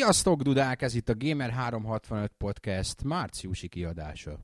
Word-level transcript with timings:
Sziasztok, 0.00 0.42
Dudák! 0.42 0.82
Ez 0.82 0.94
itt 0.94 1.08
a 1.08 1.14
Gamer365 1.14 2.28
Podcast 2.38 3.04
márciusi 3.04 3.68
kiadása. 3.68 4.38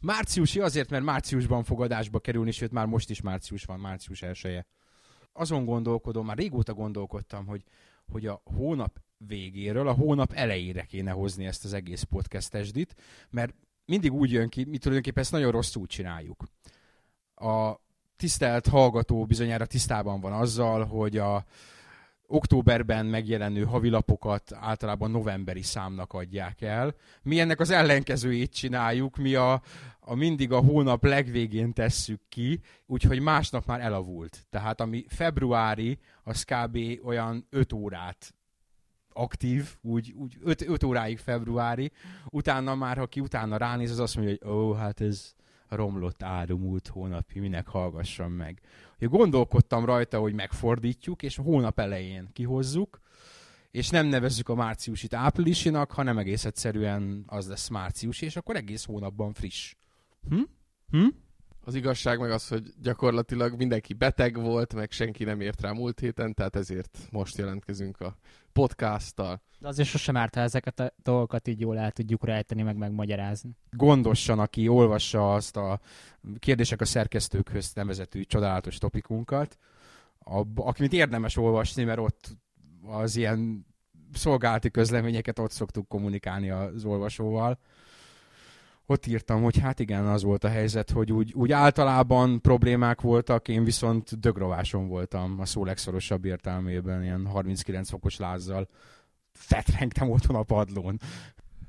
Márciusi 0.00 0.60
azért, 0.60 0.90
mert 0.90 1.04
márciusban 1.04 1.64
fog 1.64 1.82
adásba 1.82 2.18
kerülni, 2.18 2.50
sőt 2.50 2.72
már 2.72 2.86
most 2.86 3.10
is 3.10 3.20
március 3.20 3.64
van, 3.64 3.80
március 3.80 4.22
elsője. 4.22 4.66
Azon 5.32 5.64
gondolkodom, 5.64 6.26
már 6.26 6.36
régóta 6.36 6.74
gondolkodtam, 6.74 7.46
hogy, 7.46 7.64
hogy 8.12 8.26
a 8.26 8.40
hónap 8.44 9.00
végéről, 9.16 9.88
a 9.88 9.92
hónap 9.92 10.32
elejére 10.32 10.82
kéne 10.82 11.10
hozni 11.10 11.46
ezt 11.46 11.64
az 11.64 11.72
egész 11.72 12.02
podcast 12.02 12.54
esdit, 12.54 12.94
mert 13.30 13.54
mindig 13.84 14.12
úgy 14.12 14.30
jön 14.30 14.48
ki, 14.48 14.64
mi 14.64 14.78
tulajdonképpen 14.78 15.22
ezt 15.22 15.32
nagyon 15.32 15.50
rosszul 15.50 15.86
csináljuk. 15.86 16.44
A 17.34 17.74
tisztelt 18.16 18.66
hallgató 18.66 19.24
bizonyára 19.24 19.66
tisztában 19.66 20.20
van 20.20 20.32
azzal, 20.32 20.84
hogy 20.84 21.16
a, 21.16 21.44
októberben 22.30 23.06
megjelenő 23.06 23.64
havilapokat 23.64 24.52
általában 24.54 25.10
novemberi 25.10 25.62
számnak 25.62 26.12
adják 26.12 26.60
el. 26.60 26.94
Mi 27.22 27.40
ennek 27.40 27.60
az 27.60 27.70
ellenkezőjét 27.70 28.54
csináljuk, 28.54 29.16
mi 29.16 29.34
a, 29.34 29.62
a 30.00 30.14
mindig 30.14 30.52
a 30.52 30.58
hónap 30.58 31.04
legvégén 31.04 31.72
tesszük 31.72 32.20
ki, 32.28 32.60
úgyhogy 32.86 33.20
másnap 33.20 33.66
már 33.66 33.80
elavult. 33.80 34.46
Tehát 34.50 34.80
ami 34.80 35.04
februári, 35.08 35.98
az 36.22 36.42
kb. 36.42 36.78
olyan 37.04 37.46
5 37.50 37.72
órát 37.72 38.34
aktív, 39.12 39.76
úgy, 39.80 40.12
úgy 40.16 40.36
5 40.44 40.82
óráig 40.82 41.18
februári, 41.18 41.92
utána 42.28 42.74
már, 42.74 42.96
ha 42.96 43.06
ki 43.06 43.20
utána 43.20 43.56
ránéz, 43.56 43.90
az 43.90 43.98
azt 43.98 44.16
mondja, 44.16 44.36
hogy 44.40 44.50
ó, 44.50 44.68
oh, 44.68 44.76
hát 44.76 45.00
ez 45.00 45.34
romlott 45.68 46.22
ádomult 46.22 46.88
hónapi, 46.88 47.38
minek 47.38 47.66
hallgassam 47.66 48.32
meg. 48.32 48.60
Ugye 48.98 49.06
gondolkodtam 49.06 49.84
rajta, 49.84 50.18
hogy 50.18 50.34
megfordítjuk, 50.34 51.22
és 51.22 51.36
hónap 51.36 51.78
elején 51.78 52.28
kihozzuk, 52.32 53.00
és 53.70 53.88
nem 53.88 54.06
nevezzük 54.06 54.48
a 54.48 54.54
márciusit 54.54 55.14
áprilisinak, 55.14 55.92
hanem 55.92 56.18
egész 56.18 56.44
egyszerűen 56.44 57.24
az 57.26 57.48
lesz 57.48 57.68
március, 57.68 58.20
és 58.20 58.36
akkor 58.36 58.56
egész 58.56 58.84
hónapban 58.84 59.32
friss. 59.32 59.74
Hm? 60.28 60.42
Hm? 60.90 61.06
Az 61.68 61.74
igazság 61.74 62.18
meg 62.18 62.30
az, 62.30 62.48
hogy 62.48 62.72
gyakorlatilag 62.82 63.56
mindenki 63.56 63.94
beteg 63.94 64.40
volt, 64.40 64.74
meg 64.74 64.90
senki 64.90 65.24
nem 65.24 65.40
ért 65.40 65.60
rá 65.60 65.70
múlt 65.70 66.00
héten, 66.00 66.34
tehát 66.34 66.56
ezért 66.56 66.98
most 67.10 67.36
jelentkezünk 67.36 68.00
a 68.00 68.16
podcasttal. 68.52 69.42
De 69.58 69.68
azért 69.68 69.88
sosem 69.88 70.16
árt, 70.16 70.34
ha 70.34 70.40
ezeket 70.40 70.80
a 70.80 70.92
dolgokat 71.02 71.48
így 71.48 71.60
jól 71.60 71.78
el 71.78 71.90
tudjuk 71.90 72.24
rejteni, 72.24 72.62
meg 72.62 72.76
megmagyarázni. 72.76 73.50
Gondosan, 73.70 74.38
aki 74.38 74.68
olvassa 74.68 75.34
azt 75.34 75.56
a 75.56 75.80
kérdések 76.38 76.80
a 76.80 76.84
szerkesztőkhöz 76.84 77.72
nevezetű 77.74 78.22
csodálatos 78.22 78.78
topikunkat, 78.78 79.58
akit 80.54 80.92
érdemes 80.92 81.36
olvasni, 81.36 81.84
mert 81.84 81.98
ott 81.98 82.28
az 82.86 83.16
ilyen 83.16 83.66
szolgálati 84.12 84.70
közleményeket 84.70 85.38
ott 85.38 85.50
szoktuk 85.50 85.88
kommunikálni 85.88 86.50
az 86.50 86.84
olvasóval 86.84 87.58
ott 88.90 89.06
írtam, 89.06 89.42
hogy 89.42 89.58
hát 89.58 89.80
igen, 89.80 90.06
az 90.06 90.22
volt 90.22 90.44
a 90.44 90.48
helyzet, 90.48 90.90
hogy 90.90 91.12
úgy, 91.12 91.32
úgy 91.32 91.52
általában 91.52 92.40
problémák 92.40 93.00
voltak, 93.00 93.48
én 93.48 93.64
viszont 93.64 94.20
dögrováson 94.20 94.88
voltam 94.88 95.40
a 95.40 95.44
szó 95.44 95.64
legszorosabb 95.64 96.24
értelmében, 96.24 97.02
ilyen 97.02 97.26
39 97.26 97.88
fokos 97.88 98.16
lázzal. 98.16 98.68
Fetrengtem 99.32 100.10
otthon 100.10 100.36
a 100.36 100.42
padlón. 100.42 101.00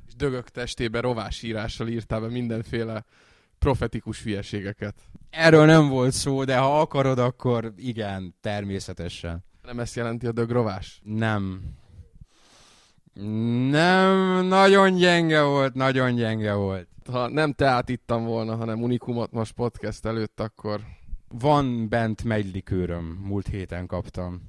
És 0.08 0.16
dögök 0.16 0.50
testében 0.50 1.02
rovásírással 1.02 1.88
írtál 1.88 2.20
be 2.22 2.28
mindenféle 2.28 3.06
profetikus 3.58 4.24
hülyeségeket. 4.24 4.96
Erről 5.30 5.66
nem 5.66 5.88
volt 5.88 6.14
szó, 6.14 6.44
de 6.44 6.58
ha 6.58 6.80
akarod, 6.82 7.20
akkor 7.20 7.74
igen, 7.76 8.36
természetesen. 8.42 9.44
Nem 9.62 9.80
ezt 9.80 9.96
jelenti 9.96 10.28
a 10.28 10.32
dögrovás? 10.32 11.02
Nem. 11.04 11.62
Nem, 13.70 14.46
nagyon 14.46 14.96
gyenge 14.96 15.42
volt, 15.42 15.74
nagyon 15.74 16.16
gyenge 16.16 16.54
volt 16.54 16.88
ha 17.12 17.28
nem 17.28 17.54
teát 17.54 17.90
ittam 17.90 18.26
volna, 18.26 18.56
hanem 18.56 18.84
unikumot 18.84 19.32
most 19.32 19.52
podcast 19.52 20.06
előtt, 20.06 20.40
akkor... 20.40 20.82
Van 21.32 21.90
bent 21.90 22.24
megylikőröm, 22.24 23.06
múlt 23.06 23.48
héten 23.48 23.88
kaptam. 23.88 24.42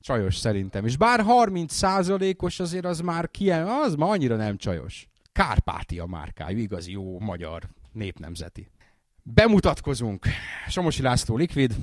Csajos 0.00 0.36
szerintem. 0.36 0.84
És 0.84 0.96
bár 0.96 1.24
30%-os 1.28 2.60
azért 2.60 2.84
az 2.84 3.00
már 3.00 3.30
kien, 3.30 3.66
az 3.66 3.94
ma 3.94 4.08
annyira 4.08 4.36
nem 4.36 4.56
csajos. 4.56 5.08
Kárpátia 5.32 6.06
márkájú, 6.06 6.58
igazi 6.58 6.92
jó 6.92 7.18
magyar 7.18 7.62
népnemzeti. 7.92 8.70
Bemutatkozunk. 9.22 10.26
Somosi 10.68 11.02
László 11.02 11.36
Liquid. 11.36 11.74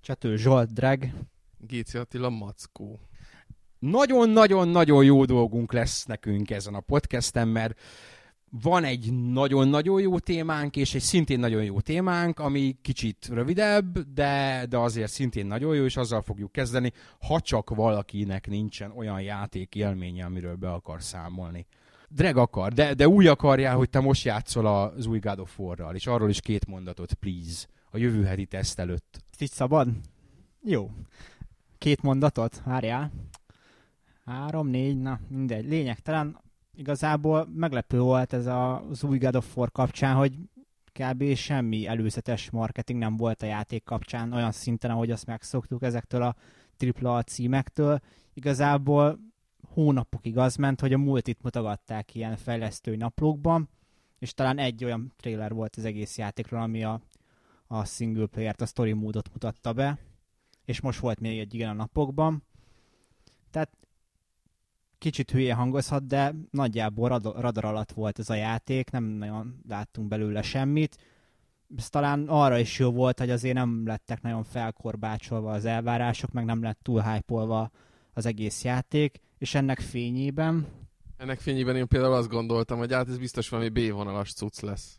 Csatő 0.00 0.36
Zsolt 0.36 0.72
Drag. 0.72 1.04
Géci 1.58 1.98
Attila 1.98 2.30
Mackó. 2.30 3.00
Nagyon-nagyon-nagyon 3.78 5.04
jó 5.04 5.24
dolgunk 5.24 5.72
lesz 5.72 6.04
nekünk 6.04 6.50
ezen 6.50 6.74
a 6.74 6.80
podcasten, 6.80 7.48
mert 7.48 7.80
van 8.62 8.84
egy 8.84 9.12
nagyon-nagyon 9.12 10.00
jó 10.00 10.18
témánk, 10.18 10.76
és 10.76 10.94
egy 10.94 11.00
szintén 11.00 11.38
nagyon 11.38 11.64
jó 11.64 11.80
témánk, 11.80 12.38
ami 12.38 12.76
kicsit 12.82 13.28
rövidebb, 13.32 13.98
de, 13.98 14.66
de 14.68 14.78
azért 14.78 15.10
szintén 15.10 15.46
nagyon 15.46 15.74
jó, 15.74 15.84
és 15.84 15.96
azzal 15.96 16.22
fogjuk 16.22 16.52
kezdeni, 16.52 16.92
ha 17.26 17.40
csak 17.40 17.70
valakinek 17.70 18.46
nincsen 18.46 18.92
olyan 18.96 19.20
játék 19.20 19.74
élménye, 19.74 20.24
amiről 20.24 20.54
be 20.54 20.72
akar 20.72 21.02
számolni. 21.02 21.66
Drag 22.08 22.36
akar, 22.36 22.72
de, 22.72 22.94
de 22.94 23.08
úgy 23.08 23.26
akarjál, 23.26 23.76
hogy 23.76 23.90
te 23.90 24.00
most 24.00 24.24
játszol 24.24 24.66
az 24.66 25.06
új 25.06 25.18
God 25.18 25.38
of 25.38 25.58
War-ral, 25.58 25.94
és 25.94 26.06
arról 26.06 26.28
is 26.28 26.40
két 26.40 26.66
mondatot, 26.66 27.14
please, 27.14 27.66
a 27.90 27.96
jövő 27.96 28.24
heti 28.24 28.46
teszt 28.46 28.78
előtt. 28.78 29.24
Így 29.38 29.50
szabad? 29.50 29.88
Jó. 30.62 30.90
Két 31.78 32.02
mondatot? 32.02 32.62
Várjál. 32.64 33.12
Három, 34.24 34.68
négy, 34.68 35.00
na 35.00 35.20
mindegy. 35.28 35.68
Lényegtelen 35.68 36.42
igazából 36.76 37.48
meglepő 37.54 38.00
volt 38.00 38.32
ez 38.32 38.46
az 38.46 39.04
új 39.04 39.18
God 39.18 39.36
of 39.36 39.56
War 39.56 39.72
kapcsán, 39.72 40.16
hogy 40.16 40.38
kb. 40.92 41.34
semmi 41.34 41.86
előzetes 41.86 42.50
marketing 42.50 42.98
nem 42.98 43.16
volt 43.16 43.42
a 43.42 43.46
játék 43.46 43.84
kapcsán 43.84 44.32
olyan 44.32 44.52
szinten, 44.52 44.90
ahogy 44.90 45.10
azt 45.10 45.26
megszoktuk 45.26 45.82
ezektől 45.82 46.22
a 46.22 46.36
AAA 46.78 47.22
címektől. 47.22 48.00
Igazából 48.32 49.18
hónapokig 49.68 50.38
az 50.38 50.56
ment, 50.56 50.80
hogy 50.80 50.92
a 50.92 50.98
multit 50.98 51.42
mutogatták 51.42 52.14
ilyen 52.14 52.36
fejlesztői 52.36 52.96
naplókban, 52.96 53.68
és 54.18 54.34
talán 54.34 54.58
egy 54.58 54.84
olyan 54.84 55.12
trailer 55.16 55.52
volt 55.52 55.76
az 55.76 55.84
egész 55.84 56.18
játékról, 56.18 56.60
ami 56.60 56.84
a, 56.84 57.00
a 57.66 57.84
single 57.84 58.26
player-t, 58.26 58.60
a 58.60 58.66
story 58.66 58.92
módot 58.92 59.32
mutatta 59.32 59.72
be, 59.72 59.98
és 60.64 60.80
most 60.80 61.00
volt 61.00 61.20
még 61.20 61.38
egy 61.38 61.54
igen 61.54 61.68
a 61.68 61.72
napokban. 61.72 62.42
Tehát 63.50 63.70
kicsit 64.98 65.30
hülye 65.30 65.54
hangozhat, 65.54 66.06
de 66.06 66.34
nagyjából 66.50 67.08
radar 67.18 67.64
alatt 67.64 67.92
volt 67.92 68.18
ez 68.18 68.30
a 68.30 68.34
játék, 68.34 68.90
nem 68.90 69.04
nagyon 69.04 69.60
láttunk 69.68 70.08
belőle 70.08 70.42
semmit. 70.42 70.96
Ez 71.76 71.88
talán 71.88 72.28
arra 72.28 72.58
is 72.58 72.78
jó 72.78 72.90
volt, 72.90 73.18
hogy 73.18 73.30
azért 73.30 73.54
nem 73.54 73.86
lettek 73.86 74.22
nagyon 74.22 74.44
felkorbácsolva 74.44 75.52
az 75.52 75.64
elvárások, 75.64 76.32
meg 76.32 76.44
nem 76.44 76.62
lett 76.62 76.78
túl 76.82 77.02
hype 77.02 77.70
az 78.12 78.26
egész 78.26 78.64
játék, 78.64 79.20
és 79.38 79.54
ennek 79.54 79.80
fényében... 79.80 80.66
Ennek 81.16 81.40
fényében 81.40 81.76
én 81.76 81.88
például 81.88 82.14
azt 82.14 82.28
gondoltam, 82.28 82.78
hogy 82.78 82.92
hát 82.92 83.08
ez 83.08 83.18
biztos 83.18 83.48
valami 83.48 83.68
B-vonalas 83.68 84.32
cucc 84.32 84.60
lesz. 84.60 84.98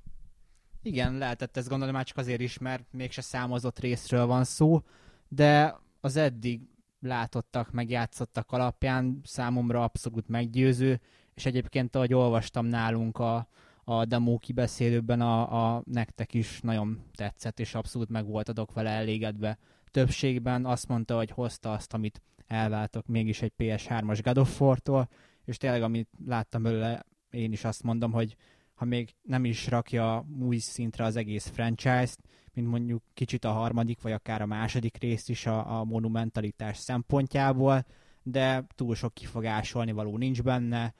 Igen, 0.81 1.17
lehetett 1.17 1.57
ezt 1.57 1.69
gondolni 1.69 1.93
már 1.93 2.05
csak 2.05 2.17
azért 2.17 2.41
is, 2.41 2.57
mert 2.57 2.83
mégse 2.91 3.21
számozott 3.21 3.79
részről 3.79 4.25
van 4.25 4.43
szó, 4.43 4.81
de 5.27 5.79
az 6.01 6.15
eddig 6.15 6.61
látottak, 7.05 7.71
megjátszottak 7.71 8.51
alapján 8.51 9.21
számomra 9.23 9.83
abszolút 9.83 10.27
meggyőző, 10.27 10.99
és 11.33 11.45
egyébként 11.45 11.95
ahogy 11.95 12.13
olvastam 12.13 12.65
nálunk 12.65 13.17
a, 13.17 13.47
a 13.83 14.05
demo 14.05 14.37
kibeszélőben, 14.37 15.21
a, 15.21 15.75
a 15.75 15.83
nektek 15.85 16.33
is 16.33 16.61
nagyon 16.61 17.03
tetszett, 17.13 17.59
és 17.59 17.75
abszolút 17.75 18.09
meg 18.09 18.25
voltatok 18.25 18.73
vele 18.73 18.89
elégedve. 18.89 19.57
Többségben 19.91 20.65
azt 20.65 20.87
mondta, 20.87 21.15
hogy 21.15 21.31
hozta 21.31 21.71
azt, 21.71 21.93
amit 21.93 22.21
elváltok 22.47 23.07
mégis 23.07 23.41
egy 23.41 23.53
PS3-as 23.57 24.19
God 24.23 24.37
of 24.37 24.61
War-tól, 24.61 25.09
és 25.45 25.57
tényleg, 25.57 25.83
amit 25.83 26.09
láttam 26.25 26.63
belőle, 26.63 27.05
én 27.29 27.51
is 27.51 27.63
azt 27.63 27.83
mondom, 27.83 28.11
hogy 28.11 28.35
ha 28.73 28.85
még 28.85 29.15
nem 29.21 29.45
is 29.45 29.67
rakja 29.67 30.25
új 30.39 30.57
szintre 30.57 31.03
az 31.03 31.15
egész 31.15 31.47
franchise-t, 31.47 32.19
mint 32.55 32.67
mondjuk 32.67 33.03
kicsit 33.13 33.45
a 33.45 33.51
harmadik, 33.51 34.01
vagy 34.01 34.11
akár 34.11 34.41
a 34.41 34.45
második 34.45 34.97
részt 34.97 35.29
is 35.29 35.45
a, 35.45 35.79
a 35.79 35.83
monumentalitás 35.83 36.77
szempontjából, 36.77 37.85
de 38.23 38.65
túl 38.75 38.95
sok 38.95 39.13
kifogásolni 39.13 39.91
való 39.91 40.17
nincs 40.17 40.43
benne, 40.43 40.93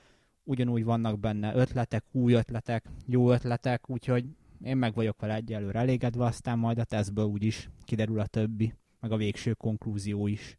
ugyanúgy 0.43 0.83
vannak 0.83 1.19
benne 1.19 1.55
ötletek, 1.55 2.03
új 2.11 2.33
ötletek, 2.33 2.85
jó 3.05 3.31
ötletek, 3.31 3.89
úgyhogy 3.89 4.25
én 4.63 4.77
meg 4.77 4.93
vagyok 4.93 5.19
vele 5.19 5.35
egyelőre 5.35 5.79
elégedve, 5.79 6.25
aztán 6.25 6.59
majd 6.59 6.79
a 6.79 6.83
tesztből 6.83 7.25
úgyis 7.25 7.69
kiderül 7.83 8.19
a 8.19 8.25
többi, 8.25 8.73
meg 8.99 9.11
a 9.11 9.17
végső 9.17 9.53
konklúzió 9.53 10.27
is. 10.27 10.57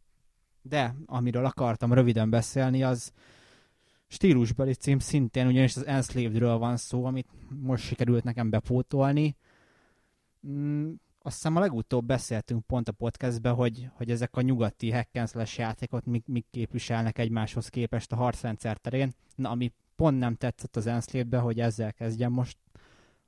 De 0.62 0.94
amiről 1.06 1.44
akartam 1.44 1.92
röviden 1.92 2.30
beszélni, 2.30 2.82
az 2.82 3.12
stílusbeli 4.08 4.74
cím 4.74 4.98
szintén, 4.98 5.46
ugyanis 5.46 5.76
az 5.76 5.86
Enslaved-ről 5.86 6.58
van 6.58 6.76
szó, 6.76 7.04
amit 7.04 7.28
most 7.62 7.84
sikerült 7.84 8.24
nekem 8.24 8.50
bepótolni. 8.50 9.36
Mm, 10.48 10.92
azt 11.18 11.34
hiszem 11.34 11.56
a 11.56 11.60
legutóbb 11.60 12.06
beszéltünk 12.06 12.66
pont 12.66 12.88
a 12.88 12.92
podcastben, 12.92 13.54
hogy, 13.54 13.88
hogy 13.92 14.10
ezek 14.10 14.36
a 14.36 14.40
nyugati 14.40 14.90
hack 14.90 15.08
játékok 15.56 16.04
mik, 16.04 16.26
mik 16.26 16.46
képviselnek 16.50 17.18
egymáshoz 17.18 17.68
képest 17.68 18.12
a 18.12 18.16
harcrendszer 18.16 18.76
terén. 18.76 19.12
Na, 19.34 19.50
ami 19.50 19.72
pont 19.96 20.18
nem 20.18 20.34
tetszett 20.34 20.76
az 20.76 20.86
enslave 20.86 21.38
hogy 21.38 21.60
ezzel 21.60 21.92
kezdjem 21.92 22.32
most, 22.32 22.56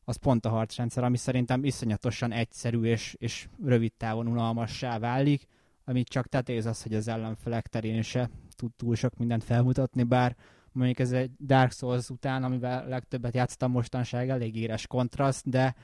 az 0.05 0.17
pont 0.17 0.47
a 0.47 0.49
harcrendszer, 0.49 1.05
ami 1.05 1.17
szerintem 1.17 1.65
iszonyatosan 1.65 2.33
egyszerű 2.33 2.83
és, 2.83 3.15
és 3.19 3.49
rövid 3.65 3.93
távon 3.97 4.27
unalmassá 4.27 4.99
válik, 4.99 5.47
amit 5.85 6.09
csak 6.09 6.27
tetéz 6.27 6.67
az, 6.67 6.83
hogy 6.83 6.95
az 6.95 7.09
ellenfelek 7.09 7.67
terén 7.67 8.03
se 8.03 8.31
tud 8.57 8.73
túl 8.77 8.95
sok 8.95 9.17
mindent 9.17 9.45
felmutatni, 9.45 10.03
bár 10.03 10.37
mondjuk 10.73 10.99
ez 10.99 11.13
egy 11.13 11.31
Dark 11.41 11.73
Souls 11.73 12.11
után, 12.11 12.45
amivel 12.45 12.89
legtöbbet 12.89 13.35
játszottam 13.35 13.71
mostanság, 13.71 14.29
elég 14.29 14.57
éres 14.57 14.87
kontraszt, 14.87 15.49
de, 15.49 15.75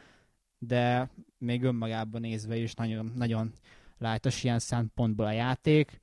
de 0.58 1.10
még 1.38 1.62
önmagában 1.62 2.20
nézve 2.20 2.56
is 2.56 2.74
nagyon, 2.74 3.12
nagyon 3.16 3.52
lájtos 3.98 4.44
ilyen 4.44 4.58
szempontból 4.58 5.26
a 5.26 5.30
játék. 5.32 6.02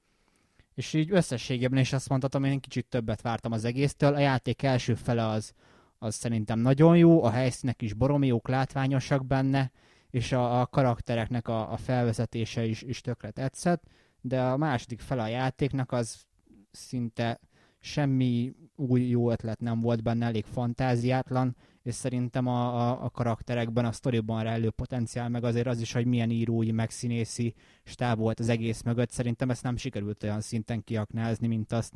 És 0.73 0.93
így 0.93 1.11
összességében 1.11 1.79
is 1.79 1.93
azt 1.93 2.09
mondhatom, 2.09 2.43
én 2.43 2.59
kicsit 2.59 2.85
többet 2.85 3.21
vártam 3.21 3.51
az 3.51 3.65
egésztől. 3.65 4.13
A 4.13 4.19
játék 4.19 4.63
első 4.63 4.95
fele 4.95 5.27
az, 5.27 5.53
az 5.97 6.15
szerintem 6.15 6.59
nagyon 6.59 6.97
jó, 6.97 7.23
a 7.23 7.29
helyszínek 7.29 7.81
is 7.81 7.93
baromi 7.93 8.27
jók, 8.27 8.47
látványosak 8.47 9.25
benne, 9.25 9.71
és 10.09 10.31
a, 10.31 10.61
a 10.61 10.65
karaktereknek 10.65 11.47
a, 11.47 11.71
a 11.71 11.77
felvezetése 11.77 12.65
is, 12.65 12.81
is 12.81 13.01
tökre 13.01 13.31
tetszett, 13.31 13.83
de 14.21 14.41
a 14.41 14.57
második 14.57 14.99
fele 14.99 15.21
a 15.21 15.27
játéknak 15.27 15.91
az 15.91 16.25
szinte 16.71 17.39
semmi 17.79 18.53
új 18.75 19.01
jó 19.01 19.31
ötlet 19.31 19.59
nem 19.59 19.79
volt 19.79 20.03
benne, 20.03 20.25
elég 20.25 20.45
fantáziátlan, 20.45 21.55
és 21.83 21.95
szerintem 21.95 22.47
a, 22.47 22.89
a, 22.89 23.03
a 23.03 23.09
karakterekben, 23.09 23.85
a 23.85 23.91
sztoriban 23.91 24.43
rejlő 24.43 24.69
potenciál, 24.69 25.29
meg 25.29 25.43
azért 25.43 25.67
az 25.67 25.79
is, 25.79 25.91
hogy 25.93 26.05
milyen 26.05 26.29
írói, 26.29 26.71
meg 26.71 26.89
színészi 26.89 27.53
stáb 27.83 28.19
volt 28.19 28.39
az 28.39 28.49
egész 28.49 28.81
mögött, 28.81 29.09
szerintem 29.09 29.49
ezt 29.49 29.63
nem 29.63 29.77
sikerült 29.77 30.23
olyan 30.23 30.41
szinten 30.41 30.83
kiaknázni, 30.83 31.47
mint 31.47 31.71
azt, 31.71 31.93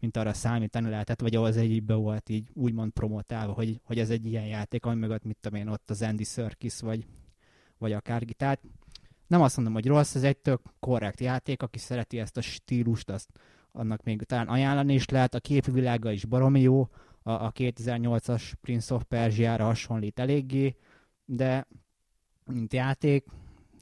mint 0.00 0.16
arra 0.16 0.32
számítani 0.32 0.90
lehetett, 0.90 1.20
vagy 1.20 1.36
ahhoz 1.36 1.56
egyikbe 1.56 1.94
volt 1.94 2.28
így 2.28 2.48
úgymond 2.52 2.92
promotálva, 2.92 3.52
hogy, 3.52 3.80
hogy 3.84 3.98
ez 3.98 4.10
egy 4.10 4.26
ilyen 4.26 4.46
játék, 4.46 4.84
ami 4.84 4.96
mögött, 4.96 5.24
mit 5.24 5.36
tudom 5.40 5.58
én, 5.58 5.68
ott 5.68 5.90
az 5.90 6.02
Andy 6.02 6.24
Serkis, 6.24 6.80
vagy, 6.80 7.06
vagy 7.78 7.92
akár 7.92 8.22
Tehát 8.22 8.60
nem 9.26 9.42
azt 9.42 9.56
mondom, 9.56 9.74
hogy 9.74 9.86
rossz, 9.86 10.14
ez 10.14 10.22
egy 10.22 10.36
tök 10.36 10.60
korrekt 10.80 11.20
játék, 11.20 11.62
aki 11.62 11.78
szereti 11.78 12.18
ezt 12.18 12.36
a 12.36 12.40
stílust, 12.40 13.10
azt 13.10 13.30
annak 13.72 14.02
még 14.02 14.22
talán 14.22 14.48
ajánlani 14.48 14.94
is 14.94 15.08
lehet, 15.08 15.34
a 15.34 15.40
képvilága 15.40 16.10
is 16.10 16.24
baromi 16.24 16.60
jó, 16.60 16.88
a, 17.26 17.44
a 17.44 17.52
2008-as 17.52 18.52
Prince 18.60 18.94
of 18.94 19.04
Persia-ra 19.08 19.64
hasonlít 19.64 20.18
eléggé, 20.18 20.76
de 21.24 21.66
mint 22.44 22.72
játék, 22.72 23.26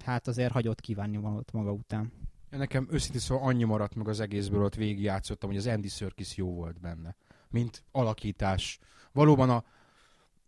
hát 0.04 0.26
azért 0.26 0.52
hagyott 0.52 0.80
kívánni 0.80 1.16
valót 1.16 1.52
maga 1.52 1.72
után. 1.72 2.12
Ja, 2.50 2.58
nekem 2.58 2.88
őszintén 2.90 3.20
szóval 3.20 3.48
annyi 3.48 3.64
maradt 3.64 3.94
meg 3.94 4.08
az 4.08 4.20
egészből, 4.20 4.64
ott 4.64 4.74
végigjátszottam, 4.74 5.48
hogy 5.48 5.58
az 5.58 5.66
Andy 5.66 5.88
Serkis 5.88 6.36
jó 6.36 6.54
volt 6.54 6.80
benne. 6.80 7.16
Mint 7.50 7.84
alakítás. 7.92 8.78
Valóban 9.12 9.50
a 9.50 9.64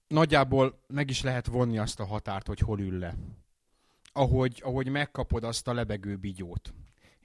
nagyjából 0.08 0.84
meg 0.86 1.10
is 1.10 1.22
lehet 1.22 1.46
vonni 1.46 1.78
azt 1.78 2.00
a 2.00 2.06
határt, 2.06 2.46
hogy 2.46 2.58
hol 2.58 2.80
ül 2.80 2.98
le. 2.98 3.14
Ahogy, 4.12 4.62
ahogy 4.64 4.88
megkapod 4.88 5.44
azt 5.44 5.68
a 5.68 5.74
lebegő 5.74 6.16
bigyót 6.16 6.74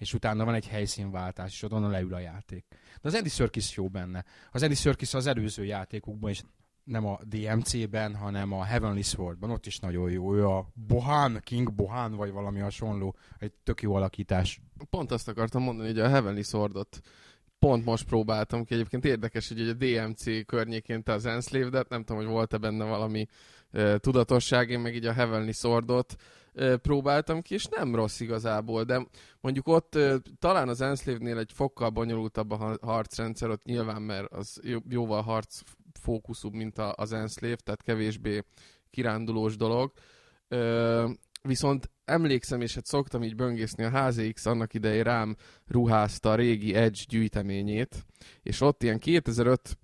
és 0.01 0.13
utána 0.13 0.45
van 0.45 0.53
egy 0.53 0.67
helyszínváltás, 0.67 1.51
és 1.51 1.71
onnan 1.71 1.91
leül 1.91 2.13
a 2.13 2.19
játék. 2.19 2.65
De 2.69 3.07
az 3.07 3.13
Andy 3.13 3.29
Serkis 3.29 3.75
jó 3.75 3.87
benne. 3.87 4.25
Az 4.51 4.63
Andy 4.63 4.75
Serkis 4.75 5.13
az 5.13 5.27
előző 5.27 5.65
játékokban 5.65 6.29
is 6.29 6.43
nem 6.83 7.05
a 7.05 7.19
DMC-ben, 7.23 8.15
hanem 8.15 8.51
a 8.51 8.63
Heavenly 8.63 9.01
Sword-ban, 9.01 9.49
ott 9.49 9.65
is 9.65 9.79
nagyon 9.79 10.11
jó. 10.11 10.35
Ő 10.35 10.47
a 10.47 10.67
Bohan, 10.73 11.39
King 11.43 11.73
Bohan, 11.73 12.15
vagy 12.15 12.31
valami 12.31 12.59
hasonló, 12.59 13.15
egy 13.37 13.51
tök 13.63 13.81
jó 13.81 13.95
alakítás. 13.95 14.61
Pont 14.89 15.11
azt 15.11 15.27
akartam 15.27 15.63
mondani, 15.63 15.87
hogy 15.87 15.99
a 15.99 16.09
Heavenly 16.09 16.43
Swordot 16.43 17.01
pont 17.59 17.85
most 17.85 18.05
próbáltam 18.05 18.63
ki. 18.63 18.73
Egyébként 18.73 19.05
érdekes, 19.05 19.47
hogy 19.47 19.69
a 19.69 19.73
DMC 19.73 20.45
környékén 20.45 21.03
te 21.03 21.13
az 21.13 21.25
Enslave, 21.25 21.69
de 21.69 21.85
nem 21.89 22.03
tudom, 22.03 22.21
hogy 22.21 22.31
volt-e 22.31 22.57
benne 22.57 22.85
valami 22.85 23.27
uh, 23.73 23.95
tudatosság, 23.95 24.69
én 24.69 24.79
meg 24.79 24.95
így 24.95 25.05
a 25.05 25.13
Heavenly 25.13 25.51
Swordot 25.51 26.15
próbáltam 26.81 27.41
ki, 27.41 27.53
és 27.53 27.65
nem 27.65 27.95
rossz 27.95 28.19
igazából, 28.19 28.83
de 28.83 29.07
mondjuk 29.41 29.67
ott 29.67 29.97
talán 30.39 30.67
az 30.69 30.81
Enslave-nél 30.81 31.37
egy 31.37 31.51
fokkal 31.53 31.89
bonyolultabb 31.89 32.51
a 32.51 32.77
harcrendszer, 32.81 33.49
ott 33.49 33.63
nyilván, 33.63 34.01
mert 34.01 34.31
az 34.31 34.61
jóval 34.89 35.21
harc 35.21 35.61
fókuszúbb, 35.99 36.53
mint 36.53 36.77
az 36.77 37.13
Enslave, 37.13 37.55
tehát 37.55 37.81
kevésbé 37.81 38.43
kirándulós 38.89 39.55
dolog. 39.55 39.91
Viszont 41.43 41.89
emlékszem, 42.05 42.61
és 42.61 42.75
hát 42.75 42.85
szoktam 42.85 43.23
így 43.23 43.35
böngészni, 43.35 43.83
a 43.83 44.05
HZX 44.05 44.45
annak 44.45 44.73
idején 44.73 45.03
rám 45.03 45.35
ruházta 45.67 46.31
a 46.31 46.35
régi 46.35 46.75
Edge 46.75 47.01
gyűjteményét, 47.07 48.05
és 48.43 48.61
ott 48.61 48.83
ilyen 48.83 48.99
2005 48.99 49.77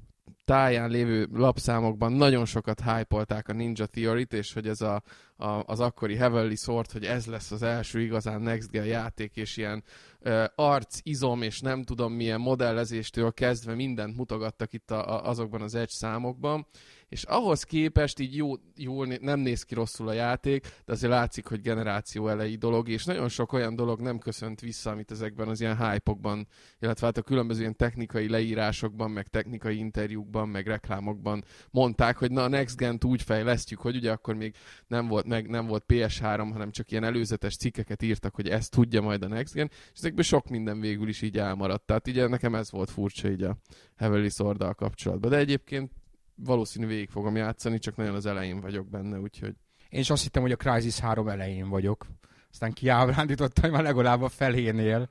táján 0.45 0.89
lévő 0.89 1.27
lapszámokban 1.33 2.11
nagyon 2.11 2.45
sokat 2.45 2.81
hypolták 2.81 3.47
a 3.47 3.53
Ninja 3.53 3.85
Theory-t, 3.85 4.33
és 4.33 4.53
hogy 4.53 4.67
ez 4.67 4.81
a, 4.81 5.03
a, 5.37 5.63
az 5.65 5.79
akkori 5.79 6.15
Heavenly 6.15 6.55
Sword, 6.55 6.91
hogy 6.91 7.05
ez 7.05 7.25
lesz 7.25 7.51
az 7.51 7.61
első 7.61 8.01
igazán 8.01 8.41
Next 8.41 8.71
Gen 8.71 8.85
játék, 8.85 9.35
és 9.35 9.57
ilyen 9.57 9.83
uh, 10.21 10.43
arc, 10.55 10.99
izom, 11.03 11.41
és 11.41 11.59
nem 11.59 11.83
tudom 11.83 12.13
milyen 12.13 12.39
modellezéstől 12.39 13.33
kezdve 13.33 13.73
mindent 13.73 14.17
mutogattak 14.17 14.73
itt 14.73 14.91
a, 14.91 15.15
a, 15.15 15.29
azokban 15.29 15.61
az 15.61 15.75
Edge 15.75 15.91
számokban, 15.91 16.67
és 17.09 17.23
ahhoz 17.23 17.63
képest 17.63 18.19
így 18.19 18.35
jó, 18.35 18.53
jól 18.75 19.05
nem 19.05 19.39
néz 19.39 19.63
ki 19.63 19.73
rosszul 19.73 20.07
a 20.07 20.13
játék, 20.13 20.61
de 20.85 20.91
azért 20.91 21.11
látszik, 21.11 21.47
hogy 21.47 21.61
generáció 21.61 22.27
elejé 22.27 22.55
dolog, 22.55 22.89
és 22.89 23.05
nagyon 23.05 23.29
sok 23.29 23.53
olyan 23.53 23.75
dolog 23.75 24.01
nem 24.01 24.17
köszönt 24.17 24.59
vissza, 24.59 24.89
amit 24.89 25.11
ezekben 25.11 25.47
az 25.47 25.61
ilyen 25.61 25.89
hype-okban, 25.89 26.47
illetve 26.79 27.05
hát 27.05 27.17
a 27.17 27.21
különböző 27.21 27.59
ilyen 27.59 27.75
technikai 27.75 28.29
leírásokban, 28.29 29.11
meg 29.11 29.27
technikai 29.27 29.77
interjúkban, 29.77 30.49
meg 30.49 30.67
reklámokban 30.67 31.43
mondták, 31.71 32.17
hogy 32.17 32.31
na 32.31 32.43
a 32.43 32.47
Next 32.47 32.77
Gen-t 32.77 33.03
úgy 33.03 33.21
fejlesztjük, 33.21 33.79
hogy 33.79 33.95
ugye 33.95 34.11
akkor 34.11 34.35
még 34.35 34.55
nem 34.87 35.07
volt, 35.07 35.25
meg, 35.27 35.50
nem 35.50 35.65
volt 35.65 35.83
PS3, 35.88 36.50
hanem 36.51 36.71
csak 36.71 36.91
ilyen 36.91 37.03
előzetes 37.03 37.57
cikkeket 37.57 38.01
írtak, 38.01 38.35
hogy 38.35 38.50
ezt 38.50 38.71
tudja 38.71 39.01
majd 39.01 39.24
a 39.24 39.27
Next 39.27 39.53
Gen, 39.53 39.69
és 39.71 39.97
ezekből 40.00 40.24
sok 40.24 40.50
minden 40.50 40.79
végül 40.79 41.07
is 41.07 41.21
így 41.21 41.38
elmaradt. 41.38 41.85
Tehát 41.85 42.07
ugye 42.07 42.27
nekem 42.27 42.56
ez 42.56 42.71
volt 42.71 42.89
furcsa 42.89 43.29
így 43.29 43.44
a 43.44 43.57
Heavily 43.95 44.29
sword 44.29 44.75
kapcsolatban. 44.75 45.29
De 45.29 45.38
egyébként 45.38 45.91
valószínű 46.35 46.88
végig 46.88 47.09
fogom 47.09 47.35
játszani, 47.35 47.80
csak 47.80 47.95
nagyon 47.95 48.16
az 48.16 48.25
elején 48.25 48.59
vagyok 48.59 48.90
benne, 48.90 49.19
úgyhogy... 49.19 49.56
Én 49.90 49.99
is 49.99 50.09
azt 50.09 50.23
hittem, 50.23 50.42
hogy 50.42 50.51
a 50.51 50.56
Crysis 50.56 50.99
3 50.99 51.28
elején 51.28 51.69
vagyok. 51.69 52.06
Aztán 52.51 52.73
kiábrándítottam 52.73 53.73
a 53.73 53.81
legalább 53.81 54.21
a 54.21 54.30
felénél, 54.30 55.09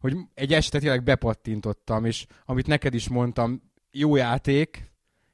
hogy 0.00 0.16
egy 0.34 0.52
este 0.52 0.78
tényleg 0.78 1.02
bepattintottam, 1.02 2.04
és 2.04 2.26
amit 2.44 2.66
neked 2.66 2.94
is 2.94 3.08
mondtam, 3.08 3.62
jó 3.90 4.16
játék, 4.16 4.92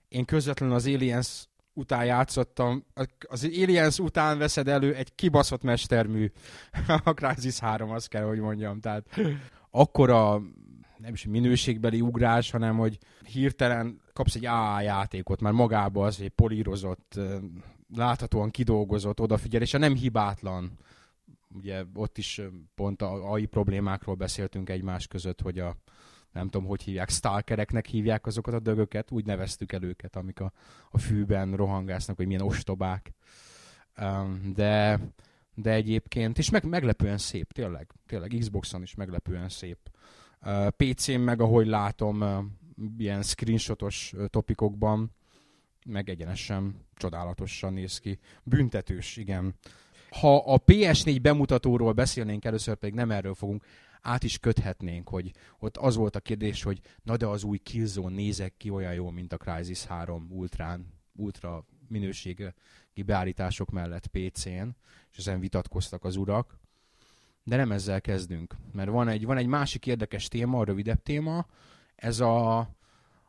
én 0.09 0.25
közvetlenül 0.25 0.75
az 0.75 0.87
Aliens 0.87 1.47
után 1.75 2.05
játszottam, 2.05 2.85
az 3.29 3.45
Aliens 3.45 3.99
után 3.99 4.39
veszed 4.39 4.69
elő 4.69 4.95
egy 4.95 5.15
kibaszott 5.15 5.63
mestermű, 5.63 6.33
a 7.05 7.13
Crysis 7.13 7.59
3, 7.59 7.91
azt 7.91 8.09
kell, 8.09 8.25
hogy 8.25 8.39
mondjam, 8.39 8.81
tehát 8.81 9.07
akkora 9.71 10.41
nem 10.97 11.13
is 11.13 11.27
minőségbeli 11.27 12.01
ugrás, 12.01 12.51
hanem 12.51 12.77
hogy 12.77 12.99
hirtelen 13.25 14.01
kapsz 14.13 14.35
egy 14.35 14.47
AA 14.47 14.81
játékot, 14.81 15.41
már 15.41 15.53
magába 15.53 16.05
az 16.07 16.21
egy 16.21 16.29
polírozott, 16.29 17.21
láthatóan 17.95 18.51
kidolgozott, 18.51 19.21
odafigyelés, 19.21 19.71
nem 19.71 19.95
hibátlan. 19.95 20.79
Ugye 21.55 21.85
ott 21.95 22.19
is 22.19 22.41
pont 22.75 23.03
a 23.03 23.31
AI 23.31 23.47
problémákról 23.47 24.15
beszéltünk 24.15 24.71
egymás 24.71 25.07
között, 25.07 25.41
hogy 25.41 25.59
a 25.59 25.77
nem 26.33 26.49
tudom, 26.49 26.67
hogy 26.67 26.83
hívják, 26.83 27.09
stalkereknek 27.09 27.87
hívják 27.87 28.27
azokat 28.27 28.55
a 28.55 28.61
dögöket, 28.61 29.11
úgy 29.11 29.25
neveztük 29.25 29.73
el 29.73 29.83
őket, 29.83 30.17
amik 30.17 30.41
a, 30.41 30.53
a 30.91 30.99
fűben 30.99 31.57
rohangásznak, 31.57 32.17
hogy 32.17 32.27
milyen 32.27 32.43
ostobák. 32.43 33.13
de, 34.55 35.01
de 35.55 35.71
egyébként, 35.71 36.39
és 36.39 36.51
meg, 36.51 36.65
meglepően 36.65 37.19
szép, 37.19 37.53
tényleg, 37.53 37.91
tényleg 38.07 38.35
Xboxon 38.39 38.83
is 38.83 38.95
meglepően 38.95 39.49
szép. 39.49 39.79
PC-n 40.77 41.21
meg, 41.21 41.41
ahogy 41.41 41.67
látom, 41.67 42.25
ilyen 42.99 43.23
screenshotos 43.23 44.15
topikokban, 44.27 45.15
meg 45.87 46.09
egyenesen 46.09 46.87
csodálatosan 46.95 47.73
néz 47.73 47.99
ki. 47.99 48.19
Büntetős, 48.43 49.17
igen. 49.17 49.55
Ha 50.11 50.37
a 50.37 50.59
PS4 50.59 51.19
bemutatóról 51.23 51.93
beszélnénk 51.93 52.45
először, 52.45 52.75
pedig 52.75 52.95
nem 52.95 53.11
erről 53.11 53.35
fogunk, 53.35 53.65
át 54.03 54.23
is 54.23 54.39
köthetnénk, 54.39 55.09
hogy 55.09 55.31
ott 55.59 55.77
az 55.77 55.97
volt 55.97 56.17
a 56.17 56.21
kérdés, 56.21 56.63
hogy 56.63 56.81
na 57.03 57.17
de 57.17 57.27
az 57.27 57.45
új 57.45 57.59
Killzone 57.59 58.15
nézek 58.15 58.57
ki 58.57 58.71
olyan 58.71 58.95
jó, 58.95 59.11
mint 59.11 59.33
a 59.33 59.37
Crysis 59.37 59.85
3 59.85 60.29
ultrán, 60.31 60.87
ultra 61.13 61.65
minőségi 61.89 62.53
beállítások 62.95 63.71
mellett 63.71 64.07
PC-n, 64.07 64.69
és 65.11 65.19
ezen 65.19 65.41
vitatkoztak 65.41 66.05
az 66.05 66.17
urak. 66.17 66.61
De 67.45 67.57
nem 67.57 67.73
ezzel 67.73 68.01
kezdünk, 68.01 68.57
mert 68.73 68.91
van 68.91 69.09
egy, 69.09 69.25
van 69.25 69.37
egy 69.37 69.47
másik 69.47 69.87
érdekes 69.87 70.29
téma, 70.29 70.59
a 70.59 70.65
rövidebb 70.65 71.03
téma, 71.03 71.47
ez 71.95 72.21
a, 72.21 72.59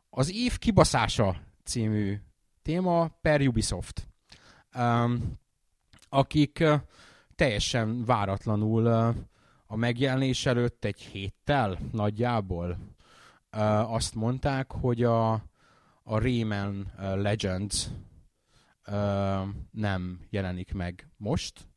az 0.09 0.31
év 0.31 0.57
kibaszása 0.57 1.41
című 1.63 2.19
téma 2.61 3.07
per 3.07 3.41
Ubisoft. 3.47 4.07
Um, 4.75 5.39
akik 6.09 6.63
teljesen 7.35 8.05
váratlanul 8.05 9.15
a 9.73 9.75
megjelenés 9.75 10.45
előtt 10.45 10.85
egy 10.85 11.01
héttel 11.01 11.79
nagyjából 11.91 12.77
azt 13.87 14.15
mondták, 14.15 14.71
hogy 14.71 15.03
a, 15.03 15.31
a 16.03 16.19
Rayman 16.19 16.91
Legends 16.97 17.87
nem 19.71 20.19
jelenik 20.29 20.73
meg 20.73 21.09
most, 21.17 21.67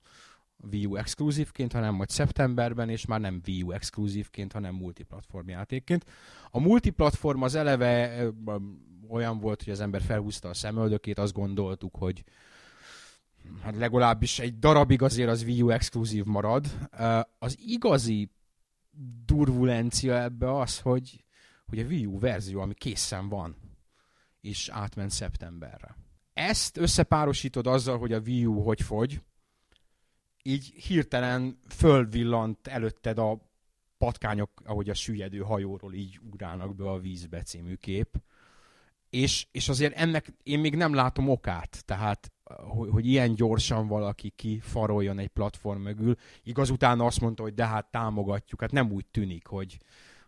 Wii 0.71 0.87
U 0.87 0.97
exkluzívként, 0.97 1.73
hanem 1.73 1.95
majd 1.95 2.09
szeptemberben, 2.09 2.89
és 2.89 3.07
már 3.07 3.21
nem 3.21 3.41
Wii 3.47 3.63
U 3.63 3.73
exkluzívként, 3.73 4.53
hanem 4.53 4.75
multiplatform 4.75 5.49
játékként. 5.49 6.05
A 6.51 6.61
multiplatform 6.61 7.43
az 7.43 7.55
eleve 7.55 8.27
olyan 9.09 9.41
volt, 9.41 9.63
hogy 9.63 9.73
az 9.73 9.81
ember 9.81 10.03
felhúzta 10.03 10.49
a 10.49 10.55
szemöldökét, 10.55 11.19
azt 11.19 11.33
gondoltuk, 11.33 11.97
hogy 11.97 12.25
hát 13.63 13.77
legalábbis 13.77 14.39
egy 14.39 14.59
darabig 14.59 15.03
azért 15.03 15.29
az 15.29 15.43
Wii 15.43 15.63
U 15.63 15.71
exkluzív 15.71 16.25
marad. 16.25 16.89
Az 17.39 17.59
igazi 17.59 18.31
durvulencia 19.25 20.23
ebbe 20.23 20.59
az, 20.59 20.81
hogy, 20.81 21.25
hogy 21.67 21.79
a 21.79 21.85
Wii 21.85 22.07
U 22.07 22.19
verzió, 22.19 22.61
ami 22.61 22.75
készen 22.75 23.29
van, 23.29 23.57
és 24.41 24.69
átment 24.69 25.11
szeptemberre. 25.11 25.97
Ezt 26.33 26.77
összepárosítod 26.77 27.67
azzal, 27.67 27.99
hogy 27.99 28.13
a 28.13 28.21
Wii 28.21 28.47
U 28.47 28.63
hogy 28.63 28.83
fogy, 28.83 29.23
így 30.43 30.65
hirtelen 30.65 31.59
fölvillant 31.69 32.67
előtted 32.67 33.19
a 33.19 33.51
patkányok, 33.99 34.51
ahogy 34.65 34.91
a 34.91 34.95
süllyedő 34.95 35.39
hajóról 35.39 35.95
így 35.95 36.21
ugrálnak 36.23 36.75
be 36.75 36.91
a 36.91 36.99
vízbe 36.99 37.43
című 37.43 37.75
kép. 37.75 38.23
És, 39.11 39.47
és 39.51 39.69
azért 39.69 39.95
ennek 39.95 40.33
én 40.43 40.59
még 40.59 40.75
nem 40.75 40.95
látom 40.95 41.29
okát, 41.29 41.85
tehát 41.85 42.33
hogy, 42.55 42.89
hogy 42.91 43.07
ilyen 43.07 43.35
gyorsan 43.35 43.87
valaki 43.87 44.33
kifaroljon 44.37 45.19
egy 45.19 45.29
platform 45.29 45.81
mögül. 45.81 46.15
Igaz, 46.43 46.71
utána 46.71 47.05
azt 47.05 47.21
mondta, 47.21 47.43
hogy 47.43 47.55
de 47.55 47.67
hát 47.67 47.91
támogatjuk. 47.91 48.61
Hát 48.61 48.73
nem 48.73 48.91
úgy 48.93 49.07
tűnik, 49.07 49.47
hogy, 49.47 49.79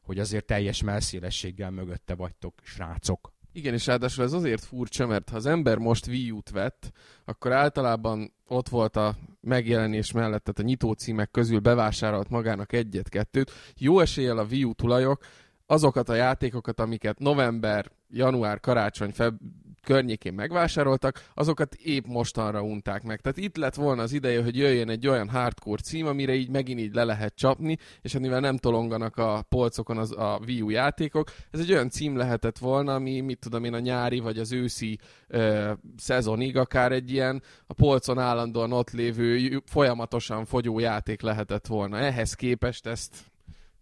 hogy 0.02 0.18
azért 0.18 0.44
teljes 0.44 0.82
melszélességgel 0.82 1.70
mögötte 1.70 2.14
vagytok, 2.14 2.54
srácok. 2.62 3.32
Igen, 3.52 3.74
és 3.74 3.86
ráadásul 3.86 4.24
ez 4.24 4.32
azért 4.32 4.64
furcsa, 4.64 5.06
mert 5.06 5.28
ha 5.28 5.36
az 5.36 5.46
ember 5.46 5.78
most 5.78 6.06
Wii 6.06 6.30
U-t 6.30 6.50
vett, 6.50 6.92
akkor 7.24 7.52
általában 7.52 8.32
ott 8.46 8.68
volt 8.68 8.96
a 8.96 9.16
megjelenés 9.40 10.12
mellett, 10.12 10.44
tehát 10.44 10.58
a 10.58 10.62
nyitó 10.62 10.92
címek 10.92 11.30
közül 11.30 11.58
bevásárolt 11.58 12.28
magának 12.28 12.72
egyet-kettőt. 12.72 13.50
Jó 13.76 14.00
eséllyel 14.00 14.38
a 14.38 14.46
Wii 14.50 14.64
U 14.64 14.72
tulajok 14.72 15.24
azokat 15.66 16.08
a 16.08 16.14
játékokat, 16.14 16.80
amiket 16.80 17.18
november, 17.18 17.90
január, 18.10 18.60
karácsony, 18.60 19.10
feb 19.10 19.34
környékén 19.82 20.34
megvásároltak, 20.34 21.24
azokat 21.34 21.74
épp 21.74 22.06
mostanra 22.06 22.62
unták 22.62 23.02
meg. 23.02 23.20
Tehát 23.20 23.38
itt 23.38 23.56
lett 23.56 23.74
volna 23.74 24.02
az 24.02 24.12
ideje, 24.12 24.42
hogy 24.42 24.56
jöjjön 24.56 24.88
egy 24.88 25.06
olyan 25.06 25.28
hardcore 25.28 25.82
cím, 25.82 26.06
amire 26.06 26.34
így 26.34 26.48
megint 26.48 26.80
így 26.80 26.94
le 26.94 27.04
lehet 27.04 27.34
csapni, 27.34 27.78
és 28.02 28.14
amivel 28.14 28.40
nem 28.40 28.56
tolonganak 28.56 29.16
a 29.16 29.44
polcokon 29.48 29.98
az, 29.98 30.12
a 30.12 30.40
Wii 30.46 30.60
U 30.60 30.70
játékok. 30.70 31.30
Ez 31.50 31.60
egy 31.60 31.72
olyan 31.72 31.90
cím 31.90 32.16
lehetett 32.16 32.58
volna, 32.58 32.94
ami, 32.94 33.20
mit 33.20 33.38
tudom 33.38 33.64
én, 33.64 33.74
a 33.74 33.78
nyári 33.78 34.18
vagy 34.18 34.38
az 34.38 34.52
őszi 34.52 34.98
ö, 35.26 35.72
szezonig 35.96 36.56
akár 36.56 36.92
egy 36.92 37.10
ilyen 37.10 37.42
a 37.66 37.72
polcon 37.72 38.18
állandóan 38.18 38.72
ott 38.72 38.90
lévő, 38.90 39.62
folyamatosan 39.64 40.44
fogyó 40.44 40.78
játék 40.78 41.20
lehetett 41.22 41.66
volna. 41.66 41.98
Ehhez 41.98 42.34
képest 42.34 42.86
ezt 42.86 43.16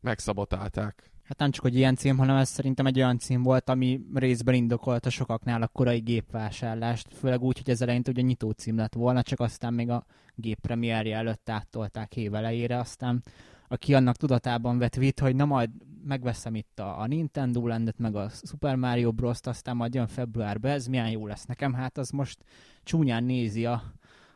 megszabotálták 0.01 1.11
hát 1.27 1.39
nem 1.39 1.51
csak, 1.51 1.63
hogy 1.63 1.77
ilyen 1.77 1.97
cím, 1.97 2.17
hanem 2.17 2.37
ez 2.37 2.49
szerintem 2.49 2.87
egy 2.87 2.97
olyan 2.97 3.19
cím 3.19 3.43
volt, 3.43 3.69
ami 3.69 4.01
részben 4.15 4.55
indokolta 4.55 5.11
sokaknál 5.11 5.63
a 5.63 5.69
korai 5.69 5.99
gépvásárlást, 5.99 7.15
főleg 7.15 7.43
úgy, 7.43 7.59
hogy 7.59 7.71
ez 7.71 7.83
eleinte 7.83 8.11
ugye 8.11 8.23
nyitó 8.23 8.51
cím 8.51 8.77
lett 8.77 8.95
volna, 8.95 9.23
csak 9.23 9.41
aztán 9.41 9.75
még 9.75 9.91
a 9.91 10.05
gép 10.35 10.59
premierje 10.59 11.17
előtt 11.17 11.49
áttolták 11.49 12.17
évelejére, 12.17 12.79
aztán 12.79 13.23
aki 13.69 13.95
annak 13.95 14.17
tudatában 14.17 14.79
vett 14.79 14.95
vit, 14.95 15.21
hogy 15.21 15.37
na 15.37 15.45
majd 15.45 15.71
megveszem 16.05 16.55
itt 16.55 16.79
a, 16.79 17.01
a 17.01 17.07
Nintendo 17.07 17.67
Landet, 17.67 17.99
meg 17.99 18.15
a 18.15 18.29
Super 18.29 18.77
Mario 18.77 19.13
Bros-t, 19.13 19.47
aztán 19.47 19.77
majd 19.77 19.95
jön 19.95 20.07
februárban, 20.07 20.71
ez 20.71 20.87
milyen 20.87 21.11
jó 21.11 21.27
lesz 21.27 21.45
nekem, 21.45 21.73
hát 21.73 21.99
az 21.99 22.11
most 22.11 22.45
csúnyán 22.83 23.25
nézi 23.25 23.67
a, 23.67 23.83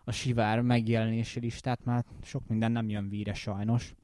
a 0.04 0.12
sivár 0.12 0.60
megjelenési 0.60 1.40
listát, 1.40 1.84
mert 1.84 2.06
sok 2.22 2.46
minden 2.48 2.72
nem 2.72 2.88
jön 2.88 3.08
víre 3.08 3.34
sajnos 3.34 3.94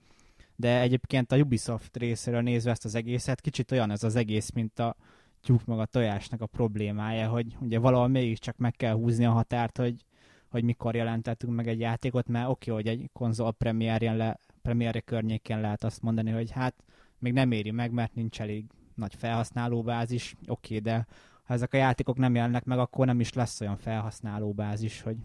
de 0.56 0.80
egyébként 0.80 1.32
a 1.32 1.36
Ubisoft 1.36 1.96
részéről 1.96 2.40
nézve 2.40 2.70
ezt 2.70 2.84
az 2.84 2.94
egészet, 2.94 3.40
kicsit 3.40 3.70
olyan 3.70 3.90
ez 3.90 4.02
az 4.02 4.16
egész, 4.16 4.50
mint 4.50 4.78
a 4.78 4.96
tyúk 5.42 5.64
meg 5.64 5.78
a 5.78 5.84
tojásnak 5.84 6.40
a 6.40 6.46
problémája, 6.46 7.28
hogy 7.28 7.56
ugye 7.60 7.78
valahol 7.78 8.08
mégiscsak 8.08 8.56
meg 8.56 8.72
kell 8.72 8.94
húzni 8.94 9.24
a 9.24 9.30
határt, 9.30 9.76
hogy, 9.76 10.04
hogy 10.48 10.64
mikor 10.64 10.94
jelentettünk 10.94 11.54
meg 11.54 11.68
egy 11.68 11.80
játékot, 11.80 12.28
mert 12.28 12.48
oké, 12.48 12.70
okay, 12.70 12.82
hogy 12.82 12.92
egy 12.92 13.10
konzol 13.12 13.52
premierjen 13.52 14.16
le, 14.16 14.38
premierje 14.62 15.00
környékén 15.00 15.60
lehet 15.60 15.84
azt 15.84 16.02
mondani, 16.02 16.30
hogy 16.30 16.50
hát 16.50 16.74
még 17.18 17.32
nem 17.32 17.52
éri 17.52 17.70
meg, 17.70 17.90
mert 17.90 18.14
nincs 18.14 18.40
elég 18.40 18.64
nagy 18.94 19.14
felhasználóbázis, 19.14 20.34
oké, 20.46 20.78
okay, 20.78 20.78
de 20.78 21.06
ha 21.42 21.54
ezek 21.54 21.74
a 21.74 21.76
játékok 21.76 22.16
nem 22.16 22.34
jelennek 22.34 22.64
meg, 22.64 22.78
akkor 22.78 23.06
nem 23.06 23.20
is 23.20 23.32
lesz 23.32 23.60
olyan 23.60 23.76
felhasználóbázis, 23.76 25.00
hogy, 25.00 25.16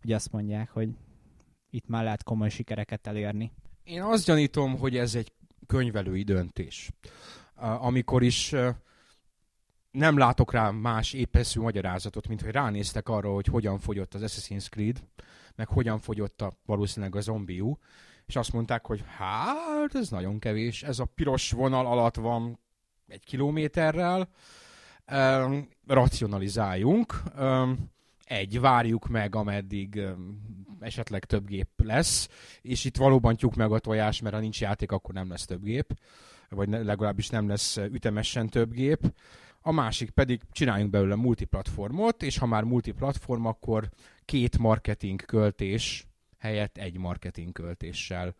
hogy 0.00 0.12
azt 0.12 0.32
mondják, 0.32 0.70
hogy 0.70 0.88
itt 1.70 1.88
már 1.88 2.04
lehet 2.04 2.22
komoly 2.22 2.48
sikereket 2.48 3.06
elérni. 3.06 3.52
Én 3.88 4.02
azt 4.02 4.24
gyanítom, 4.24 4.78
hogy 4.78 4.96
ez 4.96 5.14
egy 5.14 5.32
könyvelői 5.66 6.22
döntés. 6.22 6.90
Amikor 7.56 8.22
is 8.22 8.54
nem 9.90 10.18
látok 10.18 10.52
rá 10.52 10.70
más 10.70 11.12
épeszű 11.12 11.60
magyarázatot, 11.60 12.28
mint 12.28 12.40
hogy 12.40 12.50
ránéztek 12.50 13.08
arra, 13.08 13.32
hogy 13.32 13.46
hogyan 13.46 13.78
fogyott 13.78 14.14
az 14.14 14.22
Assassin's 14.24 14.68
Creed, 14.68 15.02
meg 15.54 15.68
hogyan 15.68 15.98
fogyott 15.98 16.42
a, 16.42 16.52
valószínűleg 16.66 17.16
a 17.16 17.20
zombiú, 17.20 17.78
és 18.26 18.36
azt 18.36 18.52
mondták, 18.52 18.86
hogy 18.86 19.04
hát 19.16 19.94
ez 19.94 20.08
nagyon 20.08 20.38
kevés, 20.38 20.82
ez 20.82 20.98
a 20.98 21.04
piros 21.04 21.50
vonal 21.50 21.86
alatt 21.86 22.16
van 22.16 22.58
egy 23.06 23.24
kilométerrel, 23.24 24.28
um, 25.12 25.68
racionalizáljunk, 25.86 27.22
um, 27.38 27.90
egy, 28.28 28.60
várjuk 28.60 29.08
meg, 29.08 29.34
ameddig 29.34 30.02
esetleg 30.80 31.24
több 31.24 31.46
gép 31.46 31.68
lesz, 31.76 32.28
és 32.62 32.84
itt 32.84 32.96
valóban 32.96 33.36
tyúk 33.36 33.54
meg 33.54 33.72
a 33.72 33.78
tojás, 33.78 34.20
mert 34.20 34.34
ha 34.34 34.40
nincs 34.40 34.60
játék, 34.60 34.92
akkor 34.92 35.14
nem 35.14 35.28
lesz 35.28 35.44
több 35.44 35.62
gép, 35.62 35.98
vagy 36.48 36.68
legalábbis 36.68 37.28
nem 37.28 37.48
lesz 37.48 37.76
ütemesen 37.76 38.48
több 38.48 38.72
gép. 38.72 39.14
A 39.60 39.72
másik 39.72 40.10
pedig 40.10 40.40
csináljunk 40.52 40.90
belőle 40.90 41.14
multiplatformot, 41.14 42.22
és 42.22 42.38
ha 42.38 42.46
már 42.46 42.64
multiplatform, 42.64 43.46
akkor 43.46 43.90
két 44.24 44.58
marketing 44.58 45.24
költés 45.24 46.06
helyett 46.38 46.76
egy 46.78 46.98
marketing 46.98 47.52
költéssel 47.52 48.34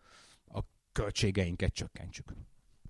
a 0.47 0.61
költségeinket 0.92 1.73
csökkentsük. 1.73 2.33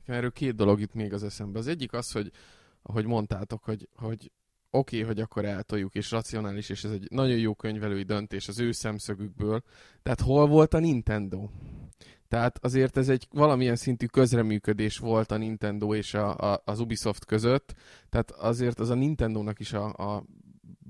Erről 0.04 0.32
két 0.32 0.54
dolog 0.54 0.80
itt 0.80 0.94
még 0.94 1.12
az 1.12 1.22
eszembe. 1.22 1.58
Az 1.58 1.66
egyik 1.66 1.92
az, 1.92 2.12
hogy 2.12 2.32
ahogy 2.82 3.06
mondtátok, 3.06 3.64
hogy, 3.64 3.88
hogy 3.94 4.30
oké, 4.70 4.96
okay, 4.96 5.08
hogy 5.08 5.20
akkor 5.20 5.44
eltoljuk, 5.44 5.94
és 5.94 6.10
racionális, 6.10 6.68
és 6.68 6.84
ez 6.84 6.90
egy 6.90 7.06
nagyon 7.10 7.38
jó 7.38 7.54
könyvelői 7.54 8.02
döntés 8.02 8.48
az 8.48 8.60
ő 8.60 8.72
szemszögükből, 8.72 9.62
tehát 10.02 10.20
hol 10.20 10.46
volt 10.46 10.74
a 10.74 10.78
Nintendo? 10.78 11.48
Tehát 12.28 12.64
azért 12.64 12.96
ez 12.96 13.08
egy 13.08 13.26
valamilyen 13.30 13.76
szintű 13.76 14.06
közreműködés 14.06 14.98
volt 14.98 15.30
a 15.32 15.36
Nintendo 15.36 15.94
és 15.94 16.14
a, 16.14 16.52
a, 16.52 16.62
az 16.64 16.80
Ubisoft 16.80 17.24
között, 17.24 17.74
tehát 18.08 18.30
azért 18.30 18.80
az 18.80 18.90
a 18.90 18.94
Nintendo-nak 18.94 19.60
is 19.60 19.72
a, 19.72 19.86
a 19.86 20.24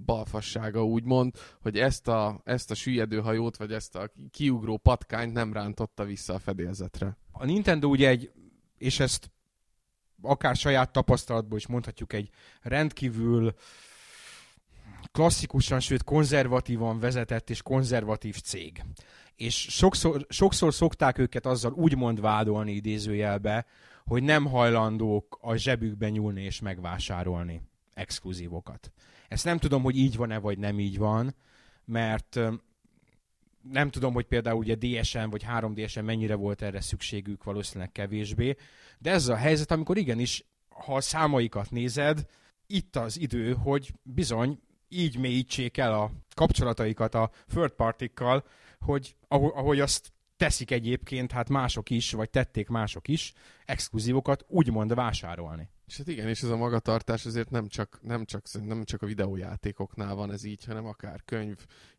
balfassága 0.04 0.84
úgymond, 0.84 1.34
hogy 1.60 1.78
ezt 1.78 2.08
a, 2.08 2.40
ezt 2.44 2.70
a 2.70 2.74
süllyedő 2.74 3.20
hajót, 3.20 3.56
vagy 3.56 3.72
ezt 3.72 3.96
a 3.96 4.10
kiugró 4.30 4.76
patkányt 4.76 5.32
nem 5.32 5.52
rántotta 5.52 6.04
vissza 6.04 6.34
a 6.34 6.38
fedélzetre. 6.38 7.16
A 7.32 7.44
Nintendo 7.44 7.88
ugye 7.88 8.08
egy, 8.08 8.30
és 8.78 9.00
ezt 9.00 9.30
akár 10.22 10.56
saját 10.56 10.92
tapasztalatból 10.92 11.58
is 11.58 11.66
mondhatjuk, 11.66 12.12
egy 12.12 12.30
rendkívül 12.62 13.54
klasszikusan, 15.12 15.80
sőt 15.80 16.04
konzervatívan 16.04 16.98
vezetett 16.98 17.50
és 17.50 17.62
konzervatív 17.62 18.40
cég. 18.40 18.84
És 19.36 19.66
sokszor, 19.70 20.26
sokszor 20.28 20.74
szokták 20.74 21.18
őket 21.18 21.46
azzal 21.46 21.72
úgymond 21.72 22.20
vádolni 22.20 22.72
idézőjelbe, 22.72 23.66
hogy 24.04 24.22
nem 24.22 24.46
hajlandók 24.46 25.38
a 25.40 25.56
zsebükbe 25.56 26.08
nyúlni 26.08 26.42
és 26.42 26.60
megvásárolni 26.60 27.62
exkluzívokat. 27.94 28.92
Ezt 29.28 29.44
nem 29.44 29.58
tudom, 29.58 29.82
hogy 29.82 29.96
így 29.96 30.16
van-e, 30.16 30.38
vagy 30.38 30.58
nem 30.58 30.80
így 30.80 30.98
van, 30.98 31.34
mert 31.84 32.40
nem 33.62 33.90
tudom, 33.90 34.12
hogy 34.12 34.26
például 34.26 34.58
ugye 34.58 34.74
DSN 34.74 35.28
vagy 35.28 35.44
3DSN 35.48 36.04
mennyire 36.04 36.34
volt 36.34 36.62
erre 36.62 36.80
szükségük, 36.80 37.44
valószínűleg 37.44 37.92
kevésbé, 37.92 38.56
de 38.98 39.10
ez 39.10 39.28
a 39.28 39.36
helyzet, 39.36 39.70
amikor 39.70 39.98
igenis, 39.98 40.44
ha 40.68 40.94
a 40.94 41.00
számaikat 41.00 41.70
nézed, 41.70 42.26
itt 42.66 42.96
az 42.96 43.18
idő, 43.18 43.52
hogy 43.54 43.92
bizony 44.02 44.60
így 44.88 45.18
mélyítsék 45.18 45.76
el 45.76 45.94
a 45.94 46.10
kapcsolataikat 46.34 47.14
a 47.14 47.30
third 47.48 47.72
partikkal, 47.72 48.44
hogy 48.78 49.16
ahogy 49.28 49.80
azt 49.80 50.12
teszik 50.36 50.70
egyébként, 50.70 51.32
hát 51.32 51.48
mások 51.48 51.90
is, 51.90 52.12
vagy 52.12 52.30
tették 52.30 52.68
mások 52.68 53.08
is, 53.08 53.32
exkluzívokat 53.64 54.44
úgymond 54.48 54.94
vásárolni. 54.94 55.68
És 55.86 55.96
hát 55.96 56.08
igen, 56.08 56.28
és 56.28 56.42
ez 56.42 56.48
a 56.48 56.56
magatartás 56.56 57.26
azért 57.26 57.50
nem 57.50 57.68
csak, 57.68 57.98
nem 58.02 58.24
csak, 58.24 58.42
nem 58.64 58.84
csak 58.84 59.02
a 59.02 59.06
videójátékoknál 59.06 60.14
van 60.14 60.32
ez 60.32 60.44
így, 60.44 60.64
hanem 60.64 60.86
akár 60.86 61.22
könyv, 61.24 61.56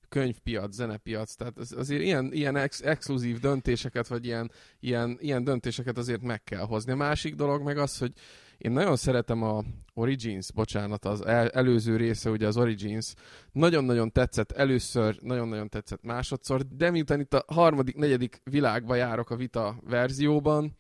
könyvpiac, 0.09 0.73
zenepiac, 0.73 1.33
tehát 1.33 1.57
az, 1.57 1.73
azért 1.77 2.01
ilyen, 2.01 2.33
ilyen 2.33 2.55
ex, 2.55 2.81
exkluzív 2.81 3.39
döntéseket, 3.39 4.07
vagy 4.07 4.25
ilyen, 4.25 4.51
ilyen, 4.79 5.17
ilyen 5.19 5.43
döntéseket 5.43 5.97
azért 5.97 6.21
meg 6.21 6.43
kell 6.43 6.65
hozni. 6.65 6.91
A 6.91 6.95
másik 6.95 7.35
dolog 7.35 7.61
meg 7.61 7.77
az, 7.77 7.97
hogy 7.97 8.11
én 8.57 8.71
nagyon 8.71 8.95
szeretem 8.95 9.43
a 9.43 9.63
Origins, 9.93 10.51
bocsánat, 10.51 11.05
az 11.05 11.25
el, 11.25 11.49
előző 11.49 11.95
része, 11.95 12.29
ugye 12.29 12.47
az 12.47 12.57
Origins, 12.57 13.13
nagyon-nagyon 13.51 14.11
tetszett 14.11 14.51
először, 14.51 15.17
nagyon-nagyon 15.21 15.69
tetszett 15.69 16.03
másodszor, 16.03 16.61
de 16.67 16.91
miután 16.91 17.19
itt 17.19 17.33
a 17.33 17.43
harmadik, 17.47 17.95
negyedik 17.95 18.41
világba 18.43 18.95
járok 18.95 19.29
a 19.29 19.35
Vita 19.35 19.79
verzióban, 19.83 20.77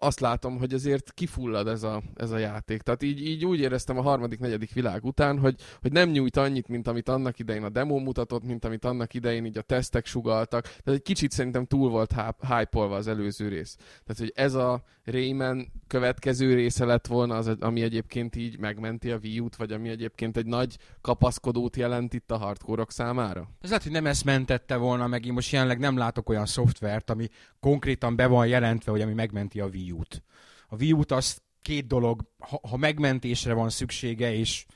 azt 0.00 0.20
látom, 0.20 0.58
hogy 0.58 0.74
azért 0.74 1.12
kifullad 1.12 1.68
ez 1.68 1.82
a, 1.82 2.02
ez 2.16 2.30
a 2.30 2.38
játék. 2.38 2.82
Tehát 2.82 3.02
így, 3.02 3.26
így 3.26 3.44
úgy 3.44 3.60
éreztem 3.60 3.98
a 3.98 4.02
harmadik, 4.02 4.38
negyedik 4.38 4.72
világ 4.72 5.04
után, 5.04 5.38
hogy, 5.38 5.54
hogy 5.80 5.92
nem 5.92 6.10
nyújt 6.10 6.36
annyit, 6.36 6.68
mint 6.68 6.86
amit 6.86 7.08
annak 7.08 7.38
idején 7.38 7.64
a 7.64 7.68
demo 7.68 7.98
mutatott, 7.98 8.44
mint 8.44 8.64
amit 8.64 8.84
annak 8.84 9.14
idején 9.14 9.44
így 9.44 9.58
a 9.58 9.62
tesztek 9.62 10.06
sugaltak. 10.06 10.62
Tehát 10.62 10.98
egy 10.98 11.02
kicsit 11.02 11.30
szerintem 11.30 11.66
túl 11.66 11.90
volt 11.90 12.14
hype 12.40 12.80
az 12.80 13.06
előző 13.06 13.48
rész. 13.48 13.76
Tehát, 13.76 14.18
hogy 14.18 14.32
ez 14.34 14.54
a 14.54 14.82
Rayman 15.04 15.72
következő 15.86 16.54
része 16.54 16.84
lett 16.84 17.06
volna, 17.06 17.36
az, 17.36 17.56
ami 17.60 17.82
egyébként 17.82 18.36
így 18.36 18.58
megmenti 18.58 19.10
a 19.10 19.18
Wii 19.22 19.40
U-t, 19.40 19.56
vagy 19.56 19.72
ami 19.72 19.88
egyébként 19.88 20.36
egy 20.36 20.46
nagy 20.46 20.78
kapaszkodót 21.00 21.76
jelent 21.76 22.14
itt 22.14 22.30
a 22.30 22.36
hardcore 22.36 22.84
számára? 22.88 23.48
Ez 23.60 23.68
lehet, 23.68 23.82
hogy 23.84 23.92
nem 23.92 24.06
ezt 24.06 24.24
mentette 24.24 24.76
volna 24.76 25.06
meg, 25.06 25.26
én 25.26 25.32
most 25.32 25.52
jelenleg 25.52 25.78
nem 25.78 25.96
látok 25.96 26.28
olyan 26.28 26.46
szoftvert, 26.46 27.10
ami 27.10 27.28
konkrétan 27.60 28.16
be 28.16 28.26
van 28.26 28.46
jelentve, 28.46 28.90
hogy 28.90 29.00
ami 29.00 29.12
megmenti 29.12 29.60
a 29.60 29.66
Wii 29.66 29.89
Wii 29.90 30.00
U-t. 30.00 30.22
A 30.68 30.74
Wii 30.74 30.92
U-t 30.92 31.10
az 31.10 31.42
két 31.62 31.86
dolog, 31.86 32.24
ha, 32.38 32.60
ha 32.68 32.76
megmentésre 32.76 33.52
van 33.52 33.70
szüksége, 33.70 34.34
és 34.34 34.66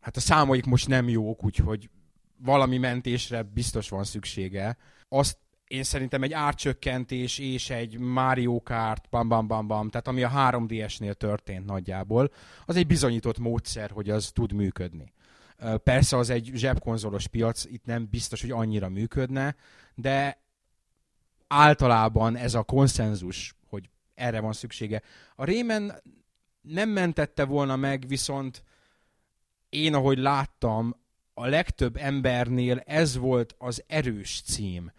hát 0.00 0.16
a 0.16 0.20
számaik 0.20 0.64
most 0.64 0.88
nem 0.88 1.08
jók, 1.08 1.44
úgyhogy 1.44 1.90
valami 2.36 2.78
mentésre 2.78 3.42
biztos 3.42 3.88
van 3.88 4.04
szüksége. 4.04 4.76
Azt 5.08 5.38
én 5.66 5.82
szerintem 5.82 6.22
egy 6.22 6.32
árcsökkentés 6.32 7.38
és 7.38 7.70
egy 7.70 7.98
Mario 7.98 8.62
Kart, 8.62 9.08
bam, 9.10 9.28
bam, 9.28 9.46
bam, 9.46 9.66
bam, 9.66 9.88
tehát 9.90 10.08
ami 10.08 10.22
a 10.22 10.32
3DS-nél 10.34 11.14
történt 11.14 11.66
nagyjából, 11.66 12.30
az 12.66 12.76
egy 12.76 12.86
bizonyított 12.86 13.38
módszer, 13.38 13.90
hogy 13.90 14.10
az 14.10 14.30
tud 14.32 14.52
működni. 14.52 15.12
Persze 15.82 16.16
az 16.16 16.30
egy 16.30 16.50
zsebkonzolos 16.54 17.26
piac, 17.26 17.64
itt 17.64 17.84
nem 17.84 18.08
biztos, 18.10 18.40
hogy 18.40 18.50
annyira 18.50 18.88
működne, 18.88 19.56
de 19.94 20.42
általában 21.46 22.36
ez 22.36 22.54
a 22.54 22.62
konszenzus 22.62 23.57
erre 24.18 24.40
van 24.40 24.52
szüksége. 24.52 25.02
A 25.36 25.44
Rémen 25.44 26.02
nem 26.60 26.88
mentette 26.88 27.44
volna 27.44 27.76
meg, 27.76 28.04
viszont 28.08 28.62
én, 29.68 29.94
ahogy 29.94 30.18
láttam, 30.18 30.96
a 31.34 31.46
legtöbb 31.46 31.96
embernél 31.96 32.78
ez 32.78 33.16
volt 33.16 33.54
az 33.58 33.84
erős 33.86 34.42
cím. 34.44 34.92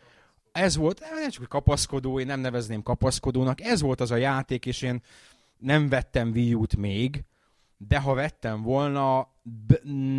Ez 0.51 0.75
volt, 0.75 0.99
eh, 0.99 1.09
nem 1.19 1.29
csak 1.29 1.47
kapaszkodó, 1.47 2.19
én 2.19 2.25
nem 2.25 2.39
nevezném 2.39 2.83
kapaszkodónak, 2.83 3.61
ez 3.61 3.81
volt 3.81 4.01
az 4.01 4.11
a 4.11 4.15
játék, 4.15 4.65
és 4.65 4.81
én 4.81 5.01
nem 5.57 5.89
vettem 5.89 6.31
Wii 6.31 6.57
még, 6.77 7.23
de 7.77 7.99
ha 7.99 8.13
vettem 8.13 8.61
volna, 8.61 9.27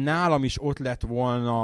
nálam 0.03 0.45
is 0.45 0.63
ott 0.63 0.79
lett 0.79 1.03
volna 1.03 1.63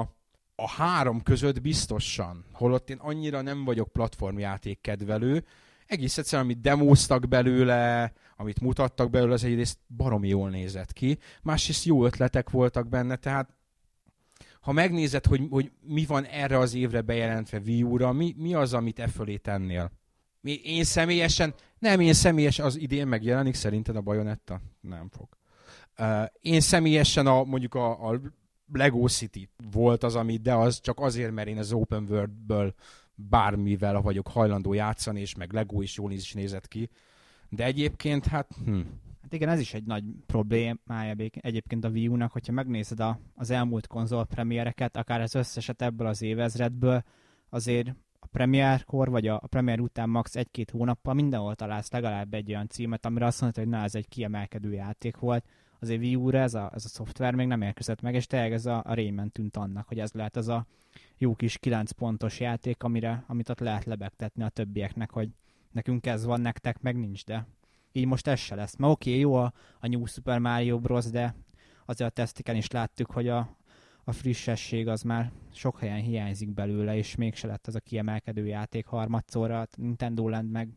a 0.54 0.68
három 0.68 1.22
között 1.22 1.60
biztosan. 1.60 2.44
Holott 2.52 2.90
én 2.90 2.96
annyira 2.96 3.40
nem 3.40 3.64
vagyok 3.64 3.88
platformjáték 3.92 4.80
kedvelő, 4.80 5.44
egész 5.86 6.18
egyszerűen, 6.18 6.44
amit 6.44 6.60
demóztak 6.60 7.28
belőle, 7.28 8.12
amit 8.36 8.60
mutattak 8.60 9.10
belőle, 9.10 9.32
az 9.32 9.44
egyrészt 9.44 9.78
baromi 9.96 10.28
jól 10.28 10.50
nézett 10.50 10.92
ki, 10.92 11.18
másrészt 11.42 11.84
jó 11.84 12.04
ötletek 12.04 12.50
voltak 12.50 12.88
benne, 12.88 13.16
tehát 13.16 13.54
ha 14.60 14.72
megnézed, 14.72 15.26
hogy, 15.26 15.46
hogy 15.50 15.72
mi 15.80 16.04
van 16.04 16.24
erre 16.24 16.58
az 16.58 16.74
évre 16.74 17.00
bejelentve 17.00 17.58
Wii 17.58 17.82
U-ra, 17.82 18.12
mi, 18.12 18.34
mi 18.36 18.54
az, 18.54 18.74
amit 18.74 18.98
e 18.98 19.08
fölé 19.08 19.36
tennél? 19.36 19.90
Én 20.62 20.84
személyesen, 20.84 21.54
nem, 21.78 22.00
én 22.00 22.12
személyesen, 22.12 22.64
az 22.66 22.76
idén 22.76 23.06
megjelenik 23.06 23.54
szerinted 23.54 23.96
a 23.96 24.00
Bayonetta? 24.00 24.60
Nem 24.80 25.08
fog. 25.08 25.28
Uh, 25.98 26.24
én 26.40 26.60
személyesen 26.60 27.26
a, 27.26 27.44
mondjuk 27.44 27.74
a, 27.74 28.10
a 28.10 28.20
Lego 28.72 29.08
City 29.08 29.48
volt 29.70 30.02
az, 30.02 30.14
ami, 30.14 30.36
de 30.36 30.54
az 30.54 30.80
csak 30.80 31.00
azért, 31.00 31.32
mert 31.32 31.48
én 31.48 31.58
az 31.58 31.72
Open 31.72 32.06
World-ből 32.08 32.74
bármivel 33.16 34.00
vagyok 34.00 34.28
hajlandó 34.28 34.72
játszani, 34.72 35.20
és 35.20 35.34
meg 35.34 35.52
Lego 35.52 35.82
is 35.82 35.96
jól 35.96 36.12
is 36.12 36.32
nézett 36.32 36.68
ki. 36.68 36.90
De 37.48 37.64
egyébként, 37.64 38.26
hát... 38.26 38.48
Hm. 38.64 38.80
Hát 39.22 39.32
igen, 39.32 39.48
ez 39.48 39.60
is 39.60 39.74
egy 39.74 39.84
nagy 39.84 40.04
problémája 40.26 41.14
egyébként 41.30 41.84
a 41.84 41.88
Wii 41.88 42.08
U-nak, 42.08 42.32
hogyha 42.32 42.52
megnézed 42.52 43.00
a, 43.00 43.18
az 43.34 43.50
elmúlt 43.50 43.86
konzol 43.86 44.26
premiereket, 44.26 44.96
akár 44.96 45.20
az 45.20 45.34
összeset 45.34 45.82
ebből 45.82 46.06
az 46.06 46.22
évezredből, 46.22 47.02
azért 47.48 47.94
a 48.20 48.26
premierkor, 48.26 49.10
vagy 49.10 49.26
a, 49.26 49.34
a 49.34 49.46
premier 49.46 49.80
után 49.80 50.08
max. 50.08 50.36
egy-két 50.36 50.70
hónappal 50.70 51.14
mindenhol 51.14 51.54
találsz 51.54 51.90
legalább 51.90 52.34
egy 52.34 52.48
olyan 52.50 52.68
címet, 52.68 53.06
amire 53.06 53.26
azt 53.26 53.40
mondta, 53.40 53.60
hogy 53.60 53.68
na, 53.68 53.82
ez 53.82 53.94
egy 53.94 54.08
kiemelkedő 54.08 54.72
játék 54.72 55.16
volt. 55.16 55.44
Azért 55.80 56.00
Wii 56.00 56.14
U-ra 56.14 56.38
ez 56.38 56.54
a, 56.54 56.70
ez 56.74 56.84
a 56.84 56.88
szoftver 56.88 57.34
még 57.34 57.46
nem 57.46 57.62
érkezett 57.62 58.00
meg, 58.00 58.14
és 58.14 58.26
tényleg 58.26 58.52
ez 58.52 58.66
a, 58.66 58.82
a 58.84 58.94
Rayman 58.94 59.30
tűnt 59.30 59.56
annak, 59.56 59.88
hogy 59.88 59.98
ez 59.98 60.12
lehet 60.12 60.36
az 60.36 60.48
a 60.48 60.66
jó 61.18 61.34
kis 61.34 61.58
9 61.58 61.90
pontos 61.90 62.40
játék, 62.40 62.82
amire, 62.82 63.24
amit 63.26 63.48
ott 63.48 63.60
lehet 63.60 63.84
lebegtetni 63.84 64.42
a 64.42 64.48
többieknek, 64.48 65.10
hogy 65.10 65.28
nekünk 65.72 66.06
ez 66.06 66.24
van, 66.24 66.40
nektek 66.40 66.80
meg 66.80 66.96
nincs, 66.96 67.24
de 67.24 67.46
így 67.92 68.06
most 68.06 68.26
ez 68.26 68.38
se 68.38 68.54
lesz. 68.54 68.76
Mert 68.76 68.92
oké, 68.92 69.10
okay, 69.10 69.20
jó 69.20 69.34
a, 69.34 69.52
a 69.80 69.88
New 69.88 70.06
Super 70.06 70.38
Mario 70.38 70.78
Bros., 70.78 71.04
de 71.04 71.34
azért 71.84 72.10
a 72.10 72.12
tesztiken 72.12 72.56
is 72.56 72.70
láttuk, 72.70 73.10
hogy 73.10 73.28
a, 73.28 73.56
a 74.04 74.12
frissesség 74.12 74.88
az 74.88 75.02
már 75.02 75.32
sok 75.52 75.78
helyen 75.78 76.00
hiányzik 76.00 76.50
belőle, 76.50 76.96
és 76.96 77.14
mégse 77.14 77.46
lett 77.46 77.66
az 77.66 77.74
a 77.74 77.80
kiemelkedő 77.80 78.46
játék 78.46 78.86
harmadszorra, 78.86 79.60
a 79.60 79.66
Nintendo 79.76 80.28
Land 80.28 80.50
meg, 80.50 80.68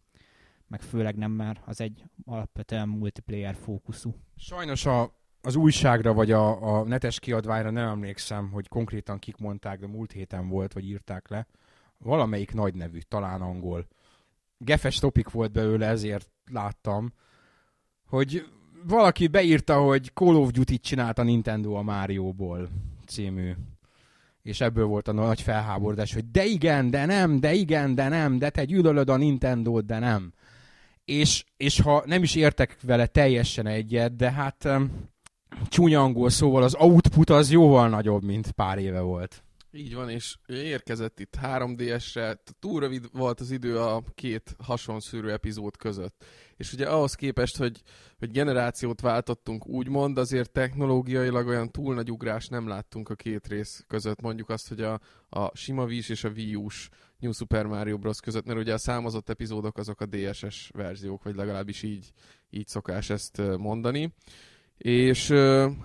meg 0.70 0.82
főleg 0.82 1.16
nem, 1.16 1.32
mert 1.32 1.62
az 1.66 1.82
egy 1.82 2.04
alapvetően 2.26 2.88
multiplayer 2.88 3.56
fókuszú. 3.56 4.16
Sajnos 4.36 4.86
a 4.86 5.18
az 5.42 5.56
újságra 5.56 6.14
vagy 6.14 6.32
a, 6.32 6.78
a 6.78 6.84
netes 6.84 7.20
kiadványra 7.20 7.70
nem 7.70 7.88
emlékszem, 7.88 8.52
hogy 8.52 8.68
konkrétan 8.68 9.20
kik 9.20 9.38
mondták, 9.38 9.80
de 9.80 9.88
múlt 9.88 10.12
héten 10.12 10.48
volt, 10.48 10.74
vagy 10.74 10.86
írták 10.86 11.28
le. 11.28 11.48
Valamelyik 11.98 12.54
nagy 12.54 12.76
nevű, 12.76 13.00
talán 13.00 13.42
angol. 13.42 13.88
Gefes 14.58 14.98
topik 14.98 15.30
volt 15.30 15.52
belőle, 15.52 15.88
ezért 15.88 16.30
láttam, 16.52 17.14
hogy 18.08 18.46
valaki 18.88 19.28
beírta, 19.28 19.82
hogy 19.82 20.12
Call 20.14 20.36
of 20.36 20.52
Duty-t 20.52 20.82
csinált 20.82 21.20
a 21.20 21.24
Nintendo 21.24 21.74
a 21.74 21.82
Mario-ból 21.82 22.70
című. 23.08 23.54
És 24.42 24.62
ebből 24.62 24.86
volt 24.86 25.08
a 25.08 25.12
nagy 25.12 25.42
felháborodás, 25.42 26.14
hogy 26.14 26.32
de 26.32 26.46
igen, 26.46 26.90
de 26.90 27.06
nem, 27.06 27.40
de 27.40 27.54
igen, 27.54 27.96
de 27.96 28.08
nem, 28.08 28.38
de 28.38 28.50
te 28.50 28.66
gyűlölöd 28.66 29.10
a 29.10 29.18
Nintendo-t, 29.18 29.86
de 29.86 30.00
nem. 30.00 30.34
És, 31.10 31.44
és 31.58 31.80
ha 31.80 32.04
nem 32.06 32.24
is 32.24 32.36
értek 32.36 32.78
vele 32.82 33.06
teljesen 33.06 33.68
egyet, 33.68 34.16
de 34.16 34.32
hát 34.32 34.70
csúnya 35.68 36.02
angol 36.02 36.30
szóval 36.30 36.64
az 36.64 36.76
output 36.76 37.30
az 37.30 37.52
jóval 37.52 37.90
nagyobb, 37.90 38.24
mint 38.24 38.52
pár 38.52 38.78
éve 38.78 39.00
volt. 39.00 39.44
Így 39.72 39.94
van, 39.94 40.10
és 40.10 40.38
érkezett 40.48 41.20
itt 41.20 41.34
3DS-re, 41.42 42.42
túl 42.60 42.80
rövid 42.80 43.06
volt 43.12 43.40
az 43.40 43.52
idő 43.52 43.80
a 43.80 44.04
két 44.16 44.56
hasonszűrő 44.64 45.32
epizód 45.32 45.78
között. 45.78 46.26
És 46.58 46.74
ugye 46.74 46.90
ahhoz 46.90 47.14
képest, 47.14 47.58
hogy, 47.58 47.82
hogy 48.18 48.32
generációt 48.32 49.02
váltottunk 49.02 49.68
úgymond, 49.68 50.18
azért 50.18 50.52
technológiailag 50.52 51.48
olyan 51.48 51.72
túl 51.72 51.94
nagy 51.96 52.12
ugrás 52.12 52.48
nem 52.48 52.68
láttunk 52.68 53.10
a 53.10 53.16
két 53.16 53.48
rész 53.48 53.84
között. 53.88 54.22
Mondjuk 54.22 54.50
azt, 54.50 54.68
hogy 54.68 54.82
a, 54.82 55.00
a 55.30 55.56
sima 55.56 55.84
Wii 55.86 56.04
és 56.08 56.24
a 56.24 56.30
Wii 56.30 56.56
U-s 56.56 56.90
New 57.20 57.32
Super 57.32 57.66
Mario 57.66 57.98
Bros. 57.98 58.20
között, 58.20 58.46
mert 58.46 58.60
ugye 58.60 58.74
a 58.74 58.78
számozott 58.78 59.30
epizódok 59.30 59.78
azok 59.78 60.02
a 60.02 60.06
DSS 60.06 60.70
verziók, 60.74 61.24
vagy 61.24 61.36
legalábbis 61.36 61.84
így, 61.84 62.12
így 62.50 62.68
szokás 62.68 63.10
ezt 63.10 63.42
mondani. 63.58 64.14
És 64.80 65.30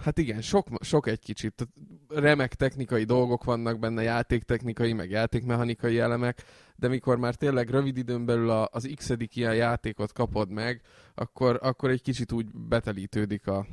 hát 0.02 0.18
igen, 0.18 0.40
sok, 0.40 0.68
sok 0.80 1.07
egy 1.07 1.20
kicsit. 1.20 1.68
Remek 2.09 2.54
technikai 2.54 3.04
dolgok 3.04 3.44
vannak 3.44 3.78
benne, 3.78 4.02
játéktechnikai, 4.02 4.92
meg 4.92 5.11
játékmechanikai 5.11 5.98
elemek, 5.98 6.42
de 6.76 6.88
mikor 6.88 7.18
már 7.18 7.35
tényleg 7.35 7.70
rövid 7.70 7.96
időn 7.96 8.24
belül 8.24 8.50
az 8.50 8.90
x 8.94 9.12
ilyen 9.35 9.54
játékot 9.54 10.12
kapod 10.12 10.50
meg, 10.50 10.80
akkor, 11.14 11.59
akkor 11.62 11.90
egy 11.90 12.02
kicsit 12.02 12.33
úgy 12.33 12.46
betelítődik 12.54 13.46
a, 13.46 13.66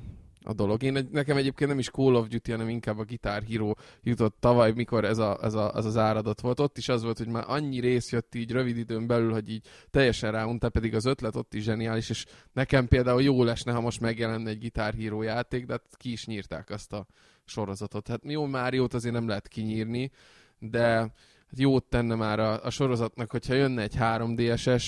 a 0.44 0.54
dolog. 0.54 0.84
Én, 0.84 1.08
nekem 1.12 1.38
egyébként 1.38 1.70
nem 1.70 1.80
is 1.80 1.90
Call 1.90 2.16
of 2.16 2.28
Duty, 2.28 2.52
hanem 2.52 2.70
inkább 2.70 3.00
a 3.00 3.04
Guitar 3.04 3.44
Hero 3.44 3.74
jutott 4.04 4.36
tavaly, 4.40 4.72
mikor 4.72 5.06
ez, 5.06 5.18
a, 5.18 5.38
ez, 5.42 5.54
a, 5.54 5.72
ez 5.76 5.86
az 5.86 5.98
áradat 5.98 6.42
volt. 6.42 6.60
Ott 6.60 6.78
is 6.78 6.90
az 6.90 7.04
volt, 7.04 7.18
hogy 7.18 7.28
már 7.28 7.44
annyi 7.48 7.80
rész 7.80 8.12
jött 8.12 8.36
így 8.36 8.52
rövid 8.52 8.78
időn 8.78 9.08
belül, 9.08 9.32
hogy 9.32 9.50
így 9.50 9.68
teljesen 9.90 10.32
ráunta, 10.32 10.70
pedig 10.70 10.96
az 10.96 11.06
ötlet 11.06 11.36
ott 11.36 11.54
is 11.54 11.64
zseniális, 11.64 12.10
és 12.10 12.26
nekem 12.54 12.88
például 12.88 13.22
jó 13.22 13.44
lesne, 13.44 13.72
ha 13.72 13.82
most 13.82 14.00
megjelenne 14.00 14.50
egy 14.50 14.60
Guitar 14.60 14.94
Hero 14.94 15.22
játék, 15.22 15.66
de 15.66 15.72
hát 15.72 15.98
ki 15.98 16.12
is 16.12 16.26
nyírták 16.26 16.70
azt 16.70 16.94
a 16.94 17.06
sorozatot. 17.46 18.08
Hát 18.08 18.22
jó, 18.24 18.46
Máriót 18.46 18.94
azért 18.94 19.14
nem 19.14 19.28
lehet 19.28 19.48
kinyírni, 19.48 20.12
de 20.60 21.14
jót 21.50 21.84
tenne 21.84 22.16
már 22.16 22.40
a, 22.40 22.64
a 22.64 22.70
sorozatnak, 22.70 23.32
hogyha 23.32 23.54
jönne 23.54 23.82
egy 23.82 23.96
3DSS 24.00 24.84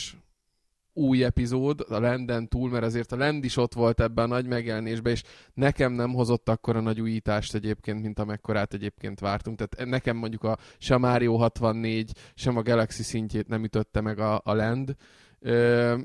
új 0.94 1.24
epizód 1.24 1.86
a 1.90 2.00
Lenden 2.00 2.48
túl, 2.48 2.70
mert 2.70 2.84
azért 2.84 3.12
a 3.12 3.18
Lend 3.18 3.44
is 3.44 3.58
ott 3.58 3.74
volt 3.74 4.00
ebben 4.00 4.26
a 4.26 4.34
nagy 4.34 4.48
megjelenésben, 4.48 5.12
és 5.12 5.24
nekem 5.54 5.94
nem 5.94 6.14
hozott 6.14 6.50
akkor 6.50 6.76
a 6.76 6.82
nagy 6.82 7.02
újítást 7.02 7.56
egyébként, 7.56 8.02
mint 8.02 8.20
amekkorát 8.20 8.74
egyébként 8.74 9.20
vártunk. 9.20 9.58
Tehát 9.58 9.90
nekem 9.90 10.18
mondjuk 10.18 10.44
a 10.44 10.58
sem 10.78 11.00
Mario 11.00 11.36
64, 11.36 12.12
sem 12.36 12.58
a 12.58 12.62
Galaxy 12.62 13.04
szintjét 13.04 13.48
nem 13.48 13.64
ütötte 13.64 14.02
meg 14.02 14.20
a, 14.20 14.42
a 14.44 14.54
Land. 14.54 14.96
Ö, 15.40 15.98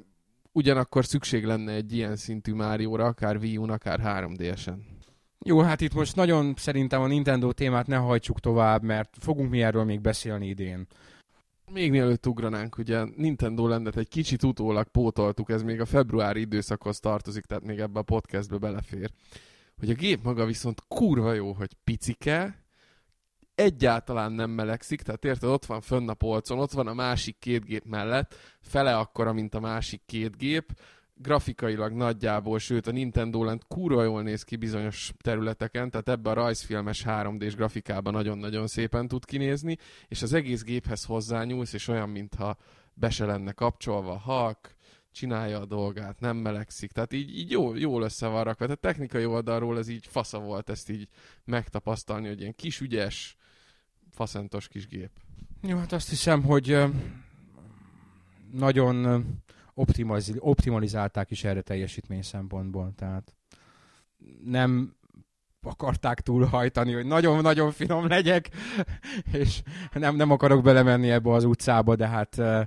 ugyanakkor 0.53 1.05
szükség 1.05 1.45
lenne 1.45 1.73
egy 1.73 1.93
ilyen 1.93 2.17
szintű 2.17 2.53
Márióra, 2.53 3.05
akár 3.05 3.37
Wii 3.37 3.57
U-n, 3.57 3.71
akár 3.71 4.01
3DS-en. 4.05 4.79
Jó, 5.45 5.61
hát 5.61 5.81
itt 5.81 5.95
most 5.95 6.17
nagyon 6.17 6.55
szerintem 6.57 7.01
a 7.01 7.07
Nintendo 7.07 7.53
témát 7.53 7.87
ne 7.87 7.97
hajtsuk 7.97 8.41
tovább, 8.41 8.83
mert 8.83 9.17
fogunk 9.21 9.51
mi 9.51 9.63
erről 9.63 9.85
még 9.85 10.01
beszélni 10.01 10.47
idén. 10.47 10.87
Még 11.71 11.91
mielőtt 11.91 12.27
ugranánk, 12.27 12.79
ugye 12.79 13.05
Nintendo 13.17 13.67
Landet 13.67 13.97
egy 13.97 14.09
kicsit 14.09 14.43
utólag 14.43 14.89
pótoltuk, 14.89 15.51
ez 15.51 15.63
még 15.63 15.81
a 15.81 15.87
februári 15.87 16.41
időszakhoz 16.41 17.01
tartozik, 17.01 17.45
tehát 17.45 17.65
még 17.65 17.79
ebbe 17.79 17.99
a 17.99 18.03
podcastbe 18.03 18.57
belefér. 18.57 19.11
Hogy 19.79 19.91
a 19.91 19.95
gép 19.95 20.23
maga 20.23 20.45
viszont 20.45 20.83
kurva 20.89 21.33
jó, 21.33 21.53
hogy 21.53 21.75
picike, 21.85 22.65
egyáltalán 23.55 24.33
nem 24.33 24.51
melegszik, 24.51 25.03
tehát 25.03 25.25
érted, 25.25 25.49
ott 25.49 25.67
van 25.67 25.81
fönn 25.81 26.09
a 26.09 26.15
polcon, 26.15 26.59
ott 26.59 26.73
van 26.73 26.87
a 26.87 26.95
másik 26.95 27.39
két 27.39 27.65
gép 27.65 27.85
mellett, 27.85 28.35
fele 28.61 28.97
akkora, 28.97 29.33
mint 29.33 29.55
a 29.55 29.61
másik 29.61 30.03
két 30.07 30.37
gép, 30.37 30.73
grafikailag 31.23 31.93
nagyjából, 31.93 32.59
sőt 32.59 32.87
a 32.87 32.91
Nintendo 32.91 33.45
Land 33.45 33.63
kurva 33.69 34.03
jól 34.03 34.23
néz 34.23 34.43
ki 34.43 34.57
bizonyos 34.57 35.13
területeken, 35.21 35.91
tehát 35.91 36.09
ebbe 36.09 36.31
a 36.31 36.35
rajzfilmes 36.35 37.05
3D-s 37.07 37.55
grafikában 37.55 38.13
nagyon-nagyon 38.13 38.67
szépen 38.67 39.09
tud 39.09 39.25
kinézni, 39.25 39.79
és 40.09 40.23
az 40.23 40.33
egész 40.33 40.63
géphez 40.63 41.05
hozzányúlsz, 41.05 41.73
és 41.73 41.89
olyan, 41.89 42.09
mintha 42.09 42.57
be 42.95 43.11
se 43.11 43.25
lenne 43.25 43.53
kapcsolva, 43.53 44.17
halk, 44.17 44.77
csinálja 45.13 45.61
a 45.61 45.67
dolgát, 45.67 46.21
nem 46.21 46.37
melegszik. 46.37 46.93
Tehát 46.93 47.13
így, 47.13 47.39
így 47.39 47.51
jó, 47.51 47.75
jól 47.75 48.03
össze 48.03 48.27
van 48.27 48.45
rakva. 48.45 48.65
Tehát 48.65 48.81
technikai 48.81 49.25
oldalról 49.25 49.79
ez 49.79 49.89
így 49.89 50.07
fasza 50.07 50.39
volt 50.39 50.71
ezt 50.71 50.91
így 50.91 51.09
megtapasztalni, 51.45 52.29
hogy 52.29 52.41
ilyen 52.41 52.55
kis 52.55 52.81
ügyes, 52.81 53.37
faszentos 54.11 54.69
kis 54.69 54.87
gép. 54.87 55.11
Jó, 55.63 55.77
hát 55.77 55.93
azt 55.93 56.09
hiszem, 56.09 56.43
hogy 56.43 56.79
nagyon 58.53 59.25
optimalizálták 60.39 61.31
is 61.31 61.45
erre 61.45 61.61
teljesítmény 61.61 62.23
szempontból. 62.23 62.93
Tehát 62.97 63.35
nem 64.45 64.97
akarták 65.63 66.21
túlhajtani, 66.21 66.93
hogy 66.93 67.07
nagyon-nagyon 67.07 67.71
finom 67.71 68.07
legyek, 68.07 68.49
és 69.33 69.63
nem, 69.93 70.17
nem 70.17 70.31
akarok 70.31 70.63
belemenni 70.63 71.11
ebbe 71.11 71.33
az 71.33 71.45
utcába, 71.45 71.97
de 71.97 72.09
hát 72.09 72.37
uh, 72.39 72.61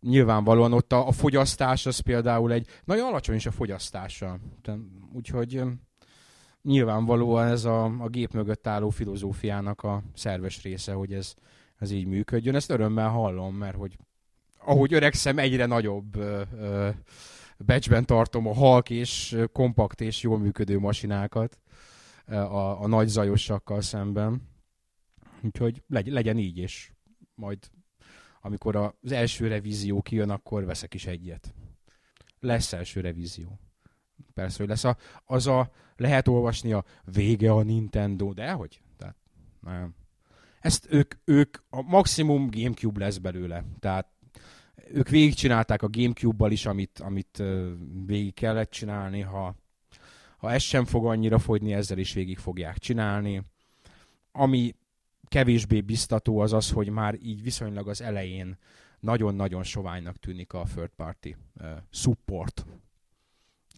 nyilvánvalóan 0.00 0.72
ott 0.72 0.92
a, 0.92 1.06
a 1.06 1.12
fogyasztás 1.12 1.86
az 1.86 1.98
például 1.98 2.52
egy, 2.52 2.68
nagyon 2.84 3.08
alacsony 3.08 3.34
is 3.34 3.46
a 3.46 3.50
fogyasztása. 3.50 4.38
Úgyhogy 5.12 5.58
um, 5.58 5.80
nyilvánvalóan 6.62 7.46
ez 7.46 7.64
a, 7.64 7.84
a 7.84 8.08
gép 8.08 8.32
mögött 8.32 8.66
álló 8.66 8.88
filozófiának 8.88 9.82
a 9.82 10.02
szerves 10.14 10.62
része, 10.62 10.92
hogy 10.92 11.12
ez, 11.12 11.34
ez 11.78 11.90
így 11.90 12.06
működjön. 12.06 12.54
Ezt 12.54 12.70
örömmel 12.70 13.08
hallom, 13.08 13.54
mert 13.54 13.76
hogy 13.76 13.96
ahogy 14.66 14.92
öregszem, 14.92 15.38
egyre 15.38 15.66
nagyobb 15.66 16.18
becsben 17.58 18.04
tartom 18.04 18.46
a 18.46 18.54
halk 18.54 18.90
és 18.90 19.36
kompakt 19.52 20.00
és 20.00 20.22
jól 20.22 20.38
működő 20.38 20.78
masinákat 20.78 21.60
a, 22.26 22.82
a 22.82 22.86
nagy 22.86 23.08
zajosakkal 23.08 23.80
szemben. 23.80 24.48
Úgyhogy 25.42 25.82
legy, 25.88 26.06
legyen 26.06 26.38
így, 26.38 26.58
és 26.58 26.90
majd 27.34 27.58
amikor 28.40 28.76
az 28.76 29.12
első 29.12 29.46
revízió 29.46 30.02
kijön, 30.02 30.30
akkor 30.30 30.64
veszek 30.64 30.94
is 30.94 31.06
egyet. 31.06 31.54
Lesz 32.40 32.72
első 32.72 33.00
revízió. 33.00 33.58
Persze, 34.34 34.58
hogy 34.58 34.68
lesz 34.68 34.84
a, 34.84 34.96
az 35.24 35.46
a, 35.46 35.70
lehet 35.96 36.28
olvasni 36.28 36.72
a 36.72 36.84
vége 37.04 37.52
a 37.52 37.62
Nintendo, 37.62 38.32
de 38.32 38.50
hogy? 38.50 38.80
Tehát, 38.96 39.16
nem. 39.60 39.94
Ezt 40.60 40.86
ők, 40.90 41.14
ők, 41.24 41.56
a 41.68 41.82
maximum 41.82 42.50
Gamecube 42.50 43.04
lesz 43.04 43.18
belőle. 43.18 43.64
Tehát 43.78 44.15
ők 44.92 45.08
végigcsinálták 45.08 45.82
a 45.82 45.88
Gamecube-bal 45.88 46.50
is, 46.50 46.66
amit, 46.66 46.98
amit 46.98 47.42
végig 48.06 48.34
kellett 48.34 48.70
csinálni, 48.70 49.20
ha, 49.20 49.54
ha 50.36 50.52
ez 50.52 50.62
sem 50.62 50.84
fog 50.84 51.06
annyira 51.06 51.38
fogyni, 51.38 51.72
ezzel 51.72 51.98
is 51.98 52.12
végig 52.12 52.38
fogják 52.38 52.78
csinálni. 52.78 53.42
Ami 54.32 54.74
kevésbé 55.28 55.80
biztató 55.80 56.38
az 56.38 56.52
az, 56.52 56.70
hogy 56.70 56.88
már 56.88 57.18
így 57.22 57.42
viszonylag 57.42 57.88
az 57.88 58.00
elején 58.00 58.58
nagyon-nagyon 59.00 59.62
soványnak 59.62 60.16
tűnik 60.16 60.52
a 60.52 60.62
third 60.74 60.90
party 60.96 61.36
uh, 61.60 61.66
support. 61.90 62.66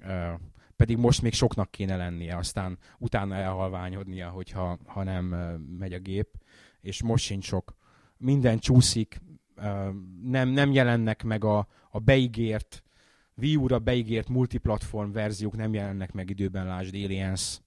Uh, 0.05 0.41
pedig 0.77 0.97
most 0.97 1.23
még 1.23 1.33
soknak 1.33 1.71
kéne 1.71 1.97
lennie, 1.97 2.37
aztán 2.37 2.79
utána 2.99 3.35
elhalványodnia, 3.35 4.29
hogyha 4.29 4.79
ha 4.87 5.03
nem 5.03 5.33
uh, 5.33 5.79
megy 5.79 5.93
a 5.93 5.99
gép, 5.99 6.29
és 6.81 7.03
most 7.03 7.25
sincs 7.25 7.45
sok. 7.45 7.77
Minden 8.17 8.59
csúszik, 8.59 9.21
nem, 10.23 10.49
nem 10.49 10.73
jelennek 10.73 11.23
meg 11.23 11.45
a, 11.45 11.69
a 11.91 11.99
beígért, 11.99 12.83
Wii 13.37 13.57
U-ra 13.57 13.79
beígért 13.79 14.29
multiplatform 14.29 15.13
verziók 15.13 15.57
nem 15.57 15.75
jelennek 15.75 16.13
meg 16.13 16.31
időben, 16.31 16.67
lásd 16.67 16.95
Aliens, 16.95 17.61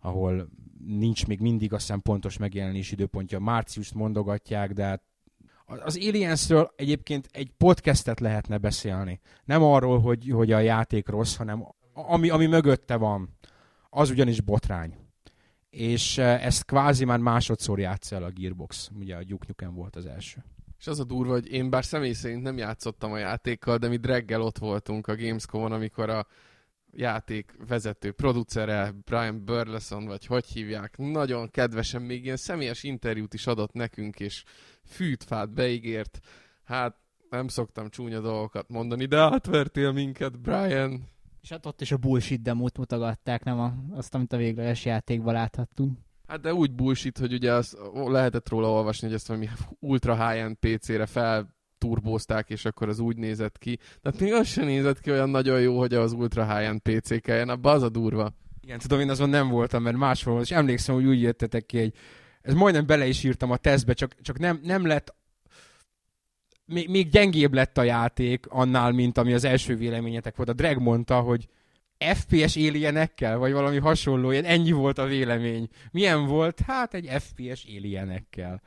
ahol 0.00 0.48
nincs 0.86 1.26
még 1.26 1.40
mindig 1.40 1.72
hiszem 1.72 2.00
pontos 2.00 2.36
megjelenési 2.36 2.92
időpontja. 2.92 3.38
Márciust 3.38 3.94
mondogatják, 3.94 4.72
de 4.72 4.84
hát 4.84 5.02
az 5.66 5.98
Aliensről 6.06 6.72
egyébként 6.76 7.28
egy 7.32 7.50
podcastet 7.56 8.20
lehetne 8.20 8.58
beszélni. 8.58 9.20
Nem 9.44 9.62
arról, 9.62 10.00
hogy, 10.00 10.30
hogy 10.30 10.52
a 10.52 10.58
játék 10.58 11.08
rossz, 11.08 11.36
hanem 11.36 11.66
ami, 11.92 12.30
ami 12.30 12.46
mögötte 12.46 12.96
van, 12.96 13.36
az 13.90 14.10
ugyanis 14.10 14.40
botrány. 14.40 14.94
És 15.70 16.18
ezt 16.18 16.64
kvázi 16.64 17.04
már 17.04 17.18
másodszor 17.18 17.78
játsz 17.78 18.12
el 18.12 18.22
a 18.22 18.30
Gearbox. 18.30 18.90
Ugye 18.98 19.16
a 19.16 19.24
Duke 19.24 19.68
volt 19.68 19.96
az 19.96 20.06
első. 20.06 20.44
És 20.80 20.86
az 20.86 21.00
a 21.00 21.04
durva, 21.04 21.32
hogy 21.32 21.52
én 21.52 21.70
bár 21.70 21.84
személy 21.84 22.12
szerint 22.12 22.42
nem 22.42 22.56
játszottam 22.56 23.12
a 23.12 23.18
játékkal, 23.18 23.78
de 23.78 23.88
mi 23.88 23.98
reggel 24.02 24.42
ott 24.42 24.58
voltunk 24.58 25.06
a 25.06 25.16
Gamescom-on, 25.16 25.72
amikor 25.72 26.10
a 26.10 26.26
játék 26.92 27.56
vezető, 27.68 28.12
producere, 28.12 28.94
Brian 29.04 29.44
Burleson, 29.44 30.04
vagy 30.04 30.26
hogy 30.26 30.46
hívják, 30.46 30.96
nagyon 30.96 31.50
kedvesen 31.50 32.02
még 32.02 32.24
ilyen 32.24 32.36
személyes 32.36 32.82
interjút 32.82 33.34
is 33.34 33.46
adott 33.46 33.72
nekünk, 33.72 34.20
és 34.20 34.44
fűtfát 34.84 35.52
beígért. 35.52 36.18
Hát 36.64 36.96
nem 37.30 37.48
szoktam 37.48 37.88
csúnya 37.88 38.20
dolgokat 38.20 38.68
mondani, 38.68 39.06
de 39.06 39.18
átvertél 39.18 39.92
minket, 39.92 40.40
Brian. 40.40 41.08
És 41.42 41.48
hát 41.48 41.66
ott 41.66 41.80
is 41.80 41.92
a 41.92 41.96
bullshit 41.96 42.42
demót 42.42 42.78
mutogatták, 42.78 43.44
nem 43.44 43.60
a, 43.60 43.74
azt, 43.90 44.14
amit 44.14 44.32
a 44.32 44.36
végleges 44.36 44.84
játékban 44.84 45.34
láthattunk. 45.34 45.98
Hát 46.30 46.40
de 46.40 46.54
úgy 46.54 46.72
bullshit, 46.72 47.18
hogy 47.18 47.32
ugye 47.32 47.52
az, 47.52 47.76
lehetett 47.92 48.48
róla 48.48 48.70
olvasni, 48.70 49.06
hogy 49.06 49.16
ezt 49.16 49.26
valami 49.26 49.48
ultra 49.80 50.28
high-end 50.28 50.56
PC-re 50.56 51.06
fel 51.06 51.54
turbózták, 51.78 52.50
és 52.50 52.64
akkor 52.64 52.88
az 52.88 52.98
úgy 52.98 53.16
nézett 53.16 53.58
ki. 53.58 53.78
Tehát 54.02 54.20
még 54.20 54.32
az 54.32 54.46
sem 54.46 54.64
nézett 54.64 55.00
ki 55.00 55.10
olyan 55.10 55.30
nagyon 55.30 55.60
jó, 55.60 55.78
hogy 55.78 55.94
az 55.94 56.12
ultra 56.12 56.54
high-end 56.54 56.80
PC 56.80 57.20
kelljen, 57.20 57.48
abba 57.48 57.70
az 57.70 57.82
a 57.82 57.88
durva. 57.88 58.32
Igen, 58.60 58.78
tudom, 58.78 59.00
én 59.00 59.10
azon 59.10 59.28
nem 59.28 59.48
voltam, 59.48 59.82
mert 59.82 59.96
máshol 59.96 60.32
volt, 60.32 60.44
és 60.46 60.52
emlékszem, 60.52 60.94
hogy 60.94 61.04
úgy 61.04 61.20
jöttetek 61.20 61.66
ki 61.66 61.78
egy, 61.78 61.94
ez 62.42 62.54
majdnem 62.54 62.86
bele 62.86 63.06
is 63.06 63.24
írtam 63.24 63.50
a 63.50 63.56
tesztbe, 63.56 63.92
csak, 63.92 64.14
csak 64.20 64.38
nem, 64.38 64.60
nem 64.62 64.86
lett 64.86 65.14
még, 66.64 66.88
még 66.88 67.08
gyengébb 67.08 67.54
lett 67.54 67.78
a 67.78 67.82
játék 67.82 68.46
annál, 68.48 68.92
mint 68.92 69.18
ami 69.18 69.32
az 69.32 69.44
első 69.44 69.76
véleményetek 69.76 70.36
volt. 70.36 70.48
A 70.48 70.52
Drag 70.52 70.78
mondta, 70.78 71.20
hogy 71.20 71.48
FPS 72.14 72.56
alienekkel, 72.56 73.38
vagy 73.38 73.52
valami 73.52 73.78
hasonló, 73.78 74.30
ilyen 74.30 74.44
ennyi 74.44 74.72
volt 74.72 74.98
a 74.98 75.06
vélemény. 75.06 75.68
Milyen 75.90 76.26
volt? 76.26 76.60
Hát 76.60 76.94
egy 76.94 77.08
FPS 77.18 77.64
alienekkel. 77.64 78.62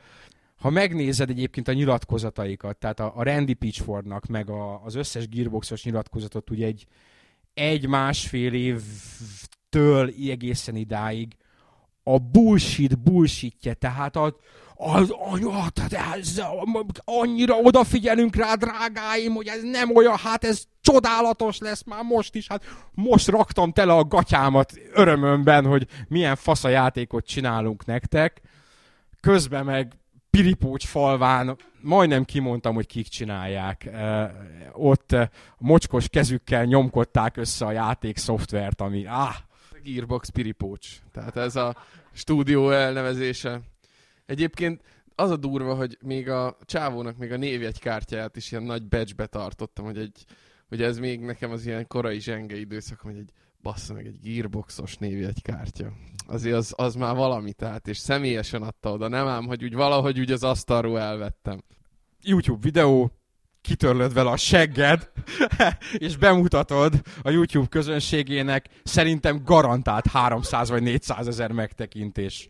Ha 0.56 0.70
megnézed 0.70 1.30
egyébként 1.30 1.68
a 1.68 1.74
nyilatkozataikat, 1.74 2.78
tehát 2.78 3.00
a, 3.00 3.14
a 3.16 3.24
Randy 3.24 3.54
Pitchfordnak, 3.54 4.26
meg 4.26 4.50
a, 4.50 4.84
az 4.84 4.96
összes 4.96 5.30
Gearboxos 5.30 5.84
nyilatkozatot 5.84 6.50
ugye 6.50 6.66
egy 6.66 6.88
egy-másfél 7.54 8.54
évtől 8.54 10.14
egészen 10.30 10.76
idáig 10.76 11.36
a 12.04 12.18
bullshit 12.18 13.00
bullshitje, 13.00 13.74
tehát 13.74 14.16
a, 14.16 14.38
az 14.84 15.10
anya, 15.10 15.70
tehát 15.70 16.18
ez, 16.18 16.42
annyira 17.04 17.56
odafigyelünk 17.56 18.36
rá, 18.36 18.54
drágáim, 18.54 19.34
hogy 19.34 19.48
ez 19.48 19.62
nem 19.64 19.96
olyan, 19.96 20.18
hát 20.18 20.44
ez 20.44 20.64
csodálatos 20.82 21.58
lesz 21.58 21.84
már 21.84 22.04
most 22.04 22.36
is, 22.36 22.48
hát 22.48 22.64
most 22.92 23.28
raktam 23.28 23.72
tele 23.72 23.94
a 23.94 24.04
gatyámat 24.04 24.74
örömömben, 24.94 25.66
hogy 25.66 25.88
milyen 26.08 26.36
fasz 26.36 26.64
a 26.64 26.70
játékot 26.70 27.26
csinálunk 27.26 27.86
nektek. 27.86 28.42
Közben 29.22 29.66
meg 29.66 29.94
Piripócs 30.30 30.86
falván 30.86 31.58
majdnem 31.82 32.26
kimondtam, 32.26 32.76
hogy 32.76 32.86
kik 32.86 33.08
csinálják. 33.08 33.90
Ott 34.72 35.16
mocskos 35.58 36.08
kezükkel 36.08 36.66
nyomkodták 36.66 37.38
össze 37.38 37.66
a 37.66 37.72
játék 37.72 38.18
szoftvert, 38.18 38.82
ami 38.82 39.06
ah! 39.06 39.36
Gearbox 39.84 40.30
Piripócs. 40.30 40.88
Tehát 41.12 41.38
ez 41.38 41.56
a 41.56 41.76
stúdió 42.14 42.70
elnevezése. 42.70 43.62
Egyébként 44.26 44.82
az 45.16 45.30
a 45.30 45.38
durva, 45.38 45.76
hogy 45.76 45.98
még 46.02 46.30
a 46.30 46.58
csávónak 46.66 47.18
még 47.18 47.32
a 47.32 47.38
névjegykártyáját 47.38 48.36
is 48.36 48.52
ilyen 48.52 48.64
nagy 48.64 48.88
badge 48.88 49.26
tartottam, 49.26 49.86
hogy 49.86 49.98
egy 49.98 50.26
hogy 50.74 50.82
ez 50.82 50.98
még 50.98 51.20
nekem 51.20 51.52
az 51.52 51.66
ilyen 51.66 51.88
korai 51.88 52.20
zsenge 52.20 52.60
időszak, 52.60 53.00
hogy 53.00 53.16
egy 53.16 53.30
bassza 53.62 53.94
meg 53.94 54.06
egy 54.06 54.20
gearboxos 54.22 54.98
kártya. 55.42 55.92
Azért 56.28 56.56
az, 56.56 56.74
az 56.78 56.96
már 56.96 57.16
valami, 57.16 57.54
tehát, 57.54 57.88
és 57.88 57.98
személyesen 57.98 58.62
adta 58.62 58.92
oda, 58.92 59.08
nem 59.08 59.28
ám, 59.28 59.46
hogy 59.46 59.64
úgy 59.64 59.74
valahogy 59.74 60.20
úgy 60.20 60.32
az 60.32 60.44
asztalról 60.44 61.00
elvettem. 61.00 61.64
YouTube 62.22 62.60
videó, 62.62 63.12
kitörlöd 63.62 64.14
vele 64.14 64.30
a 64.30 64.38
segged, 64.38 65.12
és 65.98 66.18
bemutatod 66.18 67.02
a 67.22 67.30
YouTube 67.30 67.68
közönségének 67.68 68.66
szerintem 68.84 69.44
garantált 69.44 70.08
300 70.08 70.70
vagy 70.70 70.84
400 70.84 71.28
ezer 71.28 71.52
megtekintés. 71.52 72.48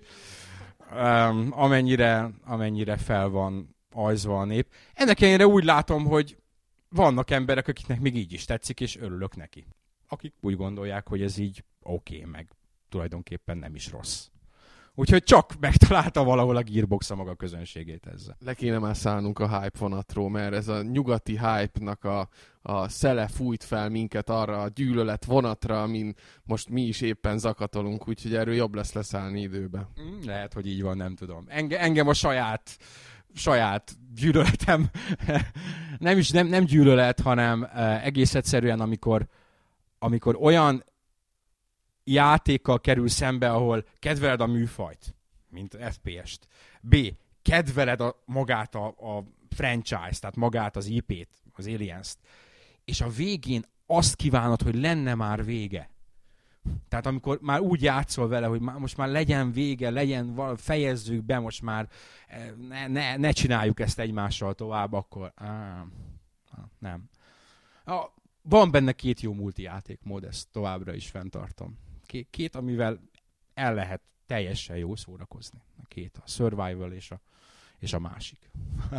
Um, 0.95 1.47
amennyire, 1.51 2.29
amennyire 2.43 2.97
fel 2.97 3.29
van 3.29 3.75
ajzva 3.91 4.39
a 4.39 4.45
nép. 4.45 4.67
Ennek 4.93 5.21
ellenére 5.21 5.47
úgy 5.47 5.63
látom, 5.63 6.05
hogy 6.05 6.37
vannak 6.89 7.31
emberek, 7.31 7.67
akiknek 7.67 7.99
még 7.99 8.15
így 8.15 8.33
is 8.33 8.45
tetszik, 8.45 8.79
és 8.79 8.97
örülök 8.97 9.35
neki. 9.35 9.67
Akik 10.07 10.33
úgy 10.41 10.55
gondolják, 10.55 11.07
hogy 11.07 11.21
ez 11.21 11.37
így 11.37 11.63
oké, 11.81 12.15
okay, 12.17 12.29
meg 12.31 12.47
tulajdonképpen 12.89 13.57
nem 13.57 13.75
is 13.75 13.91
rossz. 13.91 14.27
Úgyhogy 14.95 15.23
csak 15.23 15.53
megtalálta 15.59 16.23
valahol 16.23 16.55
a 16.55 16.61
Gearbox 16.61 17.09
a 17.09 17.15
maga 17.15 17.35
közönségét 17.35 18.07
ezzel. 18.13 18.37
Le 18.39 18.53
kéne 18.53 18.77
már 18.77 18.95
szállnunk 18.95 19.39
a 19.39 19.59
hype 19.59 19.77
vonatról, 19.79 20.29
mert 20.29 20.53
ez 20.53 20.67
a 20.67 20.81
nyugati 20.81 21.31
hype-nak 21.31 22.03
a, 22.03 22.29
a 22.61 22.89
szele 22.89 23.27
fújt 23.27 23.63
fel 23.63 23.89
minket 23.89 24.29
arra 24.29 24.61
a 24.61 24.67
gyűlölet 24.67 25.25
vonatra, 25.25 25.81
amin 25.81 26.15
most 26.43 26.69
mi 26.69 26.81
is 26.81 27.01
éppen 27.01 27.37
zakatolunk, 27.37 28.07
úgyhogy 28.07 28.35
erről 28.35 28.53
jobb 28.53 28.75
lesz 28.75 28.93
leszállni 28.93 29.41
időbe. 29.41 29.87
Mm, 30.01 30.25
lehet, 30.25 30.53
hogy 30.53 30.67
így 30.67 30.81
van, 30.81 30.97
nem 30.97 31.15
tudom. 31.15 31.45
Enge, 31.47 31.79
engem 31.79 32.07
a 32.07 32.13
saját 32.13 32.77
saját 33.35 33.91
gyűlöletem, 34.15 34.89
nem 35.97 36.17
is 36.17 36.29
nem, 36.29 36.47
nem 36.47 36.63
gyűlölet, 36.63 37.19
hanem 37.19 37.61
uh, 37.61 38.05
egész 38.05 38.35
egyszerűen, 38.35 38.79
amikor, 38.79 39.27
amikor 39.99 40.37
olyan 40.41 40.83
játékkal 42.03 42.79
kerül 42.81 43.07
szembe, 43.07 43.51
ahol 43.51 43.85
kedveled 43.99 44.41
a 44.41 44.47
műfajt, 44.47 45.15
mint 45.49 45.77
FPS-t. 45.91 46.47
B. 46.81 46.95
Kedveled 47.41 48.01
a, 48.01 48.23
magát 48.25 48.75
a, 48.75 48.87
a 48.87 49.23
franchise, 49.49 50.19
tehát 50.19 50.35
magát 50.35 50.75
az 50.75 50.85
IP-t, 50.85 51.29
az 51.53 51.67
Aliens-t. 51.67 52.17
És 52.85 53.01
a 53.01 53.09
végén 53.09 53.63
azt 53.85 54.15
kívánod, 54.15 54.61
hogy 54.61 54.75
lenne 54.75 55.15
már 55.15 55.45
vége. 55.45 55.89
Tehát 56.87 57.05
amikor 57.05 57.39
már 57.41 57.59
úgy 57.59 57.81
játszol 57.81 58.27
vele, 58.27 58.47
hogy 58.47 58.61
már, 58.61 58.77
most 58.77 58.97
már 58.97 59.09
legyen 59.09 59.51
vége, 59.51 59.89
legyen, 59.89 60.55
fejezzük 60.55 61.23
be, 61.23 61.39
most 61.39 61.61
már 61.61 61.89
eh, 62.27 62.51
ne, 62.67 62.87
ne, 62.87 63.17
ne 63.17 63.31
csináljuk 63.31 63.79
ezt 63.79 63.99
egymással 63.99 64.53
tovább, 64.53 64.93
akkor 64.93 65.31
á, 65.35 65.85
nem. 66.79 67.09
A, 67.85 68.05
van 68.41 68.71
benne 68.71 68.91
két 68.91 69.21
jó 69.21 69.33
multijátékmód, 69.33 70.23
ezt 70.23 70.47
továbbra 70.51 70.93
is 70.93 71.07
fenntartom 71.07 71.77
két, 72.21 72.55
amivel 72.55 72.99
el 73.53 73.73
lehet 73.73 74.01
teljesen 74.25 74.77
jó 74.77 74.95
szórakozni. 74.95 75.61
A 75.83 75.85
két, 75.87 76.17
a 76.17 76.27
survival 76.27 76.91
és 76.91 77.11
a, 77.11 77.21
és 77.79 77.93
a 77.93 77.99
másik. 77.99 78.49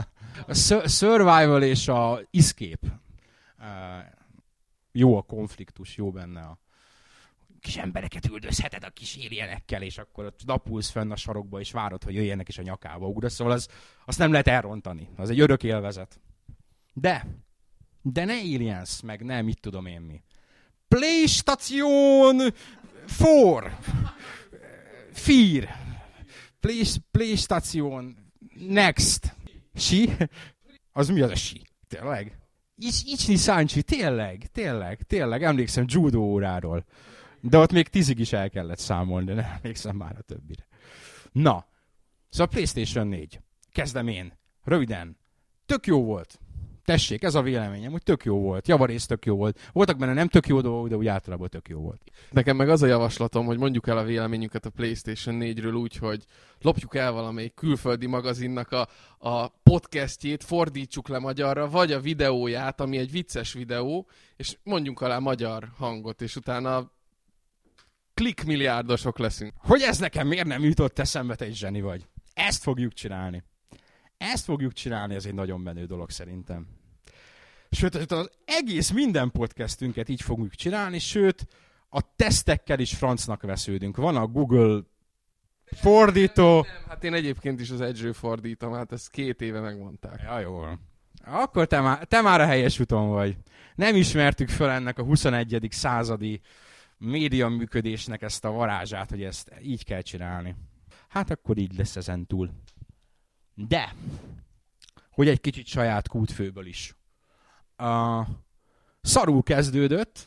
a 0.46 0.54
survival 0.88 1.62
és 1.62 1.88
a 1.88 2.20
escape. 2.30 3.00
jó 4.92 5.16
a 5.16 5.22
konfliktus, 5.22 5.96
jó 5.96 6.10
benne 6.10 6.40
a 6.40 6.58
kis 7.64 7.76
embereket 7.76 8.26
üldözheted 8.26 8.84
a 8.84 8.90
kis 8.90 9.16
éljenekkel, 9.16 9.82
és 9.82 9.98
akkor 9.98 10.24
ott 10.24 10.40
napulsz 10.46 10.90
fenn 10.90 11.10
a 11.10 11.16
sarokba, 11.16 11.60
és 11.60 11.72
várod, 11.72 12.04
hogy 12.04 12.14
jöjjenek, 12.14 12.48
és 12.48 12.58
a 12.58 12.62
nyakába 12.62 13.06
ugrasz. 13.06 13.34
Szóval 13.34 13.52
az, 13.52 13.68
azt 14.04 14.18
nem 14.18 14.30
lehet 14.30 14.48
elrontani. 14.48 15.08
Az 15.16 15.30
egy 15.30 15.40
örök 15.40 15.62
élvezet. 15.62 16.20
De, 16.92 17.26
de 18.02 18.24
ne 18.24 18.32
Aliens, 18.32 19.00
meg 19.00 19.24
nem, 19.24 19.44
mit 19.44 19.60
tudom 19.60 19.86
én 19.86 20.00
mi. 20.00 20.22
PlayStation 20.88 22.52
Four. 23.06 23.78
Fír. 25.12 25.68
Play, 26.60 26.82
PlayStation. 27.10 28.16
Next. 28.68 29.34
Si? 29.74 30.10
Az 30.92 31.08
mi 31.08 31.20
az 31.20 31.30
a 31.30 31.34
si? 31.34 31.62
Tényleg? 31.88 32.38
Icsi 32.76 33.36
Sáncsi, 33.36 33.82
tényleg, 33.82 34.46
tényleg, 34.52 35.02
tényleg, 35.02 35.42
emlékszem 35.42 35.84
judo 35.88 36.18
óráról. 36.18 36.84
De 37.40 37.58
ott 37.58 37.72
még 37.72 37.88
tízig 37.88 38.18
is 38.18 38.32
el 38.32 38.50
kellett 38.50 38.78
számolni, 38.78 39.26
de 39.26 39.34
nem 39.34 39.50
emlékszem 39.56 39.96
már 39.96 40.16
a 40.18 40.22
többire. 40.22 40.66
Na, 41.32 41.66
szóval 42.28 42.48
PlayStation 42.48 43.06
4. 43.06 43.40
Kezdem 43.72 44.08
én. 44.08 44.38
Röviden. 44.62 45.16
Tök 45.66 45.86
jó 45.86 46.04
volt. 46.04 46.38
Tessék, 46.84 47.22
ez 47.22 47.34
a 47.34 47.42
véleményem, 47.42 47.90
hogy 47.90 48.02
tök 48.02 48.24
jó 48.24 48.40
volt. 48.40 48.68
Javarész 48.68 49.06
tök 49.06 49.24
jó 49.24 49.36
volt. 49.36 49.70
Voltak 49.72 49.96
benne 49.96 50.12
nem 50.12 50.28
tök 50.28 50.46
jó 50.46 50.60
dolgok, 50.60 50.88
de 50.88 50.96
úgy 50.96 51.06
általában 51.06 51.48
tök 51.48 51.68
jó 51.68 51.80
volt. 51.80 52.00
Nekem 52.30 52.56
meg 52.56 52.68
az 52.68 52.82
a 52.82 52.86
javaslatom, 52.86 53.46
hogy 53.46 53.58
mondjuk 53.58 53.86
el 53.88 53.98
a 53.98 54.04
véleményünket 54.04 54.66
a 54.66 54.70
PlayStation 54.70 55.38
4-ről 55.40 55.80
úgy, 55.80 55.96
hogy 55.96 56.24
lopjuk 56.60 56.94
el 56.94 57.12
valamelyik 57.12 57.54
külföldi 57.54 58.06
magazinnak 58.06 58.72
a, 58.72 58.88
a 59.18 59.48
podcastjét, 59.48 60.44
fordítsuk 60.44 61.08
le 61.08 61.18
magyarra, 61.18 61.68
vagy 61.68 61.92
a 61.92 62.00
videóját, 62.00 62.80
ami 62.80 62.96
egy 62.98 63.10
vicces 63.10 63.52
videó, 63.52 64.08
és 64.36 64.56
mondjunk 64.62 65.00
alá 65.00 65.18
magyar 65.18 65.68
hangot, 65.76 66.22
és 66.22 66.36
utána 66.36 66.92
klikmilliárdosok 68.14 69.18
leszünk. 69.18 69.52
Hogy 69.58 69.80
ez 69.80 69.98
nekem 69.98 70.26
miért 70.26 70.46
nem 70.46 70.64
jutott 70.64 70.98
eszembe, 70.98 71.34
te 71.34 71.44
egy 71.44 71.56
zseni 71.56 71.80
vagy? 71.80 72.06
Ezt 72.32 72.62
fogjuk 72.62 72.92
csinálni. 72.92 73.42
Ezt 74.16 74.44
fogjuk 74.44 74.72
csinálni, 74.72 75.14
ez 75.14 75.26
egy 75.26 75.34
nagyon 75.34 75.60
menő 75.60 75.84
dolog 75.84 76.10
szerintem. 76.10 76.66
Sőt, 77.70 77.94
az 77.94 78.30
egész 78.44 78.90
minden 78.90 79.30
podcastünket 79.30 80.08
így 80.08 80.22
fogjuk 80.22 80.54
csinálni, 80.54 80.98
sőt, 80.98 81.46
a 81.88 82.14
tesztekkel 82.16 82.78
is 82.78 82.94
francnak 82.94 83.42
vesződünk. 83.42 83.96
Van 83.96 84.16
a 84.16 84.26
Google 84.26 84.82
fordító. 85.64 86.54
Nem, 86.54 86.74
nem, 86.74 86.88
hát 86.88 87.04
én 87.04 87.14
egyébként 87.14 87.60
is 87.60 87.70
az 87.70 87.80
edge 87.80 88.12
fordítom, 88.12 88.72
hát 88.72 88.92
ezt 88.92 89.10
két 89.10 89.40
éve 89.40 89.60
megmondták. 89.60 90.20
Ja, 90.22 90.38
jó. 90.38 90.62
Akkor 91.24 91.66
te 91.66 91.80
már, 91.80 92.04
te 92.04 92.20
már 92.20 92.40
a 92.40 92.46
helyes 92.46 92.80
úton 92.80 93.08
vagy. 93.08 93.36
Nem 93.74 93.96
ismertük 93.96 94.48
fel 94.48 94.70
ennek 94.70 94.98
a 94.98 95.02
21. 95.02 95.66
századi 95.70 96.40
média 96.98 97.48
működésnek 97.48 98.22
ezt 98.22 98.44
a 98.44 98.50
varázsát, 98.50 99.10
hogy 99.10 99.22
ezt 99.22 99.52
így 99.62 99.84
kell 99.84 100.00
csinálni. 100.00 100.54
Hát 101.08 101.30
akkor 101.30 101.58
így 101.58 101.76
lesz 101.76 101.96
ezen 101.96 102.26
túl. 102.26 102.50
De, 103.54 103.94
hogy 105.10 105.28
egy 105.28 105.40
kicsit 105.40 105.66
saját 105.66 106.08
kútfőből 106.08 106.66
is. 106.66 106.96
Uh, 107.78 108.26
szarul 109.00 109.42
kezdődött, 109.42 110.24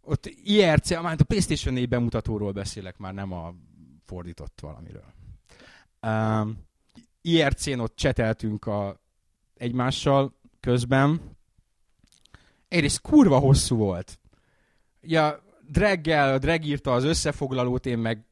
ott 0.00 0.26
IRC, 0.26 0.90
már 0.90 1.16
a 1.18 1.24
PlayStation 1.24 1.74
4 1.74 1.88
bemutatóról 1.88 2.52
beszélek, 2.52 2.98
már 2.98 3.14
nem 3.14 3.32
a 3.32 3.54
fordított 4.04 4.60
valamiről. 4.60 5.12
Uh, 6.00 6.48
IRC-n 7.20 7.78
ott 7.78 7.96
cseteltünk 7.96 8.66
a, 8.66 9.00
egymással 9.54 10.40
közben. 10.60 11.36
Egyrészt 12.68 13.00
kurva 13.00 13.38
hosszú 13.38 13.76
volt. 13.76 14.18
Ja, 15.00 15.42
Dreggel, 15.68 16.38
Dreg 16.38 16.64
írta 16.64 16.92
az 16.92 17.04
összefoglalót, 17.04 17.86
én 17.86 17.98
meg 17.98 18.24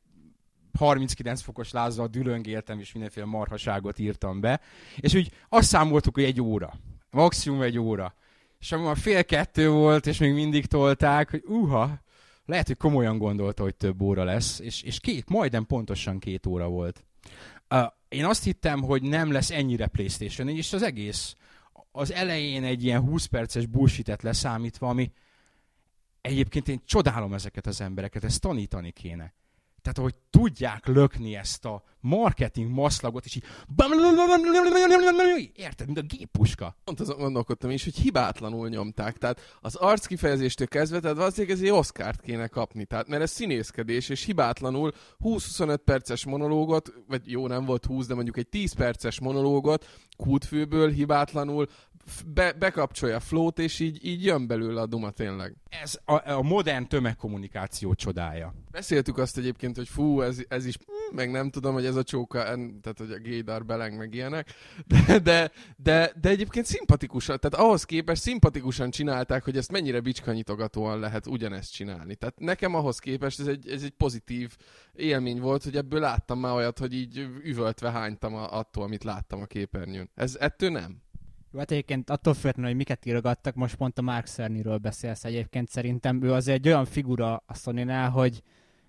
39 0.78 1.40
fokos 1.40 1.70
lázzal 1.70 2.06
dülöngéltem, 2.06 2.78
és 2.78 2.92
mindenféle 2.92 3.26
marhaságot 3.26 3.98
írtam 3.98 4.40
be. 4.40 4.61
És 4.96 5.14
úgy 5.14 5.33
azt 5.48 5.68
számoltuk, 5.68 6.14
hogy 6.14 6.24
egy 6.24 6.40
óra. 6.40 6.72
Maximum 7.11 7.62
egy 7.62 7.78
óra. 7.78 8.14
És 8.59 8.72
amikor 8.72 8.98
fél 8.98 9.24
kettő 9.24 9.70
volt, 9.70 10.06
és 10.06 10.18
még 10.18 10.33
mindig 10.33 10.66
tolták, 10.66 11.30
hogy 11.30 11.42
uha, 11.46 12.02
lehet, 12.44 12.66
hogy 12.66 12.76
komolyan 12.76 13.18
gondolta, 13.18 13.62
hogy 13.62 13.74
több 13.74 14.02
óra 14.02 14.24
lesz, 14.24 14.59
és, 14.59 14.83
és 14.83 15.00
két, 15.00 15.28
majdnem 15.28 15.66
pontosan 15.66 16.18
két 16.18 16.46
óra 16.46 16.68
volt. 16.68 17.04
Uh, 17.70 17.87
én 18.09 18.24
azt 18.24 18.44
hittem, 18.44 18.83
hogy 18.83 19.02
nem 19.02 19.33
lesz 19.33 19.50
ennyire 19.50 19.87
Playstation, 19.87 20.48
és 20.48 20.72
az 20.72 20.83
egész 20.83 21.37
az 21.92 22.12
elején 22.12 22.64
egy 22.64 22.85
ilyen 22.85 23.00
20 23.00 23.24
perces 23.24 23.66
bullshit 23.66 24.22
leszámítva, 24.22 24.88
ami 24.88 25.12
egyébként 26.20 26.68
én 26.68 26.80
csodálom 26.85 27.35
ezeket 27.35 27.66
az 27.66 27.80
embereket, 27.80 28.24
ezt 28.24 28.40
tanítani 28.40 28.90
kéne. 28.90 29.35
Tehát, 29.83 29.99
hogy 29.99 30.14
tudják 30.31 30.87
lökni 30.87 31.37
ezt 31.37 31.64
a 31.64 31.83
marketing 32.01 32.71
maszlagot, 32.71 33.25
és 33.25 33.37
így 33.37 33.45
érted, 35.55 35.87
mint 35.87 35.99
a 35.99 36.03
géppuska. 36.16 36.77
Pont 36.85 37.01
azon 37.01 37.19
gondolkodtam 37.19 37.71
is, 37.71 37.85
hogy 37.85 37.97
hibátlanul 37.97 38.69
nyomták. 38.69 39.19
Tehát 39.19 39.40
az 39.61 39.75
arc 39.75 40.07
kifejezéstől 40.07 40.66
kezdve, 40.66 41.01
tehát 41.01 41.16
valószínűleg 41.16 41.57
ez 41.57 41.62
egy 41.62 41.71
Oscárt 41.71 42.21
kéne 42.21 42.47
kapni. 42.47 42.85
Tehát, 42.85 43.09
mert 43.09 43.23
ez 43.23 43.31
színészkedés, 43.31 44.09
és 44.09 44.25
hibátlanul 44.25 44.93
20-25 45.25 45.79
perces 45.85 46.25
monológot, 46.25 46.93
vagy 47.09 47.31
jó, 47.31 47.47
nem 47.47 47.64
volt 47.64 47.87
20, 47.87 48.07
de 48.07 48.14
mondjuk 48.14 48.37
egy 48.37 48.49
10 48.49 48.73
perces 48.73 49.21
monológot 49.21 49.87
kútfőből 50.16 50.90
hibátlanul 50.90 51.66
be, 52.26 52.52
bekapcsolja 52.52 53.16
a 53.16 53.20
flót, 53.20 53.58
és 53.58 53.80
így, 53.80 54.04
így 54.04 54.24
jön 54.24 54.46
belőle 54.46 54.80
a 54.80 54.86
duma 54.86 55.10
tényleg. 55.10 55.54
Ez 55.68 55.98
a, 56.04 56.30
a 56.30 56.42
modern 56.42 56.88
tömegkommunikáció 56.88 57.94
csodája. 57.94 58.54
Beszéltük 58.70 59.18
azt 59.18 59.38
egyébként, 59.38 59.76
hogy 59.76 59.88
fú, 59.88 60.20
ez, 60.20 60.38
ez 60.48 60.66
is, 60.66 60.76
meg 61.12 61.30
nem 61.30 61.50
tudom, 61.50 61.72
hogy 61.72 61.86
ez 61.86 61.96
a 61.96 62.02
csóka, 62.02 62.42
tehát 62.82 62.94
hogy 62.96 63.10
a 63.10 63.20
gaydar 63.20 63.64
beleng, 63.64 63.98
meg 63.98 64.14
ilyenek, 64.14 64.54
de, 64.86 65.18
de, 65.18 65.50
de, 65.76 66.12
de 66.20 66.28
egyébként 66.28 66.66
szimpatikusan, 66.66 67.38
tehát 67.40 67.66
ahhoz 67.66 67.84
képest 67.84 68.22
szimpatikusan 68.22 68.90
csinálták, 68.90 69.44
hogy 69.44 69.56
ezt 69.56 69.72
mennyire 69.72 70.00
bicskanyitogatóan 70.00 70.98
lehet 70.98 71.26
ugyanezt 71.26 71.72
csinálni. 71.72 72.14
Tehát 72.14 72.38
nekem 72.38 72.74
ahhoz 72.74 72.98
képest 72.98 73.40
ez 73.40 73.46
egy, 73.46 73.68
ez 73.68 73.82
egy 73.82 73.94
pozitív 73.96 74.56
élmény 74.92 75.40
volt, 75.40 75.64
hogy 75.64 75.76
ebből 75.76 76.00
láttam 76.00 76.38
már 76.38 76.54
olyat, 76.54 76.78
hogy 76.78 76.94
így 76.94 77.28
üvöltve 77.42 77.90
hánytam 77.90 78.34
a, 78.34 78.58
attól, 78.58 78.84
amit 78.84 79.04
láttam 79.04 79.40
a 79.40 79.46
képernyőn. 79.46 80.10
Ez 80.14 80.36
ettől 80.40 80.70
nem? 80.70 81.02
Jó, 81.52 81.58
hát 81.58 81.70
egyébként 81.70 82.10
attól 82.10 82.34
függetlenül, 82.34 82.70
hogy 82.70 82.78
miket 82.78 83.06
írogattak, 83.06 83.54
most 83.54 83.74
pont 83.76 83.98
a 83.98 84.02
Mark 84.02 84.26
Cerny-ről 84.26 84.78
beszélsz 84.78 85.24
egyébként, 85.24 85.68
szerintem 85.68 86.22
ő 86.22 86.32
azért 86.32 86.58
egy 86.58 86.66
olyan 86.66 86.84
figura 86.84 87.42
a 87.46 87.54
sony 87.54 87.90
hogy 87.90 88.42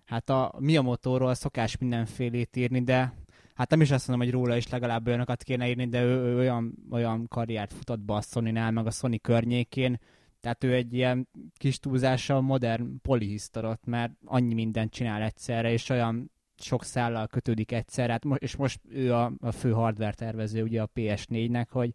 hát 0.06 0.30
a 0.30 0.54
Miyamoto-ról 0.60 1.34
szokás 1.34 1.78
mindenfélét 1.78 2.56
írni, 2.56 2.84
de 2.84 3.13
hát 3.54 3.69
nem 3.69 3.82
is 3.82 3.91
azt 3.91 4.08
mondom, 4.08 4.28
hogy 4.28 4.36
róla 4.36 4.56
is 4.56 4.69
legalább 4.69 5.08
olyanokat 5.08 5.43
kéne 5.43 5.69
írni, 5.69 5.88
de 5.88 6.04
ő, 6.04 6.24
ő 6.24 6.38
olyan, 6.38 6.74
olyan 6.91 7.28
karriert 7.28 7.74
futott 7.74 8.00
be 8.00 8.13
a 8.13 8.21
sony 8.21 8.54
meg 8.54 8.86
a 8.86 8.91
Sony 8.91 9.21
környékén, 9.21 10.00
tehát 10.39 10.63
ő 10.63 10.74
egy 10.74 10.93
ilyen 10.93 11.28
kis 11.58 11.80
túlzással 11.80 12.41
modern 12.41 13.02
polihisztorot, 13.02 13.86
mert 13.86 14.12
annyi 14.26 14.54
mindent 14.54 14.91
csinál 14.91 15.21
egyszerre, 15.21 15.71
és 15.71 15.89
olyan 15.89 16.32
sok 16.58 16.84
szállal 16.84 17.28
kötődik 17.28 17.71
egyszerre, 17.71 18.12
hát 18.12 18.26
és 18.38 18.56
most 18.56 18.80
ő 18.89 19.13
a, 19.13 19.32
a 19.39 19.52
fő 19.52 19.71
hardware 19.71 20.13
tervező 20.13 20.63
ugye 20.63 20.82
a 20.82 20.89
PS4-nek, 20.95 21.65
hogy 21.69 21.93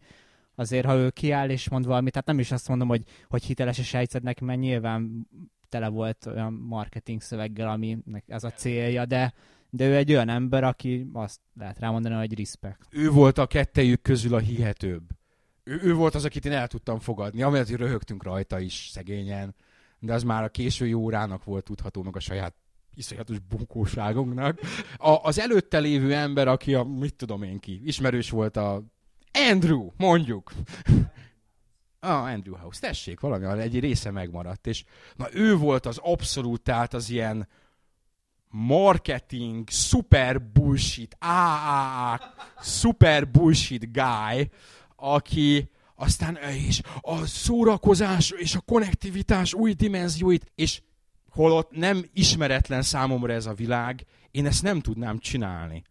azért, 0.56 0.86
ha 0.86 0.96
ő 0.96 1.10
kiáll 1.10 1.50
és 1.50 1.68
mond 1.68 1.86
valamit, 1.86 2.12
tehát 2.12 2.26
nem 2.26 2.38
is 2.38 2.52
azt 2.52 2.68
mondom, 2.68 2.88
hogy, 2.88 3.02
hogy 3.28 3.44
hiteles 3.44 3.78
és 3.78 3.86
sejtszed 3.86 4.22
neki, 4.22 4.44
mert 4.44 4.58
nyilván 4.58 5.28
tele 5.68 5.88
volt 5.88 6.26
olyan 6.26 6.52
marketing 6.52 7.20
szöveggel, 7.20 7.68
ami 7.68 7.98
ez 8.26 8.44
a 8.44 8.50
célja, 8.50 9.04
de, 9.04 9.34
de 9.70 9.86
ő 9.86 9.96
egy 9.96 10.10
olyan 10.10 10.28
ember, 10.28 10.64
aki 10.64 11.10
azt 11.12 11.40
lehet 11.58 11.78
rámondani, 11.78 12.14
hogy 12.14 12.38
respect. 12.38 12.86
Ő 12.90 13.10
volt 13.10 13.38
a 13.38 13.46
kettejük 13.46 14.02
közül 14.02 14.34
a 14.34 14.38
hihetőbb. 14.38 15.02
Ő, 15.64 15.80
ő 15.82 15.94
volt 15.94 16.14
az, 16.14 16.24
akit 16.24 16.44
én 16.44 16.52
el 16.52 16.68
tudtam 16.68 16.98
fogadni, 16.98 17.42
amelyet 17.42 17.68
röhögtünk 17.68 18.22
rajta 18.22 18.60
is 18.60 18.88
szegényen, 18.92 19.54
de 19.98 20.12
az 20.12 20.22
már 20.22 20.42
a 20.42 20.48
késői 20.48 20.92
órának 20.92 21.44
volt 21.44 21.64
tudható, 21.64 22.02
meg 22.02 22.16
a 22.16 22.20
saját 22.20 22.54
iszonyatos 22.94 23.38
bunkóságunknak. 23.38 24.60
A, 24.96 25.10
az 25.22 25.38
előtte 25.38 25.78
lévő 25.78 26.14
ember, 26.14 26.48
aki 26.48 26.74
a, 26.74 26.82
mit 26.82 27.14
tudom 27.14 27.42
én 27.42 27.58
ki, 27.58 27.80
ismerős 27.84 28.30
volt 28.30 28.56
a 28.56 28.84
Andrew, 29.36 29.90
mondjuk. 29.96 30.52
Ah, 32.00 32.32
Andrew 32.32 32.56
House, 32.56 32.80
tessék, 32.80 33.20
valami, 33.20 33.60
egy 33.60 33.80
része 33.80 34.10
megmaradt, 34.10 34.66
és 34.66 34.84
na 35.14 35.26
ő 35.32 35.56
volt 35.56 35.86
az 35.86 35.98
abszolút, 36.02 36.62
tehát 36.62 36.94
az 36.94 37.10
ilyen 37.10 37.48
marketing, 38.48 39.68
super 39.70 40.42
bullshit, 40.42 41.16
AAA, 41.18 42.20
super 42.60 43.30
bullshit 43.30 43.92
guy, 43.92 44.50
aki 44.96 45.70
aztán 45.94 46.36
és 46.36 46.80
a 47.00 47.26
szórakozás 47.26 48.30
és 48.30 48.54
a 48.54 48.60
konnektivitás 48.60 49.54
új 49.54 49.72
dimenzióit, 49.72 50.52
és 50.54 50.82
holott 51.30 51.70
nem 51.70 52.04
ismeretlen 52.12 52.82
számomra 52.82 53.32
ez 53.32 53.46
a 53.46 53.54
világ, 53.54 54.04
én 54.30 54.46
ezt 54.46 54.62
nem 54.62 54.80
tudnám 54.80 55.18
csinálni. 55.18 55.82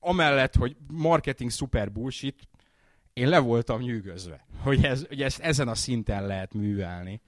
Amellett, 0.00 0.54
hogy 0.54 0.76
marketing 0.92 1.50
super 1.50 1.92
bullshit, 1.92 2.48
én 3.12 3.28
le 3.28 3.38
voltam 3.38 3.80
nyűgözve, 3.80 4.46
hogy, 4.62 4.84
ez, 4.84 5.06
hogy 5.08 5.22
ezt 5.22 5.40
ezen 5.40 5.68
a 5.68 5.74
szinten 5.74 6.26
lehet 6.26 6.54
művelni. 6.54 7.20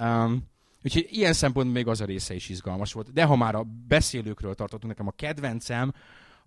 Um, 0.00 0.48
úgyhogy 0.84 1.06
ilyen 1.10 1.32
szempontból 1.32 1.74
még 1.74 1.86
az 1.86 2.00
a 2.00 2.04
része 2.04 2.34
is 2.34 2.48
izgalmas 2.48 2.92
volt. 2.92 3.12
De 3.12 3.24
ha 3.24 3.36
már 3.36 3.54
a 3.54 3.66
beszélőkről 3.88 4.54
tartottunk, 4.54 4.92
nekem 4.92 5.06
a 5.06 5.16
kedvencem 5.16 5.92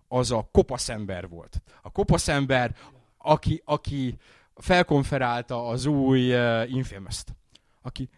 az 0.08 0.30
a 0.30 0.48
kopasz 0.52 0.88
ember 0.88 1.28
volt. 1.28 1.62
A 1.82 1.90
kopasz 1.90 2.28
ember, 2.28 2.76
aki, 3.18 3.62
aki 3.64 4.16
felkonferálta 4.54 5.66
az 5.66 5.86
új 5.86 6.34
uh, 6.34 6.74
Infamous-t. 6.74 7.34
Aki 7.82 8.08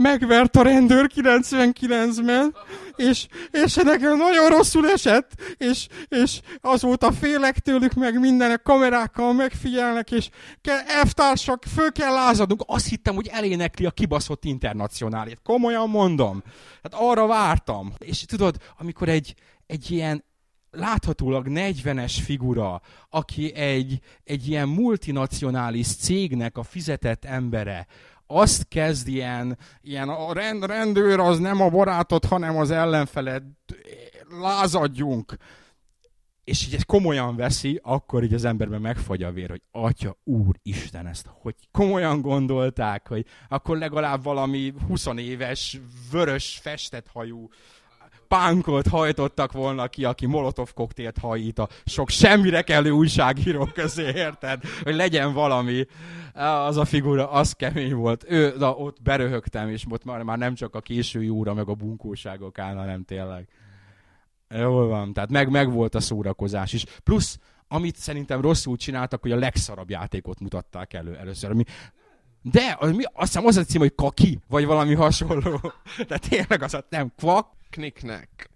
megvert 0.00 0.56
a 0.56 0.62
rendőr 0.62 1.10
99-ben, 1.14 2.54
és, 2.96 3.26
és 3.50 3.74
nekem 3.74 4.16
nagyon 4.16 4.48
rosszul 4.48 4.90
esett, 4.90 5.30
és, 5.56 5.86
és 6.08 6.40
azóta 6.60 7.12
félek 7.12 7.58
tőlük, 7.58 7.94
meg 7.94 8.20
mindenek 8.20 8.62
kamerákkal 8.62 9.32
megfigyelnek, 9.32 10.10
és 10.10 10.28
elvtársak, 10.86 11.62
föl 11.74 11.92
kell 11.92 12.12
lázadnunk. 12.12 12.62
Azt 12.66 12.88
hittem, 12.88 13.14
hogy 13.14 13.28
elénekli 13.32 13.86
a 13.86 13.90
kibaszott 13.90 14.44
internacionálét. 14.44 15.40
Komolyan 15.42 15.88
mondom. 15.88 16.42
Hát 16.82 16.94
arra 16.94 17.26
vártam. 17.26 17.92
És 17.98 18.24
tudod, 18.24 18.56
amikor 18.78 19.08
egy, 19.08 19.34
egy 19.66 19.90
ilyen 19.90 20.24
láthatólag 20.70 21.46
40-es 21.48 22.16
figura, 22.24 22.80
aki 23.08 23.54
egy, 23.54 23.98
egy 24.24 24.48
ilyen 24.48 24.68
multinacionális 24.68 25.86
cégnek 25.96 26.58
a 26.58 26.62
fizetett 26.62 27.24
embere, 27.24 27.86
azt 28.30 28.68
kezd 28.68 29.08
ilyen, 29.08 29.58
ilyen 29.80 30.08
a 30.08 30.32
rend, 30.32 30.64
rendőr 30.64 31.18
az 31.18 31.38
nem 31.38 31.60
a 31.60 31.68
barátod, 31.68 32.24
hanem 32.24 32.56
az 32.56 32.70
ellenfeled, 32.70 33.42
lázadjunk. 34.40 35.36
És 36.44 36.66
így 36.66 36.74
ezt 36.74 36.86
komolyan 36.86 37.36
veszi, 37.36 37.80
akkor 37.82 38.22
így 38.22 38.34
az 38.34 38.44
emberben 38.44 38.80
megfagy 38.80 39.22
a 39.22 39.32
vér, 39.32 39.50
hogy 39.50 39.62
Atya, 39.70 40.16
Úr, 40.24 40.56
Isten, 40.62 41.06
ezt 41.06 41.30
hogy 41.32 41.54
komolyan 41.70 42.20
gondolták, 42.20 43.08
hogy 43.08 43.26
akkor 43.48 43.78
legalább 43.78 44.22
valami 44.22 44.72
20 44.86 45.06
éves, 45.16 45.80
vörös, 46.10 46.58
festett 46.62 47.06
hajú 47.12 47.48
pánkot 48.30 48.86
hajtottak 48.86 49.52
volna 49.52 49.88
ki, 49.88 50.04
aki 50.04 50.26
molotov 50.26 50.72
koktélt 50.72 51.18
hajít 51.18 51.58
a 51.58 51.68
sok 51.84 52.08
semmire 52.08 52.62
kellő 52.62 52.90
újságíró 52.90 53.68
közé, 53.74 54.12
érted? 54.14 54.62
Hogy 54.82 54.94
legyen 54.94 55.32
valami. 55.32 55.86
Az 56.66 56.76
a 56.76 56.84
figura, 56.84 57.30
az 57.30 57.52
kemény 57.52 57.94
volt. 57.94 58.24
Ő, 58.28 58.56
de 58.58 58.66
ott 58.66 59.02
beröhögtem, 59.02 59.68
és 59.68 59.84
ott 59.88 60.04
már, 60.04 60.22
már 60.22 60.38
nem 60.38 60.54
csak 60.54 60.74
a 60.74 60.80
késői 60.80 61.28
óra, 61.28 61.54
meg 61.54 61.68
a 61.68 61.74
bunkóságok 61.74 62.58
áll, 62.58 62.74
hanem 62.74 63.04
tényleg. 63.04 63.48
Jól 64.48 64.88
van, 64.88 65.12
tehát 65.12 65.30
meg, 65.30 65.50
meg 65.50 65.72
volt 65.72 65.94
a 65.94 66.00
szórakozás 66.00 66.72
is. 66.72 66.84
Plusz, 67.04 67.38
amit 67.68 67.96
szerintem 67.96 68.40
rosszul 68.40 68.76
csináltak, 68.76 69.22
hogy 69.22 69.32
a 69.32 69.36
legszarabb 69.36 69.90
játékot 69.90 70.40
mutatták 70.40 70.92
elő 70.92 71.16
először. 71.16 71.50
Ami 71.50 71.64
de, 72.42 72.76
az, 72.78 72.90
mi, 72.90 73.02
azt 73.12 73.32
hiszem 73.32 73.46
az 73.46 73.56
a 73.56 73.64
cím, 73.64 73.80
hogy 73.80 73.94
kaki, 73.94 74.38
vagy 74.48 74.64
valami 74.64 74.94
hasonló. 74.94 75.60
De 76.08 76.18
tényleg 76.18 76.62
az 76.62 76.74
a 76.74 76.84
nem 76.88 77.12
kvak, 77.16 77.58
Kniknek. 77.70 78.50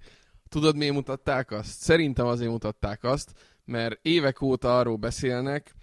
Tudod, 0.48 0.76
miért 0.76 0.94
mutatták 0.94 1.50
azt? 1.50 1.78
Szerintem 1.80 2.26
azért 2.26 2.50
mutatták 2.50 3.04
azt, 3.04 3.32
mert 3.64 3.98
évek 4.02 4.40
óta 4.40 4.78
arról 4.78 4.96
beszélnek, 4.96 5.74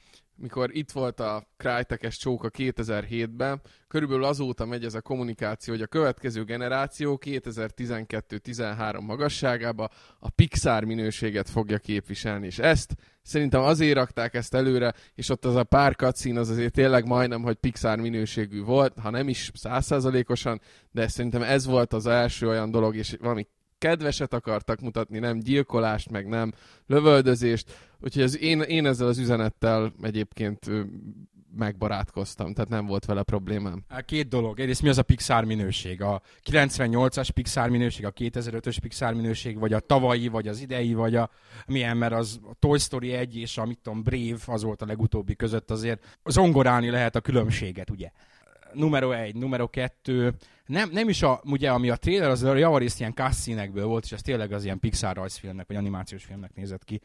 mikor 0.42 0.76
itt 0.76 0.92
volt 0.92 1.20
a 1.20 1.48
Crytek-es 1.58 2.18
csóka 2.18 2.50
2007-ben, 2.58 3.62
körülbelül 3.88 4.24
azóta 4.24 4.66
megy 4.66 4.86
ez 4.86 4.94
a 4.94 5.02
kommunikáció, 5.02 5.74
hogy 5.74 5.84
a 5.84 5.88
következő 5.88 6.44
generáció 6.44 7.20
2012-13 7.26 9.02
magasságába 9.06 9.90
a 10.20 10.30
Pixar 10.30 10.84
minőséget 10.84 11.50
fogja 11.50 11.78
képviselni, 11.78 12.46
és 12.46 12.60
ezt 12.60 12.96
szerintem 13.22 13.62
azért 13.62 13.96
rakták 13.96 14.34
ezt 14.34 14.54
előre, 14.54 14.94
és 15.16 15.30
ott 15.30 15.46
az 15.46 15.56
a 15.56 15.64
pár 15.64 15.96
cutscene 15.96 16.40
az 16.40 16.50
azért 16.50 16.74
tényleg 16.74 17.06
majdnem, 17.06 17.42
hogy 17.42 17.56
Pixar 17.56 18.00
minőségű 18.00 18.64
volt, 18.64 19.00
ha 19.00 19.10
nem 19.10 19.28
is 19.28 19.52
százszázalékosan, 19.54 20.62
de 20.92 21.08
szerintem 21.08 21.42
ez 21.42 21.66
volt 21.66 21.94
az 21.94 22.06
első 22.06 22.48
olyan 22.48 22.72
dolog, 22.72 22.96
és 22.96 23.18
valami 23.20 23.48
kedveset 23.82 24.34
akartak 24.34 24.80
mutatni, 24.80 25.20
nem 25.20 25.40
gyilkolást, 25.40 26.10
meg 26.10 26.28
nem 26.28 26.54
lövöldözést, 26.88 27.90
úgyhogy 28.00 28.24
ez, 28.24 28.38
én, 28.38 28.62
én 28.62 28.86
ezzel 28.86 29.08
az 29.08 29.18
üzenettel 29.18 29.94
egyébként 30.02 30.70
megbarátkoztam, 31.58 32.54
tehát 32.54 32.70
nem 32.70 32.86
volt 32.86 33.06
vele 33.06 33.24
problémám. 33.24 33.84
Két 34.06 34.28
dolog. 34.28 34.60
Egyrészt 34.60 34.82
mi 34.82 34.90
az 34.90 34.98
a 34.98 35.04
Pixar 35.04 35.44
minőség? 35.44 36.02
A 36.02 36.22
98-as 36.52 37.30
Pixar 37.34 37.70
minőség, 37.70 38.06
a 38.06 38.12
2005-ös 38.12 38.78
Pixar 38.82 39.14
minőség, 39.14 39.60
vagy 39.60 39.74
a 39.74 39.80
tavalyi, 39.80 40.28
vagy 40.28 40.48
az 40.48 40.62
idei, 40.62 40.94
vagy 40.94 41.16
a 41.16 41.30
milyen, 41.66 41.98
mert 41.98 42.14
az 42.14 42.40
a 42.50 42.54
Toy 42.60 42.78
Story 42.78 43.14
1 43.14 43.38
és 43.38 43.58
a 43.58 43.66
mit 43.66 43.80
tudom, 43.82 44.04
Brave, 44.04 44.40
az 44.46 44.64
volt 44.64 44.82
a 44.82 44.86
legutóbbi 44.86 45.36
között 45.36 45.72
azért 45.72 46.18
zongorálni 46.26 46.90
lehet 46.90 47.16
a 47.16 47.22
különbséget, 47.22 47.90
ugye? 47.90 48.12
Numero 48.74 49.12
egy, 49.12 49.36
numero 49.36 49.68
kettő, 49.68 50.34
nem, 50.66 50.90
nem 50.90 51.10
is 51.10 51.22
a, 51.22 51.42
ugye, 51.46 51.72
ami 51.72 51.90
a 51.90 51.96
trailer, 51.96 52.30
az 52.30 52.44
a 52.44 52.56
javarészt 52.56 53.00
ilyen 53.00 53.14
cutscene 53.14 53.70
volt, 53.70 54.04
és 54.04 54.12
ez 54.12 54.22
tényleg 54.22 54.52
az 54.52 54.64
ilyen 54.64 54.80
Pixar 54.80 55.16
rajzfilmnek, 55.16 55.68
vagy 55.68 55.76
animációs 55.76 56.24
filmnek 56.24 56.54
nézett 56.54 56.84
ki. 56.84 57.02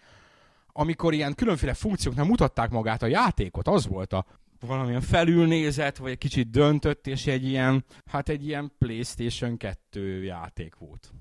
Amikor 0.73 1.14
ilyen 1.14 1.35
különféle 1.35 1.75
funkcióknál 1.75 2.25
mutatták 2.25 2.71
magát 2.71 3.03
a 3.03 3.07
játékot, 3.07 3.69
az 3.69 3.87
volt 3.87 4.12
a 4.12 4.27
valamilyen 4.61 5.01
felülnézet, 5.01 5.97
vagy 5.97 6.11
egy 6.11 6.19
kicsit 6.19 6.51
döntött, 6.51 7.07
és 7.07 7.27
egy 7.27 7.45
ilyen, 7.47 7.85
hát 8.07 8.29
egy 8.29 8.47
ilyen 8.47 8.73
Playstation 8.79 9.57
2 9.57 10.23
játék 10.23 10.75
volt. 10.75 11.12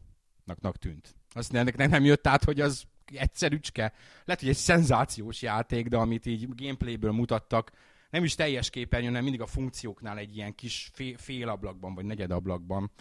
Nak, 0.43 0.61
nak 0.61 0.77
tűnt. 0.77 1.15
Azt 1.33 1.53
ennek 1.53 1.75
nem 1.89 2.03
jött 2.03 2.27
át, 2.27 2.43
hogy 2.43 2.61
az 2.61 2.83
egyszerűcske. 3.05 3.93
Lehet, 4.25 4.41
hogy 4.41 4.49
egy 4.49 4.55
szenzációs 4.55 5.41
játék, 5.41 5.87
de 5.87 5.97
amit 5.97 6.25
így 6.25 6.47
gameplayből 6.55 7.11
mutattak, 7.11 7.71
nem 8.15 8.23
is 8.23 8.35
teljes 8.35 8.69
képernyőn, 8.69 9.09
hanem 9.09 9.23
mindig 9.23 9.41
a 9.41 9.45
funkcióknál 9.45 10.17
egy 10.17 10.35
ilyen 10.35 10.55
kis 10.55 10.89
fél, 10.93 11.17
fél 11.17 11.49
ablakban, 11.49 11.95
vagy 11.95 12.05
negyed 12.05 12.31
ablakban. 12.31 12.91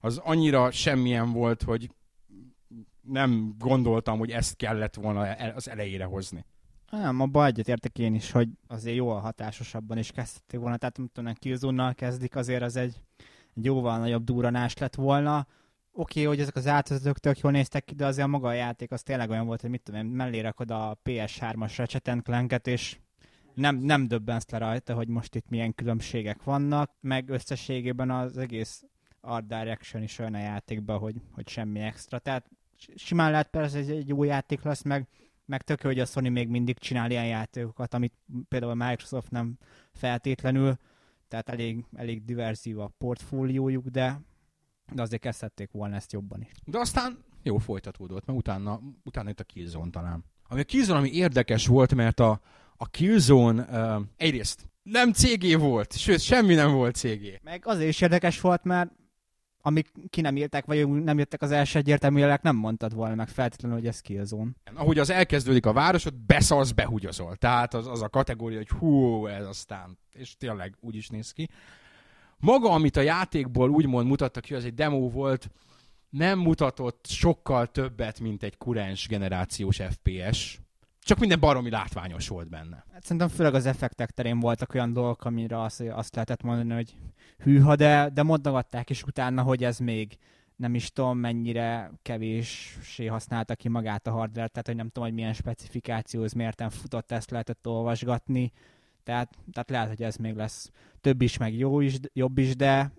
Az 0.00 0.18
annyira 0.18 0.70
semmilyen 0.70 1.32
volt, 1.32 1.62
hogy 1.62 1.90
nem 3.00 3.54
gondoltam, 3.58 4.18
hogy 4.18 4.30
ezt 4.30 4.56
kellett 4.56 4.94
volna 4.94 5.20
az 5.54 5.68
elejére 5.68 6.04
hozni. 6.04 6.44
Nem, 6.90 7.20
abban 7.20 7.46
egyetértek 7.46 7.98
én 7.98 8.14
is, 8.14 8.30
hogy 8.30 8.48
azért 8.66 8.96
jóval 8.96 9.20
hatásosabban 9.20 9.98
is 9.98 10.10
kezdték 10.10 10.60
volna. 10.60 10.76
Tehát, 10.76 10.96
nem 10.96 11.08
tudom, 11.12 11.34
killzone 11.34 11.92
kezdik, 11.92 12.36
azért 12.36 12.62
az 12.62 12.76
egy, 12.76 13.02
egy 13.54 13.64
jóval 13.64 13.98
nagyobb 13.98 14.24
duranás 14.24 14.76
lett 14.76 14.94
volna. 14.94 15.38
Oké, 15.38 15.46
okay, 15.92 16.24
hogy 16.24 16.40
ezek 16.40 16.56
az 16.56 16.66
átvezetők 16.66 17.18
tök 17.18 17.38
jól 17.38 17.52
néztek 17.52 17.84
ki, 17.84 17.94
de 17.94 18.06
azért 18.06 18.26
a 18.26 18.30
maga 18.30 18.48
a 18.48 18.52
játék 18.52 18.90
az 18.90 19.02
tényleg 19.02 19.30
olyan 19.30 19.46
volt, 19.46 19.60
hogy 19.60 19.70
mit 19.70 19.82
tudom 19.82 20.00
én, 20.00 20.06
mellé 20.06 20.40
rakod 20.40 20.70
a 20.70 20.98
PS3-as 21.04 21.72
Ratchet 21.76 22.22
Clank-et, 22.22 22.66
és 22.66 22.96
nem, 23.54 23.76
nem 23.76 24.08
döbbensz 24.08 24.50
le 24.50 24.58
rajta, 24.58 24.94
hogy 24.94 25.08
most 25.08 25.34
itt 25.34 25.48
milyen 25.48 25.74
különbségek 25.74 26.42
vannak, 26.42 26.90
meg 27.00 27.28
összességében 27.28 28.10
az 28.10 28.38
egész 28.38 28.84
art 29.20 29.46
direction 29.46 30.02
is 30.02 30.18
olyan 30.18 30.34
a 30.34 30.38
játékban, 30.38 30.98
hogy, 30.98 31.14
hogy 31.32 31.48
semmi 31.48 31.80
extra. 31.80 32.18
Tehát 32.18 32.50
simán 32.94 33.30
lehet 33.30 33.50
persze, 33.50 33.78
hogy 33.78 33.90
egy 33.90 34.08
jó 34.08 34.24
játék 34.24 34.62
lesz, 34.62 34.82
meg, 34.82 35.08
meg 35.44 35.62
tök 35.62 35.80
hogy 35.80 35.98
a 35.98 36.04
Sony 36.04 36.32
még 36.32 36.48
mindig 36.48 36.78
csinál 36.78 37.10
ilyen 37.10 37.26
játékokat, 37.26 37.94
amit 37.94 38.14
például 38.48 38.72
a 38.72 38.86
Microsoft 38.88 39.30
nem 39.30 39.58
feltétlenül, 39.92 40.76
tehát 41.28 41.48
elég, 41.48 41.84
elég 41.94 42.24
diverzív 42.24 42.78
a 42.78 42.92
portfóliójuk, 42.98 43.86
de, 43.86 44.20
de 44.92 45.02
azért 45.02 45.22
kezdhették 45.22 45.70
volna 45.70 45.94
ezt 45.94 46.12
jobban 46.12 46.40
is. 46.40 46.50
De 46.64 46.78
aztán 46.78 47.24
jó 47.42 47.58
folytatódott, 47.58 48.26
mert 48.26 48.38
utána, 48.38 48.80
utána 49.04 49.30
itt 49.30 49.40
a 49.40 49.44
Killzone 49.44 49.90
talán. 49.90 50.24
Ami 50.48 50.60
a 50.60 50.64
Killzone, 50.64 50.98
ami 50.98 51.10
érdekes 51.10 51.66
volt, 51.66 51.94
mert 51.94 52.20
a, 52.20 52.40
a 52.82 52.86
Killzone 52.86 53.62
uh, 53.62 54.02
egyrészt 54.16 54.70
nem 54.82 55.12
CG 55.12 55.58
volt, 55.58 55.96
sőt, 55.96 56.20
semmi 56.20 56.54
nem 56.54 56.72
volt 56.72 56.96
CG. 56.96 57.40
Meg 57.42 57.66
azért 57.66 57.88
is 57.88 58.00
érdekes 58.00 58.40
volt, 58.40 58.64
mert 58.64 58.90
amik 59.60 59.92
ki 60.10 60.20
nem 60.20 60.36
írták, 60.36 60.64
vagy 60.64 60.88
nem 60.88 61.18
jöttek 61.18 61.42
az 61.42 61.50
első 61.50 61.78
egyértelműjelek, 61.78 62.42
nem 62.42 62.56
mondtad 62.56 62.94
volna 62.94 63.14
meg 63.14 63.28
feltétlenül, 63.28 63.76
hogy 63.76 63.86
ez 63.86 64.00
Killzone. 64.00 64.50
Ahogy 64.74 64.98
az 64.98 65.10
elkezdődik 65.10 65.66
a 65.66 65.72
városod, 65.72 66.14
beszalsz, 66.14 66.70
behugyozol. 66.70 67.36
Tehát 67.36 67.74
az, 67.74 67.86
az 67.86 68.02
a 68.02 68.08
kategória, 68.08 68.58
hogy 68.58 68.68
hú, 68.68 69.26
ez 69.26 69.46
aztán, 69.46 69.98
és 70.12 70.36
tényleg 70.36 70.76
úgy 70.80 70.96
is 70.96 71.08
néz 71.08 71.30
ki. 71.30 71.48
Maga, 72.36 72.70
amit 72.70 72.96
a 72.96 73.00
játékból 73.00 73.70
úgymond 73.70 74.06
mutattak 74.06 74.42
ki, 74.42 74.54
az 74.54 74.64
egy 74.64 74.74
demo 74.74 75.10
volt, 75.10 75.50
nem 76.10 76.38
mutatott 76.38 77.06
sokkal 77.08 77.66
többet, 77.66 78.20
mint 78.20 78.42
egy 78.42 78.56
kurens 78.56 79.08
generációs 79.08 79.80
FPS 79.90 80.61
csak 81.04 81.18
minden 81.18 81.40
baromi 81.40 81.70
látványos 81.70 82.28
volt 82.28 82.48
benne. 82.48 82.84
Hát 82.92 83.02
szerintem 83.02 83.28
főleg 83.28 83.54
az 83.54 83.66
effektek 83.66 84.10
terén 84.10 84.40
voltak 84.40 84.74
olyan 84.74 84.92
dolgok, 84.92 85.24
amire 85.24 85.62
azt, 85.62 85.80
azt 85.80 86.14
lehetett 86.14 86.42
mondani, 86.42 86.74
hogy 86.74 86.94
hűha, 87.38 87.76
de, 87.76 88.10
de 88.14 88.22
mondogatták 88.22 88.90
is 88.90 89.02
utána, 89.02 89.42
hogy 89.42 89.64
ez 89.64 89.78
még 89.78 90.18
nem 90.56 90.74
is 90.74 90.92
tudom, 90.92 91.18
mennyire 91.18 91.90
kevéssé 92.02 93.06
használta 93.06 93.54
ki 93.54 93.68
magát 93.68 94.06
a 94.06 94.10
hardware, 94.10 94.48
tehát 94.48 94.66
hogy 94.66 94.76
nem 94.76 94.86
tudom, 94.86 95.04
hogy 95.04 95.14
milyen 95.16 95.32
specifikációhoz 95.32 96.32
mérten 96.32 96.70
futott, 96.70 97.12
ezt 97.12 97.30
lehetett 97.30 97.66
olvasgatni, 97.66 98.52
tehát, 99.02 99.34
tehát 99.52 99.70
lehet, 99.70 99.88
hogy 99.88 100.02
ez 100.02 100.16
még 100.16 100.34
lesz 100.34 100.70
több 101.00 101.22
is, 101.22 101.36
meg 101.36 101.54
jó 101.54 101.80
is, 101.80 101.98
jobb 102.12 102.38
is, 102.38 102.56
de 102.56 102.92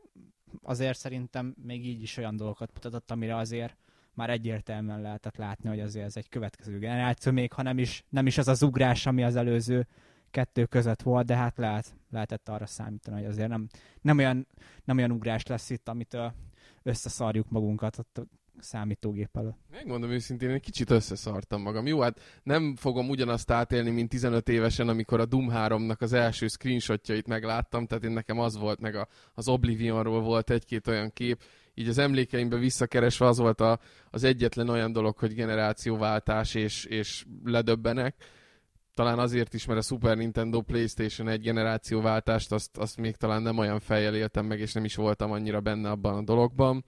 azért 0.61 0.97
szerintem 0.97 1.55
még 1.63 1.85
így 1.85 2.01
is 2.01 2.17
olyan 2.17 2.35
dolgokat 2.35 2.71
mutatott, 2.73 3.11
amire 3.11 3.35
azért 3.35 3.77
már 4.15 4.29
egyértelműen 4.29 5.01
lehetett 5.01 5.37
látni, 5.37 5.69
hogy 5.69 5.79
azért 5.79 6.05
ez 6.05 6.17
egy 6.17 6.29
következő 6.29 6.79
generáció, 6.79 7.31
még 7.31 7.53
ha 7.53 7.61
nem 7.61 7.77
is, 7.77 8.05
nem 8.09 8.25
is 8.25 8.37
az 8.37 8.47
az 8.47 8.61
ugrás, 8.61 9.05
ami 9.05 9.23
az 9.23 9.35
előző 9.35 9.87
kettő 10.31 10.65
között 10.65 11.01
volt, 11.01 11.25
de 11.25 11.35
hát 11.35 11.57
lehet, 11.57 11.95
lehetett 12.11 12.49
arra 12.49 12.65
számítani, 12.65 13.21
hogy 13.21 13.25
azért 13.25 13.49
nem, 13.49 13.67
nem, 14.01 14.17
olyan, 14.17 14.47
nem 14.83 14.97
olyan 14.97 15.11
ugrás 15.11 15.45
lesz 15.45 15.69
itt, 15.69 15.87
amit 15.87 16.17
összeszarjuk 16.83 17.49
magunkat 17.49 17.97
ott 17.97 18.27
számítógép 18.59 19.37
előtt. 19.37 19.57
Megmondom 19.71 20.09
őszintén, 20.09 20.49
én 20.49 20.59
kicsit 20.59 20.89
összeszartam 20.89 21.61
magam. 21.61 21.85
Jó, 21.85 21.99
hát 21.99 22.19
nem 22.43 22.75
fogom 22.75 23.09
ugyanazt 23.09 23.51
átélni, 23.51 23.89
mint 23.89 24.09
15 24.09 24.49
évesen, 24.49 24.87
amikor 24.87 25.19
a 25.19 25.25
Doom 25.25 25.49
3-nak 25.51 25.97
az 25.99 26.13
első 26.13 26.47
screenshotjait 26.47 27.27
megláttam, 27.27 27.85
tehát 27.85 28.03
én 28.03 28.11
nekem 28.11 28.39
az 28.39 28.57
volt, 28.57 28.79
meg 28.79 28.95
a, 28.95 29.07
az 29.33 29.47
Oblivionról 29.47 30.21
volt 30.21 30.49
egy-két 30.49 30.87
olyan 30.87 31.11
kép, 31.13 31.43
így 31.73 31.87
az 31.87 31.97
emlékeimbe 31.97 32.57
visszakeresve 32.57 33.27
az 33.27 33.37
volt 33.37 33.61
a, 33.61 33.79
az 34.09 34.23
egyetlen 34.23 34.69
olyan 34.69 34.91
dolog, 34.91 35.17
hogy 35.17 35.33
generációváltás 35.33 36.53
és, 36.55 36.85
és 36.85 37.25
ledöbbenek. 37.43 38.15
Talán 38.93 39.19
azért 39.19 39.53
is, 39.53 39.65
mert 39.65 39.79
a 39.79 39.83
Super 39.83 40.17
Nintendo 40.17 40.61
Playstation 40.61 41.27
egy 41.27 41.41
generációváltást, 41.41 42.51
azt, 42.51 42.77
azt 42.77 42.97
még 42.97 43.15
talán 43.15 43.41
nem 43.41 43.57
olyan 43.57 43.79
fejjel 43.79 44.15
éltem 44.15 44.45
meg, 44.45 44.59
és 44.59 44.73
nem 44.73 44.85
is 44.85 44.95
voltam 44.95 45.31
annyira 45.31 45.61
benne 45.61 45.89
abban 45.89 46.15
a 46.15 46.23
dologban. 46.23 46.85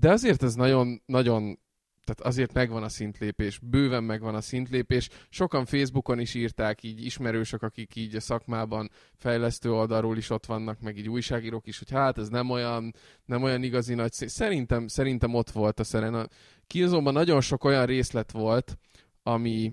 De 0.00 0.10
azért 0.10 0.42
ez 0.42 0.54
nagyon, 0.54 1.02
nagyon 1.06 1.58
tehát 2.04 2.32
azért 2.32 2.52
megvan 2.52 2.82
a 2.82 2.88
szintlépés, 2.88 3.58
bőven 3.58 4.04
megvan 4.04 4.34
a 4.34 4.40
szintlépés. 4.40 5.08
Sokan 5.28 5.64
Facebookon 5.64 6.18
is 6.18 6.34
írták, 6.34 6.82
így 6.82 7.04
ismerősök, 7.04 7.62
akik 7.62 7.96
így 7.96 8.14
a 8.14 8.20
szakmában 8.20 8.90
fejlesztő 9.16 9.72
oldalról 9.72 10.16
is 10.16 10.30
ott 10.30 10.46
vannak, 10.46 10.80
meg 10.80 10.98
így 10.98 11.08
újságírók 11.08 11.66
is, 11.66 11.78
hogy 11.78 11.90
hát 11.90 12.18
ez 12.18 12.28
nem 12.28 12.50
olyan, 12.50 12.94
nem 13.24 13.42
olyan 13.42 13.62
igazi 13.62 13.94
nagy 13.94 14.12
szín. 14.12 14.28
Szerintem, 14.28 14.86
szerintem 14.86 15.34
ott 15.34 15.50
volt 15.50 15.80
a 15.80 15.84
Serena. 15.84 16.26
Killzone-ban 16.66 17.12
nagyon 17.12 17.40
sok 17.40 17.64
olyan 17.64 17.86
részlet 17.86 18.30
volt, 18.30 18.78
ami, 19.22 19.72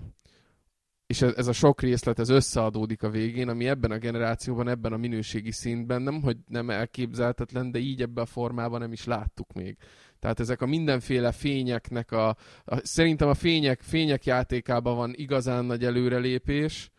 és 1.08 1.22
ez, 1.22 1.32
ez 1.36 1.46
a 1.46 1.52
sok 1.52 1.80
részlet, 1.80 2.18
ez 2.18 2.28
összeadódik 2.28 3.02
a 3.02 3.10
végén, 3.10 3.48
ami 3.48 3.68
ebben 3.68 3.90
a 3.90 3.98
generációban, 3.98 4.68
ebben 4.68 4.92
a 4.92 4.96
minőségi 4.96 5.52
szintben 5.52 6.02
nem, 6.02 6.22
hogy 6.22 6.36
nem 6.46 6.70
elképzelhetetlen, 6.70 7.70
de 7.70 7.78
így 7.78 8.02
ebben 8.02 8.24
a 8.24 8.26
formában 8.26 8.80
nem 8.80 8.92
is 8.92 9.04
láttuk 9.04 9.52
még. 9.52 9.76
Tehát 10.18 10.40
ezek 10.40 10.60
a 10.60 10.66
mindenféle 10.66 11.32
fényeknek 11.32 12.12
a, 12.12 12.28
a 12.64 12.76
szerintem 12.82 13.28
a 13.28 13.34
fények, 13.34 13.80
fények 13.80 14.24
játékában 14.24 14.96
van 14.96 15.12
igazán 15.14 15.64
nagy 15.64 15.84
előrelépés. 15.84 16.90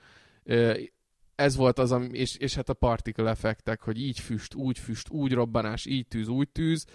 Ez 1.35 1.55
volt 1.55 1.79
az, 1.79 1.95
és, 2.11 2.35
és 2.35 2.55
hát 2.55 2.69
a 2.69 2.73
particle 2.73 3.29
effektek, 3.29 3.81
hogy 3.81 4.01
így 4.01 4.19
füst, 4.19 4.53
úgy 4.53 4.79
füst, 4.79 5.09
úgy 5.09 5.33
robbanás, 5.33 5.85
így 5.85 6.07
tűz, 6.07 6.27
úgy 6.27 6.49
tűz. 6.49 6.85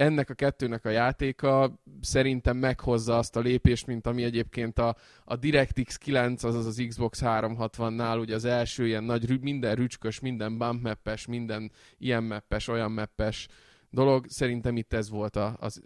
Ennek 0.00 0.30
a 0.30 0.34
kettőnek 0.34 0.84
a 0.84 0.90
játéka 0.90 1.80
szerintem 2.00 2.56
meghozza 2.56 3.18
azt 3.18 3.36
a 3.36 3.40
lépést, 3.40 3.86
mint 3.86 4.06
ami 4.06 4.22
egyébként 4.22 4.78
a, 4.78 4.96
a 5.24 5.36
DirectX 5.36 5.96
9, 5.96 6.44
azaz 6.44 6.66
az 6.66 6.84
Xbox 6.88 7.20
360-nál, 7.24 8.20
ugye 8.20 8.34
az 8.34 8.44
első 8.44 8.86
ilyen 8.86 9.04
nagy, 9.04 9.40
minden 9.40 9.74
rücskös, 9.74 10.20
minden 10.20 10.58
bump 10.58 10.82
mappes, 10.82 11.26
minden 11.26 11.70
ilyen 11.98 12.24
mappes, 12.24 12.68
olyan 12.68 12.92
mappes, 12.92 13.48
dolog. 13.90 14.24
Szerintem 14.28 14.76
itt 14.76 14.92
ez 14.92 15.10
volt 15.10 15.36
a, 15.36 15.56
az 15.60 15.82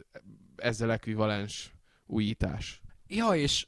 ezzel 0.57 0.93
ekvivalens 0.93 1.73
újítás. 2.07 2.81
Ja, 3.07 3.29
és 3.33 3.67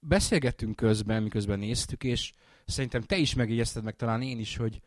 beszélgettünk 0.00 0.76
közben, 0.76 1.22
miközben 1.22 1.58
néztük, 1.58 2.04
és 2.04 2.32
szerintem 2.66 3.00
te 3.00 3.16
is 3.16 3.34
megjegyezted 3.34 3.84
meg, 3.84 3.96
talán 3.96 4.22
én 4.22 4.38
is, 4.38 4.56
hogy 4.56 4.80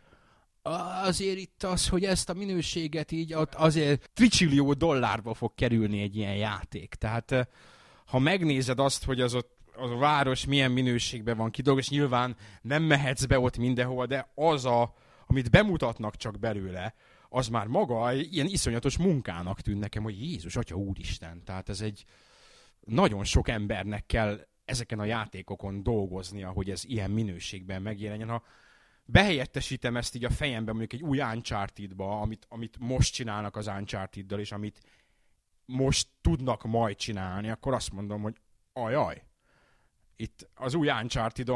azért 1.04 1.38
itt 1.38 1.64
az, 1.64 1.88
hogy 1.88 2.04
ezt 2.04 2.30
a 2.30 2.34
minőséget 2.34 3.12
így 3.12 3.36
azért 3.52 4.10
tricsillió 4.14 4.74
dollárba 4.74 5.34
fog 5.34 5.56
kerülni 5.56 6.02
egy 6.02 6.16
ilyen 6.16 6.36
játék. 6.36 6.96
Tehát 6.96 7.50
ha 8.06 8.20
megnézed 8.20 8.80
azt, 8.80 9.04
hogy 9.06 9.22
az 9.22 9.34
ott 9.34 9.58
az 9.80 9.92
a 9.92 9.98
város 9.98 10.46
milyen 10.46 10.72
minőségben 10.72 11.38
van 11.38 11.52
kidolgozva, 11.52 11.92
és 11.92 11.98
nyilván 12.00 12.36
nem 12.62 12.84
mehetsz 12.84 13.26
be 13.26 13.40
ott 13.40 13.58
mindenhol, 13.58 14.06
de 14.06 14.32
az 14.36 14.66
a, 14.66 14.96
amit 15.28 15.50
bemutatnak 15.50 16.16
csak 16.16 16.40
belőle, 16.40 16.94
az 17.30 17.48
már 17.48 17.68
maga 17.68 18.14
ilyen 18.14 18.48
iszonyatos 18.48 18.98
munkának 18.98 19.62
tűnt 19.62 19.80
nekem, 19.80 20.04
hogy 20.04 20.22
Jézus, 20.22 20.56
Atya 20.56 20.76
Úristen. 20.76 21.44
Tehát 21.44 21.70
ez 21.70 21.82
egy 21.82 22.06
nagyon 22.80 23.24
sok 23.24 23.48
embernek 23.48 24.06
kell 24.06 24.48
ezeken 24.66 25.00
a 25.00 25.06
játékokon 25.06 25.84
dolgoznia, 25.84 26.50
hogy 26.50 26.70
ez 26.70 26.84
ilyen 26.86 27.12
minőségben 27.12 27.82
megjelenjen. 27.82 28.30
Ha 28.30 28.44
behelyettesítem 29.12 29.97
ezt 29.97 30.16
így 30.16 30.26
a 30.26 30.30
fejemben 30.30 30.76
mondjuk 30.76 31.01
egy 31.01 31.07
új 31.07 31.20
Uncharted-ba, 31.22 32.22
amit, 32.22 32.45
amit 32.49 32.78
most 32.80 33.14
csinálnak 33.14 33.55
az 33.55 33.68
uncharted 33.68 34.32
és 34.32 34.51
amit 34.51 34.80
most 35.66 36.07
tudnak 36.22 36.64
majd 36.64 36.95
csinálni, 36.95 37.49
akkor 37.49 37.74
azt 37.74 37.91
mondom, 37.91 38.22
hogy 38.22 38.36
ajaj, 38.74 39.24
itt 40.16 40.49
az 40.55 40.74
új 40.74 40.89
uncharted 40.89 41.49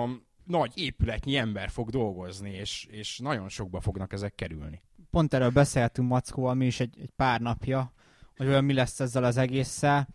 nagy 0.44 0.72
épületnyi 0.78 1.36
ember 1.36 1.70
fog 1.70 1.90
dolgozni, 1.90 2.50
és, 2.50 2.88
és 2.92 3.20
nagyon 3.20 3.50
sokba 3.50 3.82
fognak 3.82 4.14
ezek 4.14 4.36
kerülni. 4.36 4.82
Pont 5.10 5.34
erről 5.34 5.50
beszéltünk 5.50 6.10
Mackóval 6.10 6.54
mi 6.54 6.66
is 6.66 6.80
egy, 6.80 7.00
egy 7.00 7.12
pár 7.16 7.42
napja, 7.42 7.94
hogy 8.36 8.48
olyan 8.48 8.64
mi 8.64 8.74
lesz 8.74 9.00
ezzel 9.00 9.24
az 9.24 9.38
egésszel, 9.38 10.08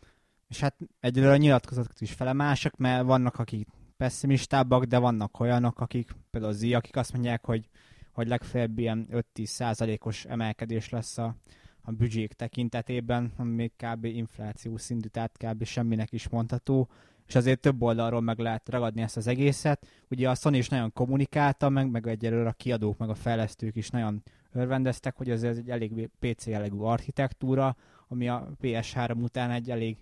és 0.48 0.60
hát 0.60 0.76
egyelőre 1.00 1.32
a 1.32 1.36
nyilatkozatok 1.36 2.00
is 2.00 2.12
felemásak, 2.12 2.76
mert 2.76 3.04
vannak, 3.04 3.38
akik 3.38 3.68
pessimistábbak, 3.98 4.84
de 4.84 4.98
vannak 4.98 5.40
olyanok, 5.40 5.80
akik, 5.80 6.10
például 6.30 6.52
az 6.52 6.62
akik 6.62 6.96
azt 6.96 7.12
mondják, 7.12 7.44
hogy, 7.44 7.68
hogy 8.12 8.28
legfeljebb 8.28 8.78
ilyen 8.78 9.06
5-10 9.34 9.44
százalékos 9.44 10.24
emelkedés 10.24 10.88
lesz 10.88 11.18
a, 11.18 11.36
a 11.80 11.90
büdzsék 11.90 12.32
tekintetében, 12.32 13.32
ami 13.36 13.54
még 13.54 13.72
kb. 13.76 14.04
infláció 14.04 14.76
szintű, 14.76 15.08
tehát 15.08 15.36
kb. 15.44 15.64
semminek 15.64 16.12
is 16.12 16.28
mondható. 16.28 16.88
és 17.26 17.34
azért 17.34 17.60
több 17.60 17.82
oldalról 17.82 18.20
meg 18.20 18.38
lehet 18.38 18.68
ragadni 18.68 19.02
ezt 19.02 19.16
az 19.16 19.26
egészet. 19.26 19.86
Ugye 20.10 20.30
a 20.30 20.34
Sony 20.34 20.54
is 20.54 20.68
nagyon 20.68 20.92
kommunikálta, 20.92 21.68
meg, 21.68 21.90
meg 21.90 22.06
egyelőre 22.06 22.48
a 22.48 22.52
kiadók, 22.52 22.98
meg 22.98 23.08
a 23.08 23.14
fejlesztők 23.14 23.76
is 23.76 23.90
nagyon 23.90 24.22
örvendeztek, 24.52 25.16
hogy 25.16 25.30
ez 25.30 25.42
egy 25.42 25.70
elég 25.70 26.10
PC 26.18 26.46
jellegű 26.46 26.76
architektúra, 26.76 27.76
ami 28.08 28.28
a 28.28 28.48
PS3 28.62 29.22
után 29.22 29.50
egy 29.50 29.70
elég 29.70 29.96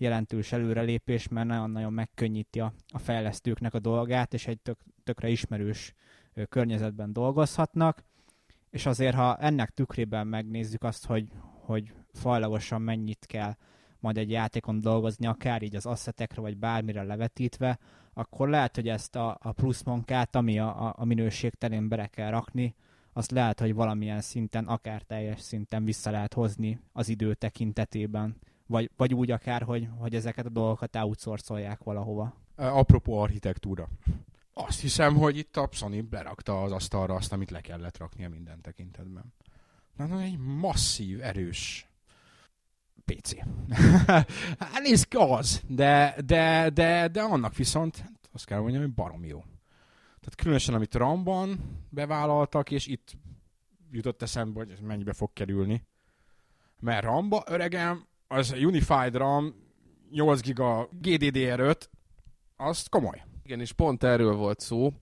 jelentős 0.00 0.52
előrelépés, 0.52 1.28
mert 1.28 1.46
nagyon-nagyon 1.46 1.92
megkönnyíti 1.92 2.60
a, 2.60 2.72
a 2.88 2.98
fejlesztőknek 2.98 3.74
a 3.74 3.78
dolgát, 3.78 4.34
és 4.34 4.46
egy 4.46 4.60
tök, 4.60 4.78
tökre 5.04 5.28
ismerős 5.28 5.94
környezetben 6.48 7.12
dolgozhatnak. 7.12 8.04
És 8.70 8.86
azért, 8.86 9.14
ha 9.14 9.36
ennek 9.36 9.70
tükrében 9.70 10.26
megnézzük 10.26 10.82
azt, 10.82 11.06
hogy, 11.06 11.28
hogy 11.64 11.92
fajlagosan 12.12 12.82
mennyit 12.82 13.26
kell 13.26 13.54
majd 13.98 14.18
egy 14.18 14.30
játékon 14.30 14.80
dolgozni, 14.80 15.26
akár 15.26 15.62
így 15.62 15.76
az 15.76 15.86
asszetekre, 15.86 16.40
vagy 16.40 16.56
bármire 16.56 17.02
levetítve, 17.02 17.78
akkor 18.12 18.48
lehet, 18.48 18.74
hogy 18.74 18.88
ezt 18.88 19.16
a, 19.16 19.38
a 19.40 19.52
plusz 19.52 19.82
munkát, 19.82 20.36
ami 20.36 20.58
a, 20.58 20.86
a, 20.86 20.94
a 20.96 21.04
minőség 21.04 21.54
terén 21.54 21.88
bele 21.88 22.06
kell 22.06 22.30
rakni, 22.30 22.74
azt 23.12 23.30
lehet, 23.30 23.60
hogy 23.60 23.74
valamilyen 23.74 24.20
szinten, 24.20 24.64
akár 24.66 25.02
teljes 25.02 25.40
szinten 25.40 25.84
vissza 25.84 26.10
lehet 26.10 26.34
hozni 26.34 26.80
az 26.92 27.08
idő 27.08 27.34
tekintetében. 27.34 28.36
Vagy, 28.70 28.90
vagy 28.96 29.14
úgy 29.14 29.30
akár, 29.30 29.62
hogy, 29.62 29.88
hogy 29.98 30.14
ezeket 30.14 30.46
a 30.46 30.48
dolgokat 30.48 30.96
outsourcolják 30.96 31.82
valahova. 31.82 32.34
Apropó 32.56 33.18
architektúra. 33.18 33.88
Azt 34.52 34.80
hiszem, 34.80 35.16
hogy 35.16 35.36
itt 35.36 35.56
a 35.56 35.68
Sony 35.72 36.08
berakta 36.08 36.62
az 36.62 36.72
asztalra 36.72 37.14
azt, 37.14 37.32
amit 37.32 37.50
le 37.50 37.60
kellett 37.60 37.98
raknia 37.98 38.28
minden 38.28 38.60
tekintetben. 38.60 39.34
Na, 39.96 40.06
na 40.06 40.20
egy 40.20 40.38
masszív, 40.38 41.22
erős 41.22 41.88
PC. 43.04 43.32
hát 44.58 44.80
nézd 44.82 45.08
ki 45.08 45.16
az, 45.16 45.62
de, 45.66 46.16
de, 46.24 46.70
de, 46.70 47.08
de 47.08 47.22
annak 47.22 47.56
viszont 47.56 47.96
hát 47.96 48.28
azt 48.32 48.44
kell 48.44 48.60
mondjam, 48.60 48.82
hogy 48.82 48.94
barom 48.94 49.24
jó. 49.24 49.40
Tehát 50.04 50.34
különösen, 50.36 50.74
amit 50.74 50.94
RAM-ban 50.94 51.60
bevállaltak, 51.88 52.70
és 52.70 52.86
itt 52.86 53.16
jutott 53.90 54.22
eszembe, 54.22 54.58
hogy 54.58 54.70
ez 54.70 54.80
mennyibe 54.80 55.12
fog 55.12 55.32
kerülni. 55.32 55.86
Mert 56.80 57.04
RAM-ba, 57.04 57.42
öregem, 57.46 58.08
az 58.32 58.52
Unified 58.52 59.14
RAM 59.14 59.54
8 60.10 60.40
giga 60.40 60.88
GDDR5, 61.02 61.76
az 62.56 62.86
komoly. 62.86 63.22
Igen, 63.44 63.60
és 63.60 63.72
pont 63.72 64.04
erről 64.04 64.34
volt 64.34 64.60
szó, 64.60 64.92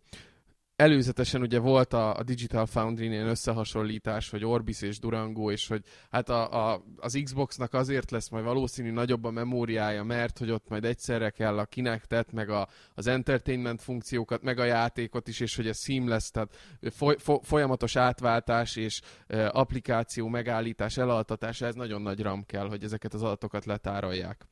előzetesen 0.79 1.41
ugye 1.41 1.59
volt 1.59 1.93
a, 1.93 2.17
a 2.17 2.23
Digital 2.23 2.67
Foundry-nél 2.67 3.27
összehasonlítás, 3.27 4.31
hogy 4.31 4.45
Orbis 4.45 4.83
és 4.83 4.99
Durango, 4.99 5.51
és 5.51 5.69
hogy 5.69 5.83
hát 6.11 6.29
a, 6.29 6.73
a, 6.73 6.83
az 6.97 7.21
Xboxnak 7.25 7.75
azért 7.75 8.11
lesz 8.11 8.29
majd 8.29 8.45
valószínű 8.45 8.91
nagyobb 8.91 9.25
a 9.25 9.31
memóriája, 9.31 10.03
mert 10.03 10.39
hogy 10.39 10.51
ott 10.51 10.69
majd 10.69 10.85
egyszerre 10.85 11.31
kell 11.31 11.59
a 11.59 11.65
kinectet, 11.65 12.33
meg 12.33 12.51
a, 12.51 12.69
az 12.95 13.07
entertainment 13.07 13.83
funkciókat, 13.83 14.43
meg 14.43 14.59
a 14.59 14.65
játékot 14.65 15.29
is, 15.29 15.41
és 15.41 15.57
hogy 15.57 15.67
ez 15.67 15.83
seamless, 15.83 16.31
tehát 16.31 16.57
foly, 16.91 17.17
folyamatos 17.43 17.97
átváltás 17.97 18.77
és 18.77 19.01
e, 19.27 19.49
applikáció 19.53 20.29
megállítás, 20.29 20.97
elaltatás, 20.97 21.61
ez 21.61 21.75
nagyon 21.75 22.03
nagy 22.03 22.21
RAM 22.21 22.45
kell, 22.47 22.69
hogy 22.69 22.85
ezeket 22.85 23.15
az 23.15 23.23
adatokat 23.23 23.65
letárolják. 23.65 24.47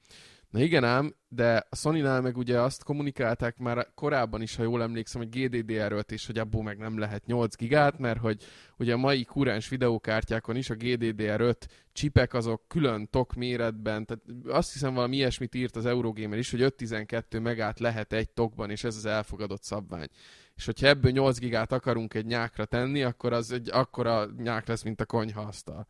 Na 0.50 0.60
igen 0.60 0.84
ám, 0.84 1.14
de 1.28 1.66
a 1.70 1.76
sony 1.76 2.02
meg 2.02 2.36
ugye 2.36 2.60
azt 2.60 2.84
kommunikálták 2.84 3.58
már 3.58 3.86
korábban 3.94 4.42
is, 4.42 4.56
ha 4.56 4.62
jól 4.62 4.82
emlékszem, 4.82 5.20
hogy 5.20 5.30
GDDR5 5.32 6.10
és 6.10 6.26
hogy 6.26 6.38
abból 6.38 6.62
meg 6.62 6.78
nem 6.78 6.98
lehet 6.98 7.26
8 7.26 7.56
gigát, 7.56 7.98
mert 7.98 8.18
hogy 8.18 8.42
ugye 8.78 8.92
a 8.92 8.96
mai 8.96 9.24
kuráns 9.24 9.68
videókártyákon 9.68 10.56
is 10.56 10.70
a 10.70 10.74
GDDR5 10.74 11.56
csipek 11.92 12.34
azok 12.34 12.62
külön 12.68 13.08
tok 13.10 13.34
méretben, 13.34 14.06
tehát 14.06 14.22
azt 14.46 14.72
hiszem 14.72 14.94
valami 14.94 15.16
ilyesmit 15.16 15.54
írt 15.54 15.76
az 15.76 15.86
Eurogamer 15.86 16.38
is, 16.38 16.50
hogy 16.50 16.62
512 16.62 17.38
megát 17.38 17.78
lehet 17.78 18.12
egy 18.12 18.30
tokban, 18.30 18.70
és 18.70 18.84
ez 18.84 18.96
az 18.96 19.06
elfogadott 19.06 19.62
szabvány. 19.62 20.08
És 20.56 20.64
hogyha 20.64 20.86
ebből 20.86 21.10
8 21.10 21.38
gigát 21.38 21.72
akarunk 21.72 22.14
egy 22.14 22.26
nyákra 22.26 22.64
tenni, 22.64 23.02
akkor 23.02 23.32
az 23.32 23.52
egy 23.52 23.70
akkora 23.72 24.26
nyák 24.38 24.66
lesz, 24.66 24.82
mint 24.82 25.00
a 25.00 25.04
konyhaasztal. 25.04 25.86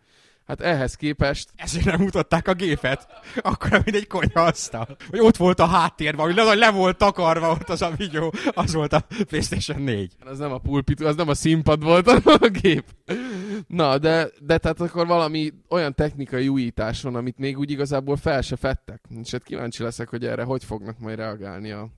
Hát 0.47 0.61
ehhez 0.61 0.95
képest... 0.95 1.51
Ezért 1.57 1.85
nem 1.85 2.01
mutatták 2.01 2.49
a 2.49 2.55
gépet. 2.55 3.07
Akkor, 3.37 3.71
mint 3.71 3.97
egy 3.97 4.07
konyhaasztal. 4.07 4.97
Hogy 5.11 5.21
ott 5.21 5.37
volt 5.37 5.61
a 5.61 5.67
háttérben, 5.67 6.27
hogy 6.27 6.35
le, 6.35 6.55
le 6.55 6.71
volt 6.71 6.97
takarva 6.97 7.51
ott 7.51 7.69
az 7.69 7.83
a 7.83 7.91
videó. 7.97 8.33
Az 8.55 8.73
volt 8.73 8.93
a 8.93 9.07
PlayStation 9.29 9.83
4. 9.83 10.13
Az 10.25 10.39
nem 10.39 10.53
a 10.53 10.59
pulpit, 10.59 11.01
az 11.01 11.17
nem 11.17 11.29
a 11.29 11.35
színpad 11.35 11.83
volt, 11.83 12.07
hanem 12.11 12.39
a 12.41 12.49
gép. 12.49 12.85
Na, 13.67 13.99
de, 13.99 14.29
de 14.41 14.59
tehát 14.59 14.81
akkor 14.81 15.07
valami 15.07 15.53
olyan 15.69 15.95
technikai 15.95 16.49
újítás 16.49 17.03
van, 17.03 17.15
amit 17.15 17.39
még 17.39 17.59
úgy 17.59 17.71
igazából 17.71 18.17
fel 18.17 18.43
se 18.43 18.57
fettek. 18.57 19.01
És 19.23 19.31
hát 19.31 19.43
kíváncsi 19.43 19.83
leszek, 19.83 20.09
hogy 20.09 20.27
erre 20.27 20.43
hogy 20.43 20.65
fognak 20.65 20.99
majd 20.99 21.17
reagálni 21.17 21.71
a, 21.71 21.89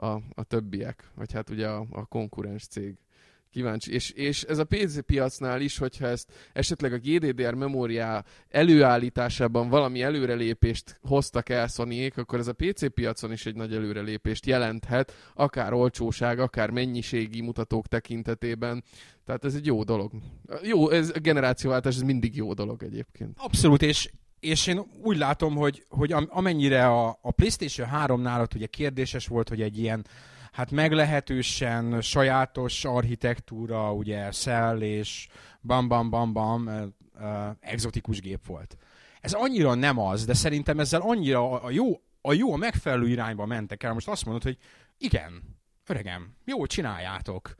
a, 0.00 0.22
a 0.34 0.42
többiek, 0.42 1.10
vagy 1.14 1.32
hát 1.32 1.50
ugye 1.50 1.68
a, 1.68 1.86
a 1.90 2.04
konkurens 2.04 2.66
cég 2.66 2.98
kíváncsi. 3.50 3.92
És, 3.92 4.10
és 4.10 4.42
ez 4.42 4.58
a 4.58 4.64
PC 4.64 5.04
piacnál 5.06 5.60
is, 5.60 5.78
hogyha 5.78 6.06
ezt 6.06 6.32
esetleg 6.52 6.92
a 6.92 6.98
GDDR 6.98 7.54
memóriá 7.54 8.24
előállításában 8.48 9.68
valami 9.68 10.02
előrelépést 10.02 10.98
hoztak 11.02 11.48
el 11.48 11.66
sony 11.66 12.12
akkor 12.14 12.38
ez 12.38 12.48
a 12.48 12.52
PC 12.52 12.94
piacon 12.94 13.32
is 13.32 13.46
egy 13.46 13.54
nagy 13.54 13.74
előrelépést 13.74 14.46
jelenthet, 14.46 15.12
akár 15.34 15.72
olcsóság, 15.72 16.38
akár 16.38 16.70
mennyiségi 16.70 17.40
mutatók 17.40 17.86
tekintetében. 17.86 18.84
Tehát 19.24 19.44
ez 19.44 19.54
egy 19.54 19.66
jó 19.66 19.82
dolog. 19.82 20.12
Jó, 20.62 20.90
ez 20.90 21.12
a 21.14 21.18
generációváltás, 21.18 21.94
ez 21.94 22.02
mindig 22.02 22.36
jó 22.36 22.52
dolog 22.52 22.82
egyébként. 22.82 23.36
Abszolút, 23.38 23.82
és 23.82 24.10
és 24.40 24.66
én 24.66 24.84
úgy 25.02 25.16
látom, 25.16 25.56
hogy, 25.56 25.84
hogy 25.88 26.12
amennyire 26.28 26.86
a, 26.86 27.18
a 27.22 27.30
PlayStation 27.30 27.88
3-nál 27.92 28.54
ugye 28.54 28.66
kérdéses 28.66 29.26
volt, 29.26 29.48
hogy 29.48 29.62
egy 29.62 29.78
ilyen 29.78 30.06
hát 30.52 30.70
meglehetősen 30.70 32.00
sajátos 32.00 32.84
architektúra, 32.84 33.92
ugye 33.92 34.32
szell 34.32 34.80
és 34.80 35.28
bam 35.60 35.88
bam 35.88 36.10
bam 36.10 36.32
bam 36.32 36.66
uh, 36.66 37.48
exotikus 37.60 38.20
gép 38.20 38.46
volt. 38.46 38.76
Ez 39.20 39.32
annyira 39.32 39.74
nem 39.74 39.98
az, 39.98 40.24
de 40.24 40.34
szerintem 40.34 40.80
ezzel 40.80 41.00
annyira 41.00 41.60
a 41.62 41.70
jó, 41.70 42.00
a 42.20 42.32
jó, 42.32 42.52
a 42.52 42.56
megfelelő 42.56 43.08
irányba 43.08 43.46
mentek 43.46 43.82
el. 43.82 43.92
Most 43.92 44.08
azt 44.08 44.24
mondod, 44.24 44.42
hogy 44.42 44.58
igen, 44.98 45.58
öregem, 45.86 46.34
jó, 46.44 46.66
csináljátok. 46.66 47.54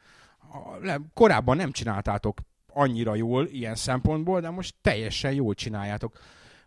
Korábban 1.14 1.57
nem 1.57 1.72
csináltátok 1.72 2.39
annyira 2.72 3.14
jól 3.14 3.47
ilyen 3.47 3.74
szempontból, 3.74 4.41
de 4.41 4.51
most 4.51 4.74
teljesen 4.81 5.33
jól 5.33 5.55
csináljátok 5.55 6.18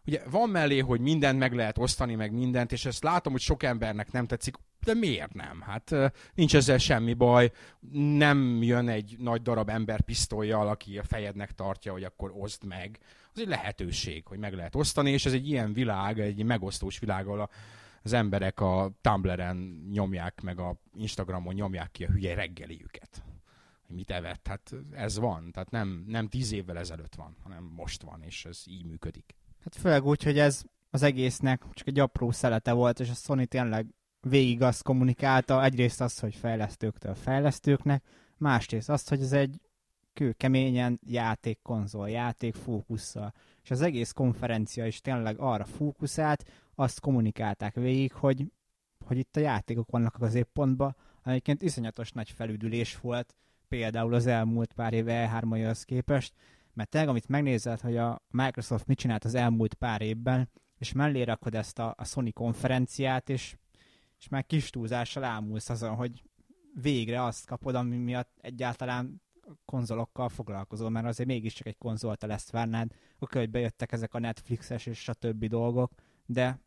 ugye 0.06 0.22
van 0.30 0.50
mellé, 0.50 0.80
hogy 0.80 1.00
mindent 1.00 1.40
meg 1.40 1.54
lehet 1.54 1.78
osztani, 1.78 2.16
meg 2.16 2.32
mindent, 2.32 2.72
és 2.72 2.86
ezt 2.86 3.04
látom, 3.04 3.32
hogy 3.32 3.42
sok 3.42 3.64
embernek 3.64 4.12
nem 4.12 4.26
tetszik, 4.26 4.56
de 4.84 4.94
miért 4.94 5.34
nem? 5.34 5.62
Hát 5.62 5.96
nincs 6.34 6.56
ezzel 6.56 6.78
semmi 6.78 7.14
baj, 7.14 7.52
nem 8.18 8.62
jön 8.62 8.90
egy 8.90 9.16
nagy 9.20 9.42
darab 9.42 9.70
ember 9.70 10.02
pisztolyjal, 10.02 10.68
aki 10.68 10.98
a 10.98 11.04
fejednek 11.04 11.52
tartja, 11.52 11.92
hogy 11.92 12.04
akkor 12.04 12.32
oszd 12.36 12.66
meg. 12.66 13.00
Az 13.34 13.40
egy 13.40 13.48
lehetőség, 13.48 14.26
hogy 14.26 14.40
meg 14.40 14.54
lehet 14.54 14.76
osztani, 14.76 15.12
és 15.12 15.26
ez 15.26 15.34
egy 15.34 15.50
ilyen 15.50 15.74
világ, 15.74 16.20
egy 16.20 16.44
megosztós 16.44 17.00
világ, 17.00 17.28
ahol 17.28 17.50
az 18.04 18.14
emberek 18.14 18.60
a 18.60 18.92
Tumblr-en 19.02 19.58
nyomják, 19.92 20.42
meg 20.42 20.60
a 20.60 20.76
Instagramon 20.96 21.54
nyomják 21.54 21.92
ki 21.92 22.04
a 22.04 22.10
hülye 22.10 22.36
reggeliüket. 22.36 23.24
Mit 23.88 24.12
evett? 24.12 24.48
Hát 24.48 24.72
ez 24.92 25.18
van. 25.18 25.52
Tehát 25.52 25.72
nem, 25.72 26.04
nem 26.08 26.28
tíz 26.28 26.52
évvel 26.52 26.78
ezelőtt 26.78 27.16
van, 27.16 27.36
hanem 27.44 27.64
most 27.64 28.02
van, 28.02 28.22
és 28.22 28.46
ez 28.46 28.64
így 28.66 28.86
működik. 28.86 29.36
Hát 29.64 29.76
főleg 29.76 30.06
úgy, 30.06 30.24
hogy 30.24 30.40
ez 30.40 30.64
az 30.90 31.02
egésznek 31.02 31.64
csak 31.74 31.88
egy 31.88 32.00
apró 32.00 32.32
szelete 32.32 32.72
volt, 32.72 33.00
és 33.00 33.10
a 33.10 33.14
Sony 33.14 33.48
tényleg 33.48 33.86
végig 34.22 34.62
azt 34.62 34.84
kommunikálta, 34.84 35.64
egyrészt 35.64 36.02
az, 36.02 36.20
hogy 36.20 36.36
fejlesztőktől 36.36 37.16
fejlesztőknek, 37.16 38.04
másrészt 38.38 38.90
azt, 38.90 39.10
hogy 39.10 39.22
ez 39.22 39.32
egy 39.32 39.62
kőkeményen 40.14 41.00
játék, 41.06 41.60
konzol, 41.62 42.10
játék 42.10 42.56
fókusszal. 42.56 43.34
És 43.64 43.72
az 43.72 43.82
egész 43.82 44.12
konferencia 44.12 44.86
is 44.86 45.02
tényleg 45.02 45.40
arra 45.40 45.66
fókuszált, 45.66 46.44
azt 46.76 47.00
kommunikálták 47.00 47.76
végig, 47.76 48.14
hogy, 48.14 48.52
hogy 49.06 49.18
itt 49.18 49.36
a 49.36 49.40
játékok 49.40 49.90
vannak 49.90 50.16
a 50.16 50.20
középpontban, 50.20 50.96
egyébként 51.26 51.62
iszonyatos 51.62 52.12
nagy 52.12 52.30
felüdülés 52.30 53.00
volt, 53.00 53.36
például 53.68 54.14
az 54.14 54.28
elmúlt 54.28 54.74
pár 54.74 54.94
éve 54.94 55.32
E3-hoz 55.34 55.84
képest, 55.84 56.34
mert 56.74 56.90
tényleg, 56.90 57.10
amit 57.10 57.28
megnézed, 57.28 57.80
hogy 57.80 57.98
a 57.98 58.22
Microsoft 58.30 58.88
mit 58.88 58.98
csinált 58.98 59.26
az 59.26 59.36
elmúlt 59.36 59.74
pár 59.74 60.02
évben, 60.02 60.50
és 60.78 60.92
mellé 60.92 61.22
rakod 61.22 61.56
ezt 61.56 61.80
a, 61.80 61.94
a 61.98 62.06
Sony 62.06 62.34
konferenciát, 62.34 63.30
és, 63.30 63.56
és 64.20 64.28
már 64.28 64.46
kis 64.46 64.70
túlzással 64.70 65.24
ámulsz 65.24 65.70
azon, 65.70 65.96
hogy 65.96 66.24
végre 66.74 67.24
azt 67.24 67.46
kapod, 67.46 67.76
ami 67.76 67.98
miatt 67.98 68.38
egyáltalán 68.42 69.22
konzolokkal 69.66 70.30
foglalkozol, 70.30 70.90
mert 70.90 71.06
azért 71.06 71.30
mégiscsak 71.30 71.68
egy 71.68 71.78
konzolt 71.78 72.22
lesz 72.22 72.52
várnád, 72.52 72.92
oké, 73.20 73.40
hogy 73.40 73.50
bejöttek 73.50 73.92
ezek 73.92 74.14
a 74.14 74.20
Netflixes 74.20 74.86
és 74.86 75.10
a 75.10 75.14
többi 75.14 75.48
dolgok, 75.48 75.92
de 76.26 76.60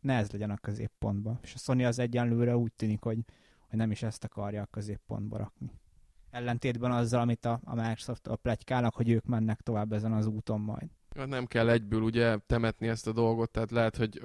ne 0.00 0.16
ez 0.16 0.30
legyen 0.30 0.50
a 0.50 0.56
középpontban. 0.56 1.38
És 1.42 1.54
a 1.54 1.58
Sony 1.58 1.84
az 1.84 1.98
egyenlőre 1.98 2.56
úgy 2.56 2.72
tűnik, 2.72 3.02
hogy, 3.02 3.24
hogy 3.68 3.78
nem 3.78 3.90
is 3.90 4.02
ezt 4.02 4.24
akarja 4.24 4.62
a 4.62 4.66
középpontba 4.66 5.36
rakni 5.36 5.80
ellentétben 6.32 6.92
azzal, 6.92 7.20
amit 7.20 7.44
a, 7.44 7.60
a 7.64 7.74
Microsoft 7.74 8.26
a 8.26 8.36
plegykálnak, 8.36 8.94
hogy 8.94 9.10
ők 9.10 9.24
mennek 9.24 9.60
tovább 9.60 9.92
ezen 9.92 10.12
az 10.12 10.26
úton 10.26 10.60
majd. 10.60 10.88
Nem 11.26 11.46
kell 11.46 11.68
egyből 11.68 12.02
ugye 12.02 12.36
temetni 12.46 12.88
ezt 12.88 13.06
a 13.06 13.12
dolgot, 13.12 13.50
tehát 13.50 13.70
lehet, 13.70 13.96
hogy 13.96 14.20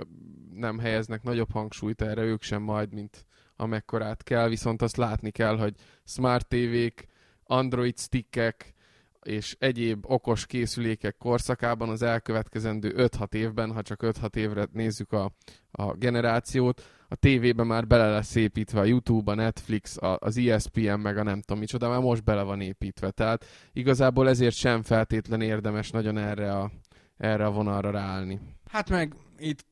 nem 0.54 0.80
helyeznek 0.80 1.24
nagyobb 1.24 1.52
hangsúlyt 1.52 2.02
erre 2.02 2.22
ők 2.22 2.42
sem 2.42 2.62
majd, 2.62 2.94
mint 2.94 3.26
amekkorát 3.56 4.24
kell, 4.24 4.48
viszont 4.48 4.82
azt 4.82 4.98
látni 4.98 5.32
kell, 5.32 5.58
hogy 5.58 5.76
smart 6.04 6.48
tévék, 6.48 7.08
Android 7.44 7.98
stickek, 7.98 8.74
és 9.22 9.56
egyéb 9.60 10.06
okos 10.08 10.46
készülékek 10.46 11.18
korszakában 11.18 11.90
az 11.90 12.02
elkövetkezendő 12.02 12.94
5-6 12.98 13.34
évben, 13.34 13.74
ha 13.74 13.82
csak 13.82 14.00
5-6 14.04 14.36
évre 14.36 14.68
nézzük 14.72 15.12
a, 15.12 15.32
a 15.72 15.94
generációt, 15.94 16.82
a 17.08 17.16
tévében 17.16 17.68
már 17.68 17.88
bele 17.88 18.10
lesz 18.10 18.36
építve 18.36 18.80
a 18.80 18.86
YouTube, 18.86 19.32
a 19.32 19.36
Netflix, 19.36 19.98
a, 19.98 20.18
az 20.20 20.38
ESPN, 20.38 21.00
meg 21.00 21.18
a 21.18 21.24
nem 21.24 21.42
tudom 21.42 21.60
micsoda, 21.60 21.90
már 21.90 22.00
most 22.00 22.24
bele 22.24 22.42
van 22.42 22.62
építve. 22.62 23.12
Tehát 23.12 23.46
igazából 23.74 24.30
ezért 24.30 24.56
sem 24.56 24.84
feltétlen 24.84 25.42
érdemes 25.42 25.90
nagyon 25.92 26.18
erre 26.18 26.58
a, 26.58 26.72
erre 27.18 27.46
a 27.46 27.52
vonalra 27.52 27.92
ráállni. 27.92 28.40
Hát 28.70 28.90
meg 28.90 29.16
itt 29.38 29.66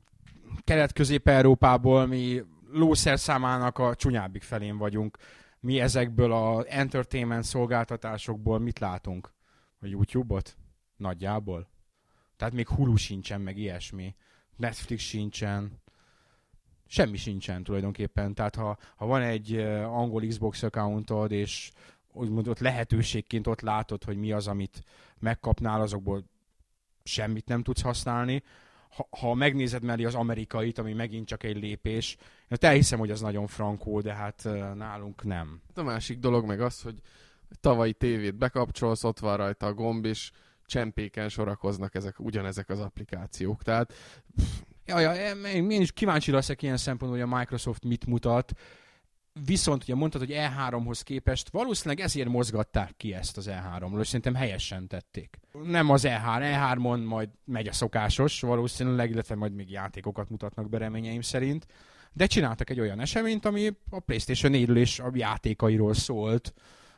Kelet-Közép-Európából 0.64 2.06
mi 2.06 2.44
lószer 2.72 3.20
számának 3.20 3.78
a 3.78 3.96
csúnyábbik 3.96 4.44
felén 4.44 4.78
vagyunk. 4.78 5.18
Mi 5.60 5.80
ezekből 5.80 6.32
a 6.32 6.66
entertainment 6.68 7.44
szolgáltatásokból 7.44 8.60
mit 8.60 8.80
látunk? 8.80 9.34
A 9.80 9.86
YouTube-ot? 9.86 10.58
Nagyjából. 10.96 11.70
Tehát 12.38 12.54
még 12.54 12.68
Hulu 12.68 12.96
sincsen, 12.96 13.42
meg 13.42 13.58
ilyesmi. 13.58 14.16
Netflix 14.58 15.04
sincsen. 15.04 15.82
Semmi 16.88 17.18
sincsen 17.18 17.64
tulajdonképpen. 17.64 18.34
Tehát 18.34 18.56
ha, 18.56 18.78
ha 18.96 19.06
van 19.06 19.22
egy 19.22 19.56
angol 19.84 20.28
Xbox 20.28 20.64
accountod, 20.64 21.32
és 21.32 21.72
úgymond 22.14 22.48
ott 22.48 22.60
lehetőségként 22.60 23.48
ott 23.48 23.62
látod, 23.62 24.04
hogy 24.04 24.18
mi 24.18 24.32
az, 24.32 24.48
amit 24.48 24.84
megkapnál, 25.20 25.82
azokból 25.82 26.24
semmit 27.04 27.48
nem 27.48 27.64
tudsz 27.64 27.82
használni. 27.82 28.44
Ha, 28.90 29.08
ha 29.20 29.34
megnézed 29.34 29.84
mellé 29.84 30.04
az 30.06 30.16
amerikait, 30.16 30.78
ami 30.78 30.94
megint 30.94 31.28
csak 31.28 31.44
egy 31.44 31.58
lépés, 31.58 32.18
én 32.50 32.58
elhiszem, 32.60 33.00
hogy 33.00 33.12
az 33.12 33.22
nagyon 33.22 33.48
frankó, 33.48 34.02
de 34.02 34.14
hát 34.14 34.44
nálunk 34.76 35.24
nem. 35.24 35.62
A 35.74 35.82
másik 35.82 36.20
dolog 36.20 36.46
meg 36.46 36.62
az, 36.62 36.82
hogy 36.82 37.02
tavalyi 37.60 37.94
tévét 37.94 38.36
bekapcsolsz, 38.36 39.04
ott 39.04 39.20
van 39.20 39.38
rajta 39.38 39.66
a 39.66 39.74
gomb, 39.74 40.06
és 40.06 40.32
csempéken 40.66 41.30
sorakoznak 41.30 41.96
ezek, 41.96 42.20
ugyanezek 42.20 42.70
az 42.70 42.80
applikációk. 42.80 43.64
Tehát... 43.64 43.94
Ja, 44.36 44.44
ja, 44.86 45.14
én, 45.46 45.72
is 45.82 45.92
kíváncsi 45.92 46.32
leszek 46.32 46.62
ilyen 46.62 46.78
szempontból, 46.78 47.22
hogy 47.22 47.32
a 47.32 47.38
Microsoft 47.38 47.84
mit 47.84 48.06
mutat. 48.06 48.52
Viszont 49.46 49.84
ugye 49.84 49.96
mondtad, 49.96 50.22
hogy 50.22 50.34
E3-hoz 50.34 51.02
képest 51.02 51.50
valószínűleg 51.50 52.06
ezért 52.06 52.28
mozgatták 52.28 52.94
ki 52.98 53.14
ezt 53.14 53.38
az 53.38 53.50
E3-ról, 53.52 54.00
és 54.00 54.08
szerintem 54.08 54.36
helyesen 54.36 54.88
tették. 54.88 55.40
Nem 55.64 55.90
az 55.90 56.04
E3, 56.08 56.40
E3-on 56.40 57.06
majd 57.06 57.30
megy 57.46 57.68
a 57.68 57.74
szokásos 57.74 58.42
valószínűleg, 58.42 59.10
illetve 59.10 59.36
majd 59.36 59.54
még 59.54 59.72
játékokat 59.72 60.30
mutatnak 60.30 60.70
be 60.70 60.92
szerint, 61.22 61.66
de 62.14 62.26
csináltak 62.26 62.70
egy 62.70 62.80
olyan 62.80 63.00
eseményt, 63.00 63.46
ami 63.46 63.70
a 63.90 64.00
PlayStation 64.00 64.52
4 64.52 64.78
és 64.78 65.00
a 65.00 65.12
játékairól 65.14 65.94
szólt, 65.94 66.54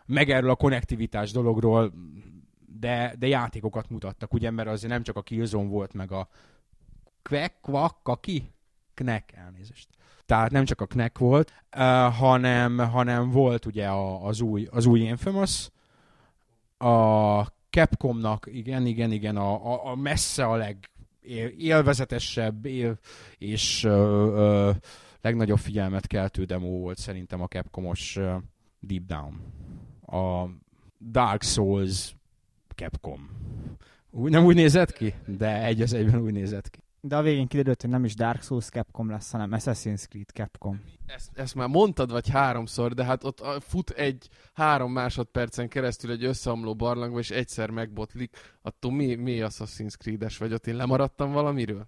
meg 0.05 0.29
erről 0.29 0.49
a 0.49 0.55
konnektivitás 0.55 1.31
dologról, 1.31 1.93
de, 2.79 3.15
de 3.19 3.27
játékokat 3.27 3.89
mutattak, 3.89 4.33
ugye, 4.33 4.51
mert 4.51 4.67
azért 4.69 4.91
nem 4.91 5.03
csak 5.03 5.15
a 5.15 5.21
Killzone 5.21 5.69
volt, 5.69 5.93
meg 5.93 6.11
a 6.11 6.27
Quack, 7.27 7.61
Quack, 7.61 7.95
Kaki? 8.03 8.51
Knek, 8.93 9.33
elnézést. 9.35 9.87
Tehát 10.25 10.51
nem 10.51 10.65
csak 10.65 10.81
a 10.81 10.85
Knek 10.85 11.17
volt, 11.17 11.53
uh, 11.77 11.81
hanem, 12.13 12.77
hanem 12.77 13.29
volt 13.29 13.65
ugye 13.65 13.87
a, 13.87 14.25
az, 14.25 14.41
új, 14.41 14.67
az 14.71 14.85
új 14.85 14.99
Infamous, 14.99 15.69
a 16.77 17.43
Capcomnak, 17.69 18.47
igen, 18.51 18.85
igen, 18.85 19.11
igen, 19.11 19.37
a, 19.37 19.73
a, 19.73 19.91
a 19.91 19.95
messze 19.95 20.45
a 20.45 20.55
leg 20.55 20.89
élvezetesebb 21.57 22.65
él, 22.65 22.99
és 23.37 23.83
uh, 23.83 23.91
uh, 23.93 24.75
legnagyobb 25.21 25.59
figyelmet 25.59 26.07
keltő 26.07 26.43
demo 26.43 26.67
volt 26.67 26.97
szerintem 26.97 27.41
a 27.41 27.47
Capcomos 27.47 28.15
uh, 28.15 28.35
Deep 28.79 29.03
Down 29.05 29.39
a 30.05 30.49
Dark 31.11 31.41
Souls 31.41 32.15
Capcom. 32.75 33.29
Úgy, 34.11 34.31
nem 34.31 34.45
úgy 34.45 34.55
nézett 34.55 34.93
ki? 34.93 35.13
De 35.25 35.63
egy 35.63 35.81
az 35.81 35.93
egyben 35.93 36.21
úgy 36.21 36.33
nézett 36.33 36.69
ki. 36.69 36.79
De 37.01 37.15
a 37.15 37.21
végén 37.21 37.47
kiderült, 37.47 37.81
hogy 37.81 37.89
nem 37.89 38.05
is 38.05 38.15
Dark 38.15 38.41
Souls 38.41 38.65
Capcom 38.65 39.09
lesz, 39.09 39.31
hanem 39.31 39.51
Assassin's 39.53 40.07
Creed 40.07 40.29
Capcom. 40.29 40.81
Ezt, 41.05 41.29
ezt 41.33 41.55
már 41.55 41.67
mondtad 41.67 42.11
vagy 42.11 42.29
háromszor, 42.29 42.93
de 42.93 43.03
hát 43.03 43.23
ott 43.23 43.43
fut 43.59 43.89
egy 43.89 44.29
három 44.53 44.91
másodpercen 44.91 45.67
keresztül 45.67 46.11
egy 46.11 46.23
összeomló 46.23 46.75
barlangba, 46.75 47.19
és 47.19 47.29
egyszer 47.29 47.69
megbotlik. 47.69 48.37
Attól 48.61 48.91
mi, 48.91 49.15
mi 49.15 49.37
Assassin's 49.41 49.97
Creed-es 49.97 50.37
vagy? 50.37 50.53
Ott 50.53 50.67
én 50.67 50.75
lemaradtam 50.75 51.31
valamiről? 51.31 51.87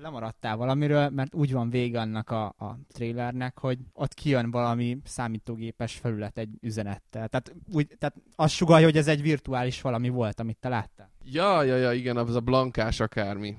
lemaradtál 0.00 0.56
valamiről, 0.56 1.08
mert 1.08 1.34
úgy 1.34 1.52
van 1.52 1.70
vége 1.70 2.00
annak 2.00 2.30
a, 2.30 2.44
a 2.44 2.78
trailernek, 2.92 3.58
hogy 3.58 3.78
ott 3.92 4.14
kijön 4.14 4.50
valami 4.50 4.98
számítógépes 5.04 5.94
felület 5.94 6.38
egy 6.38 6.48
üzenettel. 6.60 7.28
Tehát, 7.28 7.54
úgy, 7.72 7.86
tehát 7.98 8.14
azt 8.36 8.54
sugalja, 8.54 8.86
hogy 8.86 8.96
ez 8.96 9.08
egy 9.08 9.22
virtuális 9.22 9.80
valami 9.80 10.08
volt, 10.08 10.40
amit 10.40 10.56
te 10.60 10.68
láttál. 10.68 11.10
Ja, 11.24 11.62
ja, 11.62 11.76
ja, 11.76 11.92
igen, 11.92 12.16
az 12.16 12.34
a 12.34 12.40
blankás 12.40 13.00
akármi. 13.00 13.56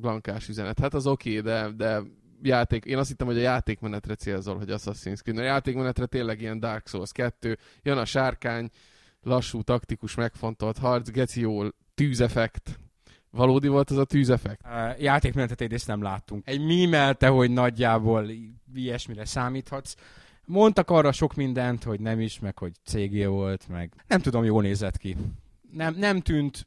Blankás 0.00 0.48
üzenet. 0.48 0.78
Hát 0.78 0.94
az 0.94 1.06
oké, 1.06 1.38
okay, 1.38 1.52
de, 1.52 1.70
de 1.76 2.02
játék, 2.42 2.84
én 2.84 2.98
azt 2.98 3.08
hittem, 3.08 3.26
hogy 3.26 3.38
a 3.38 3.40
játékmenetre 3.40 4.14
célzol, 4.14 4.56
hogy 4.56 4.68
Assassin's 4.70 5.20
Creed. 5.22 5.38
A 5.38 5.42
játékmenetre 5.42 6.06
tényleg 6.06 6.40
ilyen 6.40 6.60
Dark 6.60 6.86
Souls 6.86 7.12
2, 7.12 7.58
jön 7.82 7.98
a 7.98 8.04
sárkány, 8.04 8.70
lassú, 9.22 9.62
taktikus, 9.62 10.14
megfontolt 10.14 10.78
harc, 10.78 11.10
geci 11.10 11.40
jól, 11.40 11.74
tűzeffekt, 11.94 12.78
Valódi 13.30 13.68
volt 13.68 13.90
az 13.90 13.96
a 13.96 14.04
tűzeffekt? 14.04 14.60
Uh, 14.64 15.02
játékmenetet 15.02 15.60
egyrészt 15.60 15.86
nem 15.86 16.02
láttunk. 16.02 16.48
Egy 16.48 16.60
mímelte, 16.60 17.28
hogy 17.28 17.50
nagyjából 17.50 18.30
ilyesmire 18.74 19.24
számíthatsz. 19.24 19.94
Mondtak 20.44 20.90
arra 20.90 21.12
sok 21.12 21.34
mindent, 21.34 21.84
hogy 21.84 22.00
nem 22.00 22.20
is, 22.20 22.38
meg 22.38 22.58
hogy 22.58 22.72
cégé 22.84 23.24
volt, 23.24 23.68
meg 23.68 23.92
nem 24.06 24.20
tudom, 24.20 24.44
jól 24.44 24.62
nézett 24.62 24.96
ki. 24.96 25.16
Nem, 25.72 25.94
nem 25.94 26.20
tűnt 26.20 26.66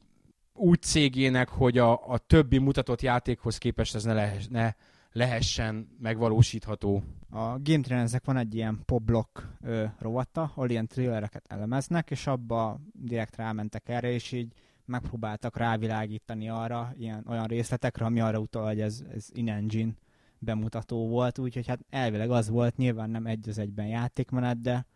úgy 0.54 0.82
cégének, 0.82 1.48
hogy 1.48 1.78
a, 1.78 2.08
a 2.08 2.18
többi 2.18 2.58
mutatott 2.58 3.00
játékhoz 3.00 3.58
képest 3.58 3.94
ez 3.94 4.04
ne, 4.04 4.12
lehess, 4.12 4.46
ne 4.46 4.74
lehessen 5.12 5.88
megvalósítható. 5.98 7.02
A 7.30 7.58
Game 7.58 7.80
Trainersnek 7.82 8.24
van 8.24 8.36
egy 8.36 8.54
ilyen 8.54 8.80
poblok 8.84 9.56
rovatta, 9.98 10.42
ahol 10.42 10.70
ilyen 10.70 10.86
thrillereket 10.86 11.44
elemeznek, 11.48 12.10
és 12.10 12.26
abba 12.26 12.80
direkt 12.92 13.36
rámentek 13.36 13.88
erre, 13.88 14.10
és 14.10 14.32
így 14.32 14.52
megpróbáltak 14.84 15.56
rávilágítani 15.56 16.48
arra, 16.48 16.92
ilyen, 16.98 17.24
olyan 17.28 17.46
részletekre, 17.46 18.04
ami 18.04 18.20
arra 18.20 18.38
utal, 18.38 18.66
hogy 18.66 18.80
ez, 18.80 19.02
ez 19.14 19.26
in-engine 19.32 19.92
bemutató 20.38 21.08
volt, 21.08 21.38
úgyhogy 21.38 21.66
hát 21.66 21.80
elvileg 21.90 22.30
az 22.30 22.48
volt, 22.48 22.76
nyilván 22.76 23.10
nem 23.10 23.26
egy 23.26 23.48
az 23.48 23.58
egyben 23.58 23.86
játékmenet, 23.86 24.60
de, 24.60 24.86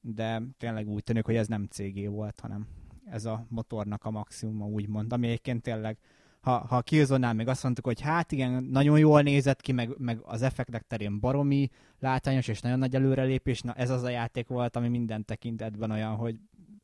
de 0.00 0.42
tényleg 0.58 0.88
úgy 0.88 1.02
tűnik, 1.02 1.24
hogy 1.24 1.36
ez 1.36 1.46
nem 1.46 1.66
CG 1.70 2.08
volt, 2.08 2.40
hanem 2.40 2.66
ez 3.10 3.24
a 3.24 3.46
motornak 3.48 4.04
a 4.04 4.10
maximuma, 4.10 4.64
úgymond, 4.64 5.12
ami 5.12 5.26
egyébként 5.26 5.62
tényleg 5.62 5.98
ha, 6.42 6.66
ha 6.68 6.76
a 6.76 6.82
killzone 6.82 7.32
még 7.32 7.48
azt 7.48 7.62
mondtuk, 7.62 7.84
hogy 7.84 8.00
hát 8.00 8.32
igen, 8.32 8.62
nagyon 8.62 8.98
jól 8.98 9.22
nézett 9.22 9.60
ki, 9.60 9.72
meg, 9.72 9.94
meg 9.98 10.18
az 10.22 10.42
effektek 10.42 10.86
terén 10.86 11.20
baromi 11.20 11.70
látványos, 12.00 12.48
és 12.48 12.60
nagyon 12.60 12.78
nagy 12.78 12.94
előrelépés, 12.94 13.60
na 13.60 13.72
ez 13.72 13.90
az 13.90 14.02
a 14.02 14.08
játék 14.08 14.48
volt, 14.48 14.76
ami 14.76 14.88
minden 14.88 15.24
tekintetben 15.24 15.90
olyan, 15.90 16.14
hogy 16.14 16.36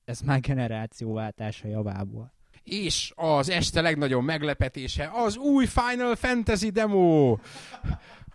ez 0.04 0.20
már 0.20 0.40
generációváltása 0.40 1.68
javából. 1.68 2.32
És 2.62 3.12
az 3.16 3.50
este 3.50 3.80
legnagyobb 3.80 4.22
meglepetése 4.22 5.10
az 5.14 5.36
új 5.36 5.66
Final 5.66 6.14
Fantasy 6.16 6.70
demo, 6.70 7.36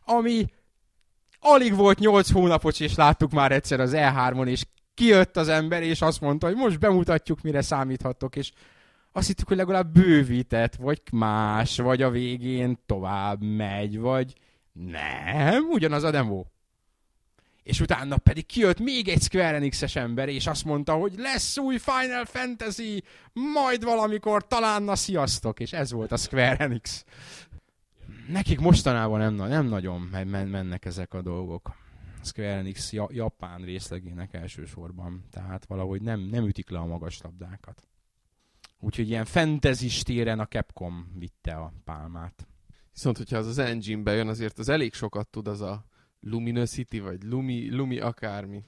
ami 0.06 0.46
alig 1.40 1.76
volt 1.76 2.00
8 2.00 2.32
hónapos, 2.32 2.80
és 2.80 2.96
láttuk 2.96 3.32
már 3.32 3.52
egyszer 3.52 3.80
az 3.80 3.92
E3-on, 3.96 4.48
és 4.48 4.66
kijött 4.94 5.38
az 5.38 5.48
ember, 5.48 5.84
és 5.84 6.02
azt 6.02 6.22
mondta, 6.22 6.48
hogy 6.48 6.56
most 6.56 6.80
bemutatjuk, 6.80 7.42
mire 7.42 7.62
számíthatok, 7.62 8.36
és 8.36 8.52
azt 9.12 9.28
hittük, 9.28 9.48
hogy 9.48 9.58
legalább 9.58 9.94
bővített, 9.94 10.76
vagy 10.76 11.02
más, 11.12 11.78
vagy 11.78 12.02
a 12.02 12.10
végén 12.10 12.80
tovább 12.86 13.42
megy, 13.42 14.00
vagy 14.00 14.34
nem, 14.72 15.64
ugyanaz 15.70 16.04
a 16.04 16.12
demo 16.12 16.44
és 17.64 17.80
utána 17.80 18.18
pedig 18.18 18.46
kijött 18.46 18.80
még 18.80 19.08
egy 19.08 19.22
Square 19.22 19.56
Enix-es 19.56 19.96
ember, 19.96 20.30
és 20.30 20.48
azt 20.48 20.66
mondta, 20.66 20.94
hogy 20.94 21.14
lesz 21.18 21.58
új 21.58 21.78
Final 21.78 22.26
Fantasy, 22.26 23.04
majd 23.34 23.84
valamikor 23.84 24.48
talán 24.48 24.84
na 24.84 24.96
sziasztok, 24.96 25.60
és 25.60 25.74
ez 25.74 25.92
volt 25.92 26.12
a 26.12 26.18
Square 26.18 26.56
Enix. 26.56 27.06
Nekik 28.28 28.60
mostanában 28.60 29.20
nem, 29.20 29.34
nem 29.34 29.66
nagyon 29.66 30.02
mennek 30.30 30.86
ezek 30.86 31.14
a 31.14 31.22
dolgok. 31.22 31.76
Square 32.24 32.58
Enix 32.58 32.94
japán 33.10 33.62
részlegének 33.62 34.34
elsősorban, 34.34 35.24
tehát 35.32 35.66
valahogy 35.66 36.02
nem, 36.02 36.20
nem 36.20 36.46
ütik 36.46 36.70
le 36.70 36.80
a 36.80 36.86
magas 36.86 37.22
labdákat. 37.22 37.88
Úgyhogy 38.80 39.10
ilyen 39.10 39.26
fantasy 39.26 40.04
téren 40.04 40.40
a 40.40 40.48
Capcom 40.48 41.12
vitte 41.18 41.56
a 41.56 41.74
pálmát. 41.84 42.48
Viszont, 42.94 43.18
hogyha 43.18 43.38
az 43.38 43.48
az 43.48 43.58
engine 43.58 44.02
bejön, 44.02 44.28
azért 44.28 44.60
az 44.60 44.70
elég 44.70 44.94
sokat 44.94 45.28
tud 45.28 45.48
az 45.48 45.62
a 45.62 45.86
Luminosity, 46.20 47.00
vagy 47.00 47.24
Lumi, 47.24 47.72
Lumi 47.72 48.00
akármi. 48.00 48.64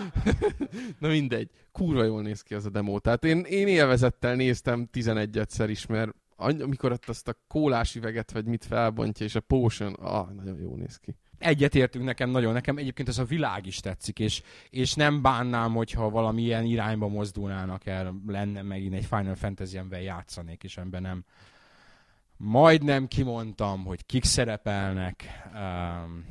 Na 1.00 1.08
mindegy. 1.08 1.50
Kurva 1.72 2.04
jól 2.04 2.22
néz 2.22 2.42
ki 2.42 2.54
az 2.54 2.66
a 2.66 2.70
demo. 2.70 2.98
Tehát 2.98 3.24
én, 3.24 3.38
én 3.38 3.66
élvezettel 3.66 4.34
néztem 4.34 4.86
11 4.86 5.40
szer 5.48 5.70
is, 5.70 5.86
mert 5.86 6.14
amikor 6.36 6.92
ott 6.92 7.08
azt 7.08 7.28
a 7.28 7.38
kólás 7.48 7.94
üveget, 7.94 8.32
vagy 8.32 8.44
mit 8.44 8.64
felbontja, 8.64 9.26
és 9.26 9.34
a 9.34 9.40
potion, 9.40 9.92
ah, 9.92 10.30
nagyon 10.30 10.60
jó 10.60 10.76
néz 10.76 10.96
ki. 10.96 11.16
Egyetértünk 11.38 12.04
nekem 12.04 12.30
nagyon, 12.30 12.52
nekem 12.52 12.76
egyébként 12.76 13.08
ez 13.08 13.18
a 13.18 13.24
világ 13.24 13.66
is 13.66 13.80
tetszik, 13.80 14.18
és, 14.18 14.42
és 14.70 14.94
nem 14.94 15.22
bánnám, 15.22 15.72
hogyha 15.72 16.10
valamilyen 16.10 16.64
irányba 16.64 17.08
mozdulnának 17.08 17.86
el, 17.86 18.14
lenne 18.26 18.62
megint 18.62 18.94
egy 18.94 19.04
Final 19.04 19.34
fantasy 19.34 19.78
amivel 19.78 20.02
játszanék, 20.02 20.64
és 20.64 20.76
ebben 20.76 21.02
nem 21.02 21.24
majdnem 22.36 23.08
kimondtam, 23.08 23.84
hogy 23.84 24.06
kik 24.06 24.24
szerepelnek, 24.24 25.24
um, 25.54 26.24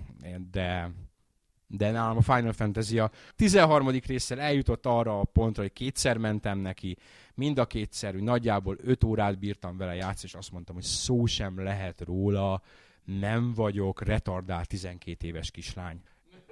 de 0.51 0.91
de 1.67 1.91
nálam 1.91 2.17
a 2.17 2.21
Final 2.21 2.53
Fantasy 2.53 2.99
a 2.99 3.11
13. 3.35 3.89
résszel 3.89 4.39
eljutott 4.39 4.85
arra 4.85 5.19
a 5.19 5.23
pontra, 5.23 5.61
hogy 5.61 5.73
kétszer 5.73 6.17
mentem 6.17 6.57
neki, 6.59 6.97
mind 7.33 7.59
a 7.59 7.65
kétszer, 7.65 8.13
hogy 8.13 8.23
nagyjából 8.23 8.77
5 8.83 9.03
órát 9.03 9.39
bírtam 9.39 9.77
vele 9.77 9.95
játszani, 9.95 10.27
és 10.27 10.33
azt 10.33 10.51
mondtam, 10.51 10.75
hogy 10.75 10.83
szó 10.83 11.25
sem 11.25 11.63
lehet 11.63 12.01
róla, 12.01 12.61
nem 13.05 13.53
vagyok 13.53 14.03
retardált 14.03 14.67
12 14.67 15.27
éves 15.27 15.51
kislány. 15.51 16.01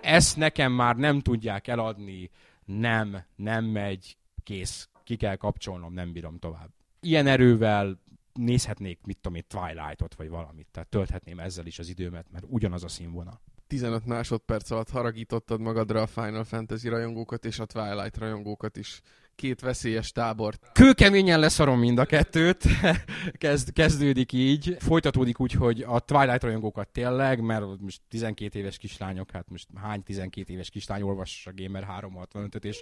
Ezt 0.02 0.38
nekem 0.38 0.72
már 0.72 0.96
nem 0.96 1.20
tudják 1.20 1.68
eladni, 1.68 2.30
nem, 2.66 3.24
nem 3.36 3.66
megy, 3.66 4.18
kész, 4.44 4.90
ki 5.04 5.16
kell 5.16 5.36
kapcsolnom, 5.36 5.94
nem 5.94 6.12
bírom 6.12 6.40
tovább. 6.40 6.70
Ilyen 7.00 7.28
erővel 7.28 8.02
nézhetnék, 8.34 9.00
mit 9.06 9.18
tudom 9.18 9.38
én, 9.38 9.44
Twilight-ot, 9.48 10.16
vagy 10.16 10.30
valamit, 10.30 10.68
tehát 10.72 10.90
tölthetném 10.90 11.40
ezzel 11.40 11.66
is 11.66 11.80
az 11.80 11.90
időmet, 11.90 12.32
mert 12.32 12.46
ugyanaz 12.48 12.84
a 12.84 12.88
színvonal. 12.88 13.42
15 13.68 14.06
másodperc 14.06 14.72
alatt 14.72 14.90
haragítottad 14.90 15.60
magadra 15.60 16.02
a 16.02 16.08
Final 16.08 16.44
Fantasy 16.44 16.88
rajongókat 16.88 17.46
és 17.46 17.60
a 17.60 17.66
Twilight 17.66 18.18
rajongókat 18.18 18.78
is. 18.78 19.02
Két 19.36 19.62
veszélyes 19.62 20.12
tábort. 20.12 20.70
Kőkeményen 20.74 21.40
leszarom 21.40 21.80
mind 21.80 21.98
a 21.98 22.06
kettőt. 22.06 22.64
Kezd, 23.32 23.74
kezdődik 23.74 24.34
így. 24.34 24.76
Folytatódik 24.80 25.40
úgy, 25.40 25.52
hogy 25.52 25.82
a 25.88 26.00
Twilight 26.00 26.44
rajongókat 26.44 26.88
tényleg, 26.88 27.42
mert 27.42 27.66
most 27.80 28.02
12 28.10 28.60
éves 28.60 28.78
kislányok, 28.78 29.32
hát 29.32 29.50
most 29.50 29.68
hány 29.76 30.04
12 30.04 30.54
éves 30.54 30.70
kislány 30.70 31.02
olvassa 31.02 31.50
a 31.50 31.54
Gamer 31.56 31.88
365-öt, 32.00 32.66
és 32.66 32.78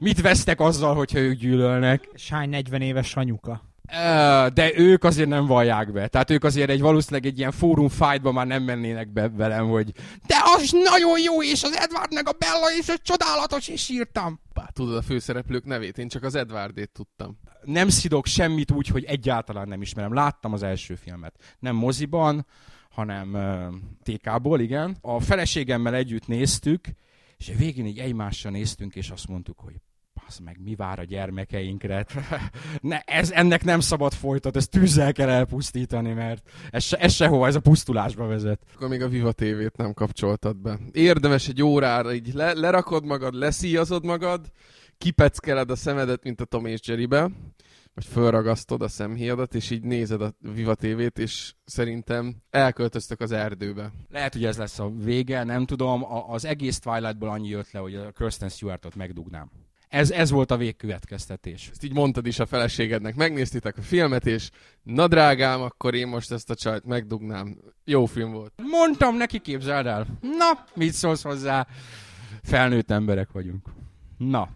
mit 0.00 0.20
vesztek 0.20 0.60
azzal, 0.60 0.94
hogyha 0.94 1.18
ők 1.18 1.38
gyűlölnek? 1.38 2.08
És 2.12 2.28
hány 2.28 2.48
40 2.48 2.80
éves 2.80 3.16
anyuka? 3.16 3.71
De 4.54 4.72
ők 4.74 5.04
azért 5.04 5.28
nem 5.28 5.46
vallják 5.46 5.92
be. 5.92 6.08
Tehát 6.08 6.30
ők 6.30 6.44
azért 6.44 6.70
egy 6.70 6.80
valószínűleg 6.80 7.26
egy 7.26 7.38
ilyen 7.38 7.50
fórum 7.50 7.88
fightba 7.88 8.32
már 8.32 8.46
nem 8.46 8.62
mennének 8.62 9.12
be 9.12 9.28
velem, 9.28 9.68
hogy 9.68 9.92
de 10.26 10.34
az 10.56 10.70
nagyon 10.70 11.20
jó, 11.20 11.42
és 11.42 11.62
az 11.62 11.76
Edward 11.76 12.12
meg 12.12 12.28
a 12.28 12.32
Bella, 12.38 12.66
és 12.78 12.88
az 12.88 13.00
csodálatos, 13.02 13.68
és 13.68 13.88
írtam. 13.88 14.40
Bár 14.54 14.70
tudod 14.72 14.96
a 14.96 15.02
főszereplők 15.02 15.64
nevét, 15.64 15.98
én 15.98 16.08
csak 16.08 16.22
az 16.22 16.34
Edwardét 16.34 16.90
tudtam. 16.90 17.38
Nem 17.62 17.88
szidok 17.88 18.26
semmit 18.26 18.70
úgy, 18.70 18.88
hogy 18.88 19.04
egyáltalán 19.04 19.68
nem 19.68 19.82
ismerem. 19.82 20.14
Láttam 20.14 20.52
az 20.52 20.62
első 20.62 20.94
filmet. 20.94 21.34
Nem 21.58 21.76
moziban, 21.76 22.46
hanem 22.90 23.34
uh, 23.34 24.16
TK-ból, 24.16 24.60
igen. 24.60 24.96
A 25.00 25.20
feleségemmel 25.20 25.94
együtt 25.94 26.26
néztük, 26.26 26.88
és 27.36 27.52
végén 27.56 27.86
így 27.86 27.98
egymással 27.98 28.52
néztünk, 28.52 28.94
és 28.94 29.10
azt 29.10 29.28
mondtuk, 29.28 29.58
hogy 29.58 29.74
az 30.32 30.38
meg 30.44 30.58
mi 30.64 30.74
vár 30.74 30.98
a 30.98 31.04
gyermekeinkre. 31.04 32.06
ne, 32.80 32.98
ez, 32.98 33.30
ennek 33.30 33.64
nem 33.64 33.80
szabad 33.80 34.12
folytat, 34.12 34.56
ezt 34.56 34.70
tűzzel 34.70 35.12
kell 35.12 35.28
elpusztítani, 35.28 36.12
mert 36.12 36.50
ez, 36.70 36.82
se, 36.82 36.96
ez 36.96 37.12
sehova, 37.12 37.46
ez 37.46 37.54
a 37.54 37.60
pusztulásba 37.60 38.26
vezet. 38.26 38.60
Akkor 38.74 38.88
még 38.88 39.02
a 39.02 39.08
Viva 39.08 39.32
TV-t 39.32 39.76
nem 39.76 39.92
kapcsoltad 39.92 40.56
be. 40.56 40.78
Érdemes 40.92 41.48
egy 41.48 41.62
órára, 41.62 42.12
így 42.14 42.34
le, 42.34 42.52
lerakod 42.52 43.04
magad, 43.04 43.34
leszíjazod 43.34 44.04
magad, 44.04 44.50
kipeckeled 44.98 45.70
a 45.70 45.76
szemedet, 45.76 46.24
mint 46.24 46.40
a 46.40 46.44
Tom 46.44 46.66
és 46.66 46.80
Jerrybe, 46.84 47.30
vagy 47.94 48.04
fölragasztod 48.04 48.82
a 48.82 48.88
szemhéjadat, 48.88 49.54
és 49.54 49.70
így 49.70 49.82
nézed 49.82 50.22
a 50.22 50.34
Viva 50.54 50.74
TV-t, 50.74 51.18
és 51.18 51.54
szerintem 51.64 52.36
elköltöztök 52.50 53.20
az 53.20 53.32
erdőbe. 53.32 53.92
Lehet, 54.10 54.32
hogy 54.32 54.44
ez 54.44 54.58
lesz 54.58 54.78
a 54.78 54.92
vége, 54.96 55.44
nem 55.44 55.66
tudom. 55.66 56.04
A, 56.04 56.28
az 56.28 56.44
egész 56.44 56.78
Twilightból 56.78 57.28
annyi 57.28 57.48
jött 57.48 57.70
le, 57.70 57.80
hogy 57.80 57.94
a 57.94 58.10
Kirsten 58.10 58.48
Stewartot 58.48 58.94
megdugnám 58.94 59.50
ez, 59.92 60.10
ez 60.10 60.30
volt 60.30 60.50
a 60.50 60.56
végkövetkeztetés. 60.56 61.68
Ezt 61.70 61.84
így 61.84 61.92
mondtad 61.92 62.26
is 62.26 62.38
a 62.38 62.46
feleségednek. 62.46 63.14
Megnéztétek 63.14 63.76
a 63.76 63.82
filmet, 63.82 64.26
és 64.26 64.50
na 64.82 65.08
drágám, 65.08 65.60
akkor 65.60 65.94
én 65.94 66.06
most 66.06 66.32
ezt 66.32 66.50
a 66.50 66.54
csajt 66.54 66.84
megdugnám. 66.84 67.58
Jó 67.84 68.06
film 68.06 68.32
volt. 68.32 68.52
Mondtam 68.70 69.16
neki, 69.16 69.38
képzeld 69.38 69.86
el. 69.86 70.06
Na, 70.20 70.64
mit 70.74 70.92
szólsz 70.92 71.22
hozzá? 71.22 71.66
Felnőtt 72.42 72.90
emberek 72.90 73.32
vagyunk. 73.32 73.68
Na, 74.18 74.48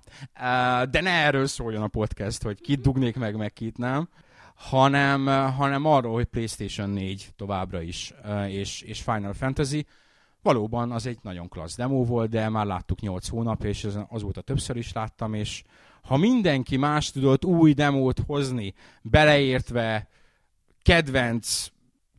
de 0.90 1.00
ne 1.00 1.10
erről 1.10 1.46
szóljon 1.46 1.82
a 1.82 1.88
podcast, 1.88 2.42
hogy 2.42 2.60
kit 2.60 2.80
dugnék 2.80 3.16
meg, 3.16 3.36
meg 3.36 3.52
kit 3.52 3.78
nem, 3.78 4.08
hanem, 4.54 5.26
hanem 5.56 5.84
arról, 5.84 6.12
hogy 6.12 6.24
PlayStation 6.24 6.90
4 6.90 7.32
továbbra 7.36 7.82
is, 7.82 8.14
és, 8.48 8.80
és 8.80 9.02
Final 9.02 9.32
Fantasy 9.32 9.86
valóban 10.46 10.92
az 10.92 11.06
egy 11.06 11.18
nagyon 11.22 11.48
klassz 11.48 11.76
demo 11.76 12.04
volt, 12.04 12.30
de 12.30 12.48
már 12.48 12.66
láttuk 12.66 13.00
8 13.00 13.28
hónap, 13.28 13.64
és 13.64 13.86
azóta 14.08 14.40
többször 14.40 14.76
is 14.76 14.92
láttam, 14.92 15.34
és 15.34 15.62
ha 16.02 16.16
mindenki 16.16 16.76
más 16.76 17.10
tudott 17.10 17.44
új 17.44 17.72
demót 17.72 18.20
hozni, 18.26 18.74
beleértve 19.02 20.08
kedvenc 20.82 21.66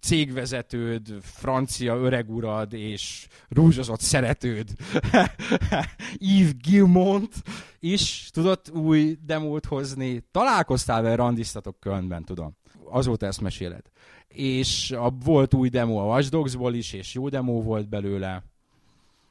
cégvezetőd, 0.01 1.19
francia 1.21 1.95
öregurad 1.95 2.73
és 2.73 3.27
rúzsozott 3.49 3.99
szeretőd 3.99 4.69
Yves 6.17 6.55
Gilmont 6.55 7.33
is 7.79 8.29
tudott 8.33 8.69
új 8.69 9.17
demót 9.25 9.65
hozni. 9.65 10.23
Találkoztál 10.31 11.01
vele, 11.01 11.15
randiztatok 11.15 11.79
Kölnben, 11.79 12.23
tudom. 12.23 12.57
Azóta 12.89 13.25
ezt 13.25 13.41
meséled 13.41 13.81
és 14.27 14.91
a, 14.91 15.09
volt 15.09 15.53
új 15.53 15.69
demo 15.69 15.97
a 15.97 16.05
Watch 16.05 16.29
Dogs-ból 16.29 16.73
is, 16.73 16.93
és 16.93 17.13
jó 17.13 17.29
demo 17.29 17.61
volt 17.61 17.89
belőle. 17.89 18.43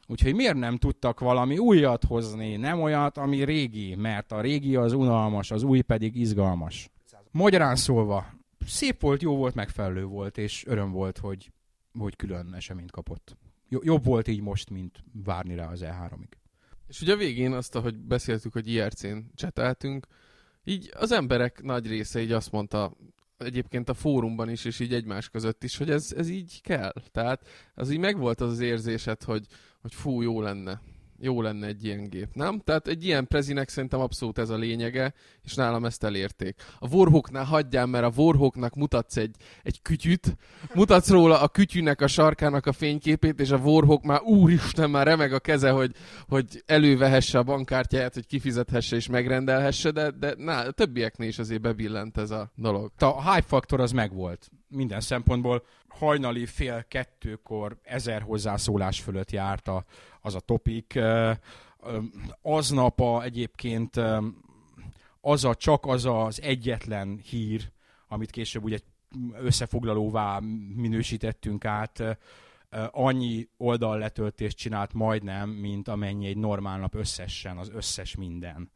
Úgyhogy 0.08 0.34
miért 0.34 0.56
nem 0.56 0.76
tudtak 0.76 1.20
valami 1.20 1.58
újat 1.58 2.04
hozni, 2.04 2.56
nem 2.56 2.80
olyat, 2.80 3.18
ami 3.18 3.44
régi, 3.44 3.94
mert 3.94 4.32
a 4.32 4.40
régi 4.40 4.76
az 4.76 4.92
unalmas, 4.92 5.50
az 5.50 5.62
új 5.62 5.80
pedig 5.80 6.16
izgalmas. 6.16 6.90
Magyarán 7.30 7.76
szólva, 7.76 8.26
szép 8.66 9.00
volt, 9.00 9.22
jó 9.22 9.36
volt, 9.36 9.54
megfelelő 9.54 10.04
volt, 10.04 10.38
és 10.38 10.66
öröm 10.66 10.90
volt, 10.90 11.18
hogy, 11.18 11.52
hogy 11.98 12.16
külön 12.16 12.54
eseményt 12.54 12.90
kapott. 12.90 13.36
Jobb 13.68 14.04
volt 14.04 14.28
így 14.28 14.40
most, 14.40 14.70
mint 14.70 15.04
várni 15.24 15.54
rá 15.54 15.70
az 15.70 15.84
E3-ig. 15.84 16.28
És 16.88 17.00
ugye 17.00 17.12
a 17.12 17.16
végén 17.16 17.52
azt, 17.52 17.74
ahogy 17.74 17.96
beszéltük, 17.96 18.52
hogy 18.52 18.68
IRC-n 18.68 19.16
cseteltünk, 19.34 20.06
így 20.64 20.90
az 20.94 21.12
emberek 21.12 21.62
nagy 21.62 21.86
része 21.86 22.20
így 22.20 22.32
azt 22.32 22.52
mondta, 22.52 22.96
egyébként 23.38 23.88
a 23.88 23.94
fórumban 23.94 24.50
is, 24.50 24.64
és 24.64 24.80
így 24.80 24.94
egymás 24.94 25.28
között 25.28 25.64
is, 25.64 25.76
hogy 25.76 25.90
ez, 25.90 26.12
ez 26.16 26.28
így 26.28 26.60
kell. 26.62 26.92
Tehát 27.12 27.48
az 27.74 27.90
így 27.90 27.98
megvolt 27.98 28.40
az 28.40 28.50
az 28.50 28.60
érzésed, 28.60 29.22
hogy, 29.22 29.46
hogy 29.80 29.94
fú, 29.94 30.22
jó 30.22 30.40
lenne 30.40 30.80
jó 31.20 31.42
lenne 31.42 31.66
egy 31.66 31.84
ilyen 31.84 32.08
gép, 32.08 32.28
nem? 32.32 32.60
Tehát 32.64 32.86
egy 32.86 33.04
ilyen 33.04 33.26
prezinek 33.26 33.68
szerintem 33.68 34.00
abszolút 34.00 34.38
ez 34.38 34.48
a 34.48 34.56
lényege, 34.56 35.14
és 35.42 35.54
nálam 35.54 35.84
ezt 35.84 36.04
elérték. 36.04 36.62
A 36.78 36.88
Warhawknál 36.88 37.44
hagyjál, 37.44 37.86
mert 37.86 38.04
a 38.04 38.12
Warhawknak 38.16 38.74
mutatsz 38.74 39.16
egy, 39.16 39.36
egy 39.62 39.82
kütyüt, 39.82 40.36
mutatsz 40.74 41.08
róla 41.08 41.40
a 41.40 41.48
kütyűnek 41.48 42.00
a 42.00 42.06
sarkának 42.06 42.66
a 42.66 42.72
fényképét, 42.72 43.40
és 43.40 43.50
a 43.50 43.56
Warhawk 43.56 44.04
már 44.04 44.22
úristen, 44.22 44.90
már 44.90 45.06
remeg 45.06 45.32
a 45.32 45.38
keze, 45.38 45.70
hogy, 45.70 45.92
hogy 46.28 46.62
elővehesse 46.66 47.38
a 47.38 47.42
bankkártyáját, 47.42 48.14
hogy 48.14 48.26
kifizethesse 48.26 48.96
és 48.96 49.08
megrendelhesse, 49.08 49.90
de, 49.90 50.10
de 50.10 50.34
na, 50.38 50.58
a 50.58 50.70
többieknél 50.70 51.28
is 51.28 51.38
azért 51.38 51.60
bebillent 51.60 52.16
ez 52.16 52.30
a 52.30 52.50
dolog. 52.54 52.92
A 52.98 53.32
hype 53.32 53.46
faktor 53.46 53.80
az 53.80 53.92
megvolt 53.92 54.50
minden 54.68 55.00
szempontból 55.00 55.64
hajnali 55.88 56.46
fél 56.46 56.84
kettőkor 56.88 57.78
ezer 57.82 58.22
hozzászólás 58.22 59.00
fölött 59.00 59.30
járt 59.30 59.68
a, 59.68 59.84
az 60.20 60.34
a 60.34 60.40
topik. 60.40 60.98
Aznap 62.42 63.00
a, 63.00 63.22
egyébként 63.22 64.00
az 65.20 65.44
a, 65.44 65.54
csak 65.54 65.86
az 65.86 66.04
az 66.04 66.42
egyetlen 66.42 67.20
hír, 67.24 67.70
amit 68.08 68.30
később 68.30 68.64
ugye 68.64 68.78
összefoglalóvá 69.34 70.38
minősítettünk 70.74 71.64
át, 71.64 72.18
annyi 72.90 73.48
oldalletöltést 73.56 74.56
csinált 74.56 74.92
majdnem, 74.92 75.48
mint 75.48 75.88
amennyi 75.88 76.26
egy 76.26 76.36
normál 76.36 76.78
nap 76.78 76.94
összesen, 76.94 77.58
az 77.58 77.70
összes 77.74 78.14
minden. 78.14 78.70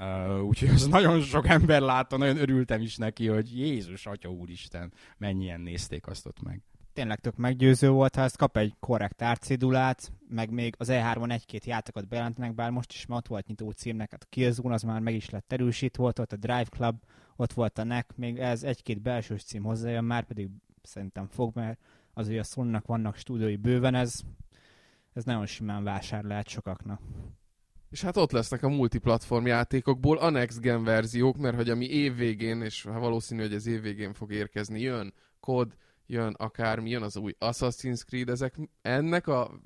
Uh, 0.00 0.42
úgyhogy 0.42 0.68
az 0.68 0.86
nagyon 0.96 1.20
sok 1.20 1.48
ember 1.48 1.80
látta, 1.80 2.16
nagyon 2.16 2.36
örültem 2.36 2.80
is 2.80 2.96
neki, 2.96 3.26
hogy 3.26 3.58
Jézus, 3.58 4.06
Atya 4.06 4.28
Úristen, 4.28 4.92
mennyien 5.18 5.60
nézték 5.60 6.06
azt 6.06 6.26
ott 6.26 6.42
meg. 6.42 6.62
Tényleg 6.92 7.20
tök 7.20 7.36
meggyőző 7.36 7.90
volt, 7.90 8.14
ha 8.14 8.22
ezt 8.22 8.36
kap 8.36 8.56
egy 8.56 8.74
korrekt 8.80 9.22
árcédulát, 9.22 10.12
meg 10.28 10.50
még 10.50 10.74
az 10.78 10.88
E3-on 10.90 11.32
egy-két 11.32 11.64
játékot 11.64 12.08
bejelentenek, 12.08 12.54
bár 12.54 12.70
most 12.70 12.92
is 12.92 13.04
ott 13.08 13.26
volt 13.26 13.46
nyitó 13.46 13.70
címnek, 13.70 14.10
hát 14.10 14.22
a 14.22 14.26
Killzone 14.28 14.74
az 14.74 14.82
már 14.82 15.00
meg 15.00 15.14
is 15.14 15.30
lett 15.30 15.52
erősít, 15.52 15.96
volt 15.96 16.18
ott 16.18 16.32
a 16.32 16.36
Drive 16.36 16.64
Club, 16.64 16.96
ott 17.36 17.52
volt 17.52 17.78
a 17.78 17.84
NEC, 17.84 18.06
még 18.14 18.38
ez 18.38 18.62
egy-két 18.62 19.02
belsős 19.02 19.42
cím 19.42 19.62
hozzájön, 19.62 20.04
már 20.04 20.24
pedig 20.24 20.48
szerintem 20.82 21.26
fog, 21.26 21.54
mert 21.54 21.78
azért 22.14 22.40
a 22.40 22.44
sony 22.44 22.80
vannak 22.86 23.16
stúdiói 23.16 23.56
bőven, 23.56 23.94
ez, 23.94 24.20
ez 25.12 25.24
nagyon 25.24 25.46
simán 25.46 25.84
vásár 25.84 26.24
lehet 26.24 26.48
sokaknak. 26.48 27.00
És 27.90 28.02
hát 28.02 28.16
ott 28.16 28.30
lesznek 28.30 28.62
a 28.62 28.68
multiplatform 28.68 29.46
játékokból 29.46 30.18
a 30.18 30.30
Next 30.30 30.60
Gen 30.60 30.84
verziók, 30.84 31.36
mert 31.36 31.56
hogy 31.56 31.70
ami 31.70 31.86
évvégén, 31.86 32.62
és 32.62 32.82
valószínű, 32.82 33.40
hogy 33.40 33.54
az 33.54 33.66
évvégén 33.66 34.12
fog 34.12 34.32
érkezni, 34.32 34.80
jön 34.80 35.14
kod, 35.40 35.76
jön 36.06 36.34
akármi, 36.38 36.90
jön 36.90 37.02
az 37.02 37.16
új 37.16 37.34
Assassin's 37.40 38.04
Creed, 38.06 38.28
ezek 38.28 38.54
ennek 38.82 39.26
a 39.26 39.60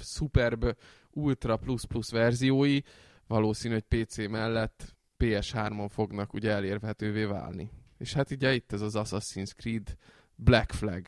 Superb 0.00 0.76
Ultra 1.10 1.56
Plus 1.56 1.86
Plus 1.86 2.10
verziói 2.10 2.80
valószínű, 3.26 3.74
hogy 3.74 4.04
PC 4.04 4.16
mellett 4.28 4.96
PS3-on 5.18 5.88
fognak 5.90 6.32
ugye 6.32 6.50
elérhetővé 6.50 7.24
válni. 7.24 7.70
És 7.98 8.12
hát 8.12 8.30
ugye 8.30 8.54
itt 8.54 8.72
ez 8.72 8.80
az 8.80 8.94
Assassin's 8.96 9.54
Creed 9.56 9.96
Black 10.34 10.72
Flag. 10.72 11.06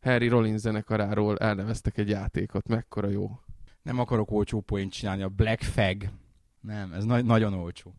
Harry 0.00 0.28
Rollins 0.28 0.60
zenekaráról 0.60 1.38
elneveztek 1.38 1.98
egy 1.98 2.08
játékot, 2.08 2.68
mekkora 2.68 3.08
jó. 3.08 3.40
Nem 3.86 3.98
akarok 3.98 4.30
olcsó 4.30 4.60
poént 4.60 4.92
csinálni, 4.92 5.22
a 5.22 5.28
Black 5.28 5.62
Flag. 5.62 6.08
Nem, 6.60 6.92
ez 6.92 7.04
na- 7.04 7.22
nagyon 7.22 7.52
olcsó. 7.54 7.94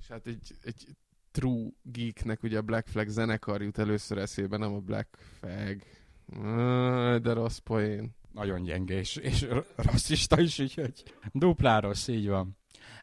És 0.00 0.08
hát 0.08 0.26
egy, 0.26 0.54
egy 0.64 0.86
true 1.30 1.68
geeknek 1.82 2.42
ugye 2.42 2.58
a 2.58 2.62
Black 2.62 2.88
Flag 2.88 3.08
zenekar 3.08 3.62
jut 3.62 3.78
először 3.78 4.18
eszébe, 4.18 4.56
nem 4.56 4.74
a 4.74 4.78
Black 4.78 5.18
Flag. 5.38 5.82
De 7.22 7.32
rossz 7.32 7.58
poén. 7.58 8.14
Nagyon 8.32 8.62
gyenge, 8.62 8.94
és, 8.94 9.16
és 9.16 9.46
rasszista 9.76 10.40
is, 10.40 10.58
úgyhogy 10.58 11.02
duplá 11.32 11.78
rossz, 11.78 12.08
így 12.08 12.28
van. 12.28 12.56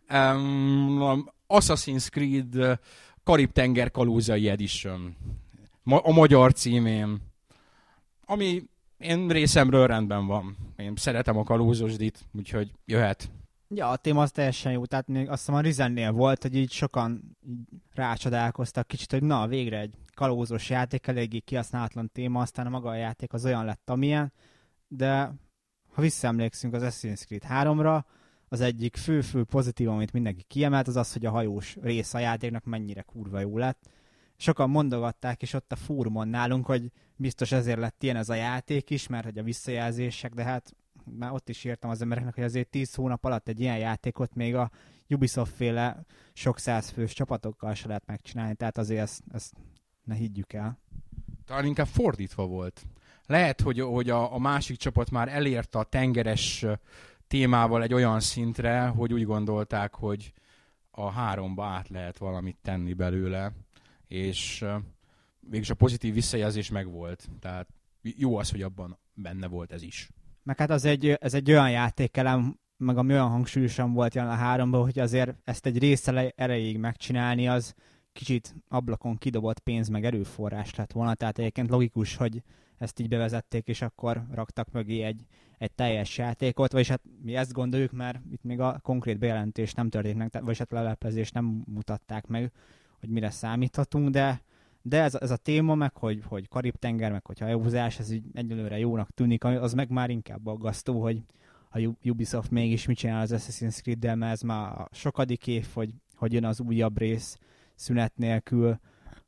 Um, 0.10 1.30
Assassin's 1.48 2.10
Creed 2.10 2.80
Karib-tenger 3.24 3.92
kalózai 3.92 4.50
edition. 4.50 5.16
Ma- 5.84 6.02
a 6.04 6.12
magyar 6.12 6.54
címén. 6.54 7.22
Ami 8.26 8.64
én 8.98 9.28
részemről 9.28 9.88
rendben 9.88 10.28
van. 10.28 10.58
Én 10.76 10.94
szeretem 10.96 11.38
a 11.38 11.44
kalózosdit, 11.44 12.26
úgyhogy 12.34 12.72
jöhet. 12.86 13.32
Ja, 13.70 13.90
a 13.90 13.96
téma 13.96 14.22
az 14.22 14.32
teljesen 14.32 14.72
jó, 14.72 14.86
tehát 14.86 15.08
még 15.08 15.30
azt 15.30 15.40
hiszem 15.40 15.56
a 15.56 15.62
Rizennél 15.62 16.12
volt, 16.12 16.42
hogy 16.42 16.56
így 16.56 16.72
sokan 16.72 17.38
rácsodálkoztak 17.94 18.88
kicsit, 18.88 19.12
hogy 19.12 19.24
na, 19.24 19.48
végre 19.48 19.80
egy 19.80 19.94
kalózos 20.14 20.70
játék, 20.70 21.08
eléggé 21.08 21.40
kihasználatlan 21.40 22.10
téma, 22.14 22.42
aztán 22.42 22.66
a 22.66 22.70
maga 22.70 22.90
a 22.90 22.96
játék 22.96 23.34
az 23.34 23.46
olyan 23.46 23.66
lett, 23.66 23.90
amilyen, 23.90 24.34
de 24.88 25.34
ha 25.94 26.02
visszaemlékszünk 26.02 26.74
az 26.74 26.82
Assassin's 26.86 27.26
Creed 27.26 27.44
3-ra, 27.50 28.04
az 28.50 28.62
egyik 28.62 28.96
fő-fő 28.96 29.44
pozitív, 29.44 29.90
amit 29.90 30.14
mindenki 30.14 30.44
kiemelt, 30.44 30.88
az 30.88 30.96
az, 30.96 31.14
hogy 31.14 31.26
a 31.26 31.32
hajós 31.32 31.78
rész 31.82 32.14
a 32.14 32.20
játéknak 32.20 32.64
mennyire 32.64 33.02
kurva 33.02 33.40
jó 33.40 33.58
lett. 33.58 33.90
Sokan 34.38 34.70
mondogatták 34.70 35.42
is 35.42 35.54
ott 35.54 35.72
a 35.72 35.76
fórumon 35.76 36.28
nálunk, 36.28 36.66
hogy 36.66 36.92
biztos 37.16 37.52
ezért 37.52 37.80
lett 37.80 38.04
ilyen 38.04 38.16
ez 38.16 38.30
a 38.30 38.34
játék 38.34 38.90
is, 38.90 39.08
mert 39.08 39.24
hogy 39.24 39.38
a 39.38 39.44
visszajelzések, 39.44 40.34
de 40.34 40.44
hát 40.44 40.76
már 41.04 41.32
ott 41.32 41.50
is 41.50 41.64
írtam 41.64 41.90
az 41.90 42.02
embereknek, 42.02 42.36
hogy 42.36 42.44
azért 42.44 42.70
10 42.70 42.94
hónap 42.94 43.26
alatt 43.26 43.48
egy 43.48 43.60
ilyen 43.60 43.78
játékot 43.78 44.36
még 44.36 44.56
a 44.56 44.72
Ubisoft 45.10 45.54
féle 45.54 46.06
sok 46.34 46.60
száz 46.60 46.90
fős 46.90 47.14
csapatokkal 47.14 47.74
se 47.74 47.88
lehet 47.88 48.06
megcsinálni, 48.06 48.56
tehát 48.56 48.78
azért 48.78 49.02
ezt, 49.02 49.24
ezt 49.32 49.54
ne 50.04 50.16
higgyük 50.16 50.54
el. 50.54 50.80
Talán 51.46 51.66
inkább 51.66 51.88
fordítva 51.88 52.46
volt. 52.46 52.86
Lehet, 53.26 53.62
hogy, 53.62 53.80
hogy 53.80 54.10
a, 54.10 54.34
a 54.34 54.38
másik 54.38 54.78
csapat 54.78 55.12
már 55.12 55.28
elérte 55.28 55.80
a 55.80 55.84
tengeres 55.84 56.66
témával 57.28 57.84
egy 57.84 57.94
olyan 57.94 58.20
szintre, 58.20 58.88
hogy 58.88 59.14
úgy 59.14 59.26
gondolták, 59.26 59.96
hogy 59.96 60.34
a 60.92 61.12
háromba 61.12 61.66
át 61.66 61.90
lehet 61.90 62.18
valamit 62.18 62.58
tenni 62.62 62.94
belőle, 62.94 63.52
és 64.08 64.66
végülis 65.40 65.70
a 65.70 65.76
pozitív 65.76 66.14
visszajelzés 66.14 66.70
megvolt. 66.70 67.30
Tehát 67.40 67.68
jó 68.02 68.38
az, 68.38 68.52
hogy 68.52 68.62
abban 68.62 68.98
benne 69.14 69.48
volt 69.48 69.72
ez 69.72 69.82
is. 69.82 70.10
Meg 70.44 70.58
hát 70.58 70.70
az 70.70 70.86
egy, 70.86 71.08
ez 71.08 71.34
egy 71.34 71.52
olyan 71.52 71.72
játékelem, 71.72 72.60
meg 72.78 72.98
ami 72.98 73.14
olyan 73.14 73.30
hangsúlyosan 73.30 73.94
volt 73.94 74.16
jelen 74.16 74.32
a 74.32 74.36
háromban, 74.36 74.84
hogy 74.84 75.00
azért 75.00 75.36
ezt 75.44 75.66
egy 75.66 75.78
része 75.78 76.34
erejéig 76.36 76.78
megcsinálni, 76.78 77.48
az 77.48 77.74
kicsit 78.14 78.56
ablakon 78.68 79.18
kidobott 79.18 79.60
pénz 79.60 79.88
meg 79.88 80.06
erőforrás 80.06 80.76
lett 80.76 80.92
volna, 80.92 81.14
tehát 81.14 81.40
egyébként 81.40 81.70
logikus, 81.70 82.16
hogy 82.16 82.42
ezt 82.78 83.00
így 83.00 83.08
bevezették, 83.08 83.68
és 83.68 83.82
akkor 83.82 84.26
raktak 84.32 84.72
mögé 84.72 85.02
egy, 85.02 85.26
egy 85.58 85.72
teljes 85.72 86.18
játékot, 86.18 86.72
vagyis 86.72 86.88
hát 86.88 87.02
mi 87.22 87.36
ezt 87.36 87.54
gondoljuk, 87.54 87.92
mert 87.92 88.20
itt 88.32 88.44
még 88.44 88.60
a 88.60 88.80
konkrét 88.84 89.20
bejelentés 89.20 89.74
nem 89.74 89.90
történt 89.90 90.18
meg, 90.18 90.30
vagyis 90.42 90.58
hát 90.58 90.72
leleplezést 90.72 91.34
nem 91.34 91.64
mutatták 91.68 92.28
meg, 92.28 92.52
hogy 93.00 93.10
mire 93.10 93.30
számíthatunk, 93.30 94.10
de, 94.10 94.42
de 94.82 95.02
ez, 95.02 95.16
ez 95.16 95.32
a 95.32 95.38
téma, 95.38 95.76
meg 95.76 95.96
hogy, 95.96 96.24
hogy 96.26 96.48
Karib-tenger, 96.48 97.12
meg 97.12 97.26
hogy 97.26 97.40
hajózás, 97.40 98.00
ez 98.00 98.12
így 98.12 98.24
egyelőre 98.34 98.78
jónak 98.78 99.10
tűnik, 99.10 99.44
az 99.44 99.74
meg 99.74 99.90
már 99.90 100.10
inkább 100.10 100.48
aggasztó, 100.48 101.02
hogy 101.02 101.24
a 101.70 101.94
Ubisoft 102.04 102.52
mégis 102.52 102.86
mit 102.86 102.98
csinál 102.98 103.22
az 103.22 103.34
Assassin's 103.36 103.82
Creed-del, 103.82 104.16
mert 104.16 104.32
ez 104.32 104.42
már 104.42 104.80
a 104.80 104.90
sokadik 104.92 105.48
év, 105.48 105.68
hogy, 105.74 105.94
hogy 106.16 106.34
jön 106.34 106.46
az 106.46 106.60
újabb 106.60 106.98
rész 106.98 107.38
szünet 107.76 108.18
nélkül, 108.18 108.80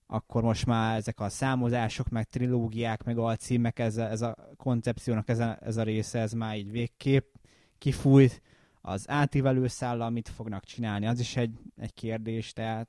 akkor 0.08 0.44
most 0.44 0.66
már 0.66 0.98
ezek 0.98 1.20
a 1.20 1.30
számozások, 1.30 2.10
meg 2.10 2.30
trilógiák, 2.30 3.04
meg 3.04 3.18
alcímek, 3.18 3.80
ez 3.80 3.98
a, 3.98 4.10
ez 4.10 4.22
a 4.22 4.36
koncepciónak 4.58 5.30
ez 5.30 5.40
a, 5.40 5.58
ez 5.62 5.78
a 5.78 5.84
része, 5.84 6.20
ez 6.20 6.32
már 6.32 6.58
így 6.58 6.72
végképp 6.72 7.36
kifújt. 7.78 8.42
Az 8.82 9.10
átívelő 9.10 9.68
szállal 9.68 10.02
amit 10.02 10.30
fognak 10.30 10.64
csinálni, 10.64 11.08
az 11.08 11.20
is 11.20 11.36
egy, 11.36 11.58
egy 11.78 11.94
kérdés, 11.94 12.54
tehát 12.54 12.88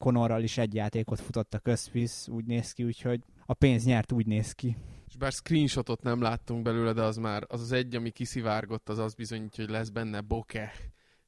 Konorral 0.00 0.42
is 0.42 0.58
egy 0.58 0.74
játékot 0.74 1.20
futott 1.20 1.54
a 1.54 1.58
közfisz, 1.58 2.28
úgy 2.28 2.44
néz 2.44 2.72
ki, 2.72 2.84
úgyhogy 2.84 3.20
a 3.46 3.54
pénz 3.54 3.84
nyert 3.84 4.12
úgy 4.12 4.26
néz 4.26 4.52
ki. 4.52 4.76
És 5.06 5.16
bár 5.16 5.32
screenshotot 5.32 6.02
nem 6.02 6.20
láttunk 6.20 6.62
belőle, 6.62 6.92
de 6.92 7.02
az 7.02 7.16
már 7.16 7.44
az 7.48 7.60
az 7.60 7.72
egy, 7.72 7.94
ami 7.94 8.10
kiszivárgott, 8.10 8.88
az 8.88 8.98
az 8.98 9.14
bizonyítja, 9.14 9.64
hogy 9.64 9.72
lesz 9.72 9.88
benne 9.88 10.20
bokeh 10.20 10.72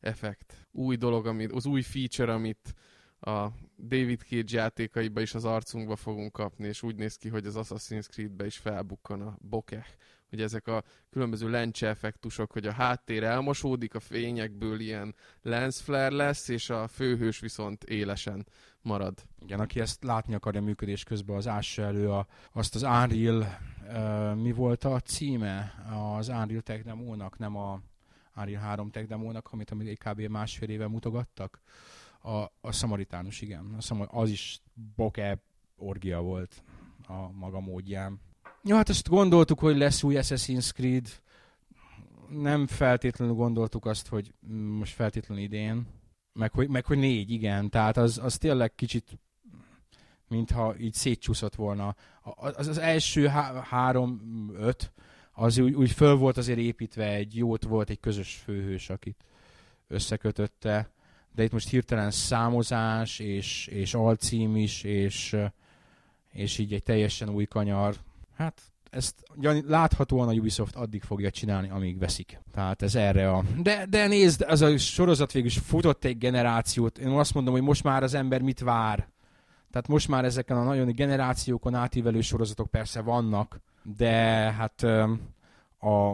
effekt. 0.01 0.69
Új 0.71 0.97
dolog, 0.97 1.27
amit, 1.27 1.53
az 1.53 1.67
új 1.67 1.83
feature, 1.83 2.33
amit 2.33 2.75
a 3.21 3.49
David 3.77 4.21
Cage 4.21 4.57
játékaiba 4.57 5.21
is 5.21 5.35
az 5.35 5.45
arcunkba 5.45 5.97
fogunk 5.97 6.33
kapni, 6.33 6.67
és 6.67 6.83
úgy 6.83 6.97
néz 6.97 7.17
ki, 7.17 7.29
hogy 7.29 7.47
az 7.47 7.55
Assassin's 7.57 8.09
Creed-be 8.09 8.47
is 8.47 8.57
felbukkan 8.57 9.21
a 9.21 9.37
bokeh. 9.41 9.85
Hogy 10.33 10.43
ezek 10.43 10.67
a 10.67 10.83
különböző 11.11 11.51
lencse 11.51 11.89
effektusok, 11.89 12.53
hogy 12.53 12.67
a 12.67 12.73
háttér 12.73 13.23
elmosódik, 13.23 13.95
a 13.95 14.01
fényekből 14.01 14.81
ilyen 14.81 15.15
lens 15.43 15.81
flare 15.81 16.15
lesz, 16.15 16.49
és 16.49 16.71
a 16.71 16.87
főhős 16.89 17.41
viszont 17.41 17.85
élesen 17.85 18.47
marad. 18.83 19.25
Igen, 19.43 19.61
aki 19.61 19.81
ezt 19.81 20.05
látni 20.05 20.35
akarja 20.35 20.63
működés 20.63 21.05
közben, 21.05 21.37
az 21.37 21.49
ássa 21.49 21.83
elő 21.83 22.11
a, 22.11 22.27
azt 22.53 22.75
az 22.75 22.83
Unreal, 22.83 23.59
uh, 23.89 24.43
mi 24.43 24.53
volt 24.53 24.85
a 24.85 25.01
címe 25.01 25.75
az 26.17 26.29
Unreal 26.29 26.61
Tech 26.61 26.85
Demo-nak, 26.85 27.39
nem 27.39 27.57
a 27.57 27.81
Unreal 28.37 28.63
3 28.63 28.91
Tech 28.91 29.07
Demo-nak, 29.07 29.49
amit, 29.53 29.71
amit 29.71 30.05
kb. 30.05 30.21
másfél 30.21 30.69
éve 30.69 30.87
mutogattak 30.87 31.61
a, 32.23 32.37
a 32.61 32.73
szamaritánus, 32.73 33.41
igen. 33.41 33.75
A 33.79 33.81
szamar, 33.81 34.09
az 34.11 34.31
is 34.31 34.63
boke 34.97 35.43
orgia 35.77 36.21
volt 36.21 36.63
a 37.07 37.31
maga 37.31 37.61
módján. 37.61 38.21
Jó, 38.65 38.77
hát 38.77 38.89
azt 38.89 39.09
gondoltuk, 39.09 39.59
hogy 39.59 39.77
lesz 39.77 40.03
új 40.03 40.15
Assassin's 40.19 40.73
Creed. 40.73 41.09
Nem 42.29 42.67
feltétlenül 42.67 43.35
gondoltuk 43.35 43.87
azt, 43.87 44.09
hogy 44.09 44.35
most 44.79 44.95
feltétlenül 44.95 45.45
idén. 45.45 45.87
Meg 46.33 46.53
hogy, 46.53 46.69
meg 46.69 46.85
hogy 46.85 46.99
négy, 46.99 47.31
igen. 47.31 47.71
Tehát 47.71 47.97
az, 47.97 48.19
az 48.19 48.39
tényleg 48.39 48.75
kicsit 48.75 49.19
mintha 50.29 50.75
így 50.79 50.95
szétcsúszott 50.95 51.55
volna. 51.55 51.97
Az, 52.23 52.69
az 52.69 52.79
első 52.79 53.27
há- 53.27 53.65
három, 53.65 54.21
öt, 54.55 54.93
az 55.33 55.59
úgy, 55.59 55.75
úgy 55.75 55.91
föl 55.91 56.17
volt 56.17 56.37
azért 56.37 56.59
építve, 56.59 57.13
egy 57.13 57.37
jót 57.37 57.65
volt 57.65 57.91
egy 57.91 58.01
közös 58.01 58.35
főhős, 58.45 58.91
akit 58.91 59.25
összekötötte 59.89 60.91
de 61.35 61.43
itt 61.43 61.53
most 61.53 61.69
hirtelen 61.69 62.11
számozás, 62.11 63.19
és, 63.19 63.67
és 63.67 63.95
alcím 63.95 64.57
is, 64.57 64.83
és, 64.83 65.37
és 66.33 66.59
így 66.59 66.73
egy 66.73 66.83
teljesen 66.83 67.29
új 67.29 67.45
kanyar. 67.45 67.97
Hát 68.37 68.63
ezt 68.91 69.23
láthatóan 69.67 70.29
a 70.29 70.33
Ubisoft 70.33 70.77
addig 70.77 71.03
fogja 71.03 71.31
csinálni, 71.31 71.71
amíg 71.71 71.99
veszik. 71.99 72.41
Tehát 72.53 72.83
ez 72.83 72.95
erre 72.95 73.31
a... 73.31 73.43
De, 73.63 73.87
de 73.87 74.07
nézd, 74.07 74.45
az 74.49 74.63
a 74.63 74.79
sorozat 74.79 75.33
végül 75.33 75.49
is 75.49 75.59
futott 75.59 76.05
egy 76.05 76.19
generációt. 76.19 76.99
Én 76.99 77.09
azt 77.09 77.35
mondom, 77.35 77.53
hogy 77.53 77.63
most 77.63 77.83
már 77.85 78.03
az 78.03 78.15
ember 78.15 78.41
mit 78.41 78.61
vár. 78.61 79.09
Tehát 79.71 79.89
most 79.89 80.09
már 80.09 80.25
ezeken 80.25 80.57
a 80.57 80.65
nagyon 80.65 80.93
generációkon 80.95 81.75
átívelő 81.75 82.21
sorozatok 82.21 82.71
persze 82.71 83.01
vannak, 83.01 83.61
de 83.97 84.13
hát 84.53 84.83
a, 85.79 86.11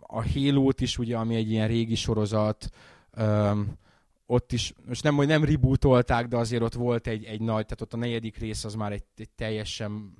a 0.00 0.28
Halo-t 0.34 0.80
is 0.80 0.98
ugye, 0.98 1.16
ami 1.16 1.34
egy 1.34 1.50
ilyen 1.50 1.68
régi 1.68 1.94
sorozat, 1.94 2.70
ott 4.26 4.52
is, 4.52 4.74
most 4.86 5.02
nem, 5.02 5.14
hogy 5.14 5.26
nem 5.26 5.44
rebootolták, 5.44 6.26
de 6.26 6.36
azért 6.36 6.62
ott 6.62 6.74
volt 6.74 7.06
egy, 7.06 7.24
egy 7.24 7.40
nagy, 7.40 7.64
tehát 7.64 7.80
ott 7.80 7.92
a 7.92 7.96
negyedik 7.96 8.38
rész 8.38 8.64
az 8.64 8.74
már 8.74 8.92
egy, 8.92 9.04
egy 9.16 9.30
teljesen 9.30 10.14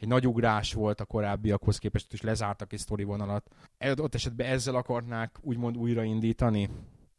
egy 0.00 0.08
nagy 0.08 0.26
ugrás 0.26 0.72
volt 0.72 1.00
a 1.00 1.04
korábbiakhoz 1.04 1.78
képest, 1.78 2.12
és 2.12 2.20
lezártak 2.20 2.72
egy 2.72 2.78
sztori 2.78 3.04
vonalat. 3.04 3.48
Ott 3.96 4.14
esetben 4.14 4.46
ezzel 4.46 4.74
akarnák 4.74 5.36
úgymond 5.40 5.76
újraindítani? 5.76 6.70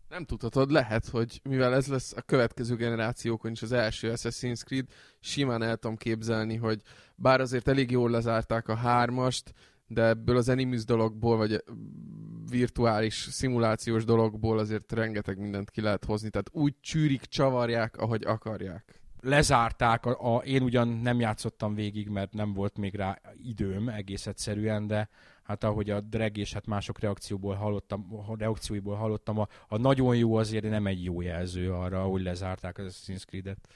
Nem 0.09 0.25
tudhatod, 0.25 0.71
lehet, 0.71 1.07
hogy 1.07 1.41
mivel 1.43 1.73
ez 1.73 1.87
lesz 1.87 2.13
a 2.15 2.21
következő 2.21 2.75
generációkon 2.75 3.51
is 3.51 3.61
az 3.61 3.71
első 3.71 4.11
Assassin's 4.15 4.63
Creed, 4.63 4.85
simán 5.19 5.63
el 5.63 5.77
tudom 5.77 5.97
képzelni, 5.97 6.55
hogy 6.55 6.81
bár 7.15 7.41
azért 7.41 7.67
elég 7.67 7.91
jól 7.91 8.09
lezárták 8.09 8.67
a 8.67 8.75
hármast, 8.75 9.53
de 9.87 10.03
ebből 10.03 10.37
az 10.37 10.49
Animus 10.49 10.85
dologból, 10.85 11.37
vagy 11.37 11.63
virtuális, 12.49 13.27
szimulációs 13.31 14.05
dologból 14.05 14.59
azért 14.59 14.91
rengeteg 14.91 15.37
mindent 15.37 15.69
ki 15.69 15.81
lehet 15.81 16.05
hozni, 16.05 16.29
tehát 16.29 16.49
úgy 16.51 16.75
csűrik, 16.79 17.21
csavarják, 17.21 17.97
ahogy 17.97 18.23
akarják 18.23 19.00
lezárták, 19.21 20.05
a, 20.05 20.35
a, 20.35 20.37
én 20.37 20.61
ugyan 20.61 20.87
nem 20.87 21.19
játszottam 21.19 21.75
végig, 21.75 22.07
mert 22.07 22.33
nem 22.33 22.53
volt 22.53 22.77
még 22.77 22.95
rá 22.95 23.19
időm 23.43 23.89
egész 23.89 24.27
egyszerűen, 24.27 24.87
de 24.87 25.09
hát 25.43 25.63
ahogy 25.63 25.89
a 25.89 26.01
drag 26.01 26.37
és 26.37 26.53
hát 26.53 26.65
mások 26.65 26.99
reakcióból 26.99 27.55
hallottam, 27.55 28.07
a 28.27 28.37
reakcióiból 28.37 28.95
hallottam, 28.95 29.39
a, 29.39 29.47
a 29.67 29.77
nagyon 29.77 30.15
jó 30.15 30.35
azért 30.35 30.69
nem 30.69 30.87
egy 30.87 31.03
jó 31.03 31.21
jelző 31.21 31.73
arra, 31.73 32.03
hogy 32.03 32.21
lezárták 32.21 32.77
az 32.77 32.85
Assassin's 32.85 33.25
Creed-et. 33.25 33.67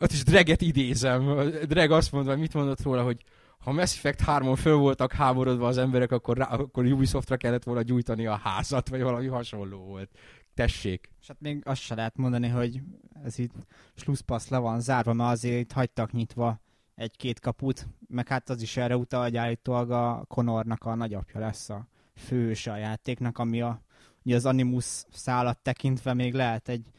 Ott 0.00 0.12
is 0.12 0.24
Draget 0.24 0.60
idézem. 0.60 1.50
Drag 1.66 1.90
azt 1.90 2.12
mondta, 2.12 2.36
mit 2.36 2.54
mondott 2.54 2.82
róla, 2.82 3.02
hogy 3.02 3.24
ha 3.58 3.72
Mass 3.72 3.96
Effect 3.96 4.22
3-on 4.26 4.58
föl 4.60 4.76
voltak 4.76 5.12
háborodva 5.12 5.66
az 5.66 5.78
emberek, 5.78 6.12
akkor, 6.12 6.36
rá, 6.36 6.44
akkor 6.44 6.84
Ubisoftra 6.84 7.36
kellett 7.36 7.64
volna 7.64 7.82
gyújtani 7.82 8.26
a 8.26 8.36
házat, 8.36 8.88
vagy 8.88 9.02
valami 9.02 9.26
hasonló 9.26 9.78
volt. 9.78 10.10
Tessék. 10.58 11.10
És 11.20 11.26
hát 11.26 11.40
még 11.40 11.62
azt 11.64 11.80
se 11.80 11.94
lehet 11.94 12.16
mondani, 12.16 12.48
hogy 12.48 12.80
ez 13.24 13.38
itt 13.38 13.52
slusszpassz 13.94 14.48
le 14.48 14.58
van 14.58 14.80
zárva, 14.80 15.12
mert 15.12 15.30
azért 15.30 15.60
itt 15.60 15.72
hagytak 15.72 16.12
nyitva 16.12 16.60
egy-két 16.94 17.40
kaput, 17.40 17.88
meg 18.08 18.28
hát 18.28 18.48
az 18.50 18.62
is 18.62 18.76
erre 18.76 18.96
utal, 18.96 19.22
hogy 19.22 19.36
állítólag 19.36 19.90
a 19.90 20.24
Conornak 20.28 20.84
a 20.84 20.94
nagyapja 20.94 21.40
lesz 21.40 21.70
a 21.70 21.88
fős 22.14 22.66
a 22.66 22.76
játéknak, 22.76 23.38
ami 23.38 23.60
a, 23.60 23.82
ugye 24.24 24.36
az 24.36 24.46
Animus 24.46 25.04
szállat 25.10 25.58
tekintve 25.58 26.14
még 26.14 26.34
lehet 26.34 26.68
egy, 26.68 26.90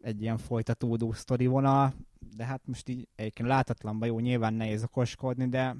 egy 0.00 0.22
ilyen 0.22 0.38
folytatódó 0.38 1.12
sztori 1.12 1.46
vonal, 1.46 1.94
de 2.36 2.44
hát 2.44 2.60
most 2.64 2.88
így 2.88 3.08
egyébként 3.14 3.48
látatlanban 3.48 4.08
jó, 4.08 4.18
nyilván 4.18 4.54
nehéz 4.54 4.82
okoskodni, 4.82 5.48
de 5.48 5.76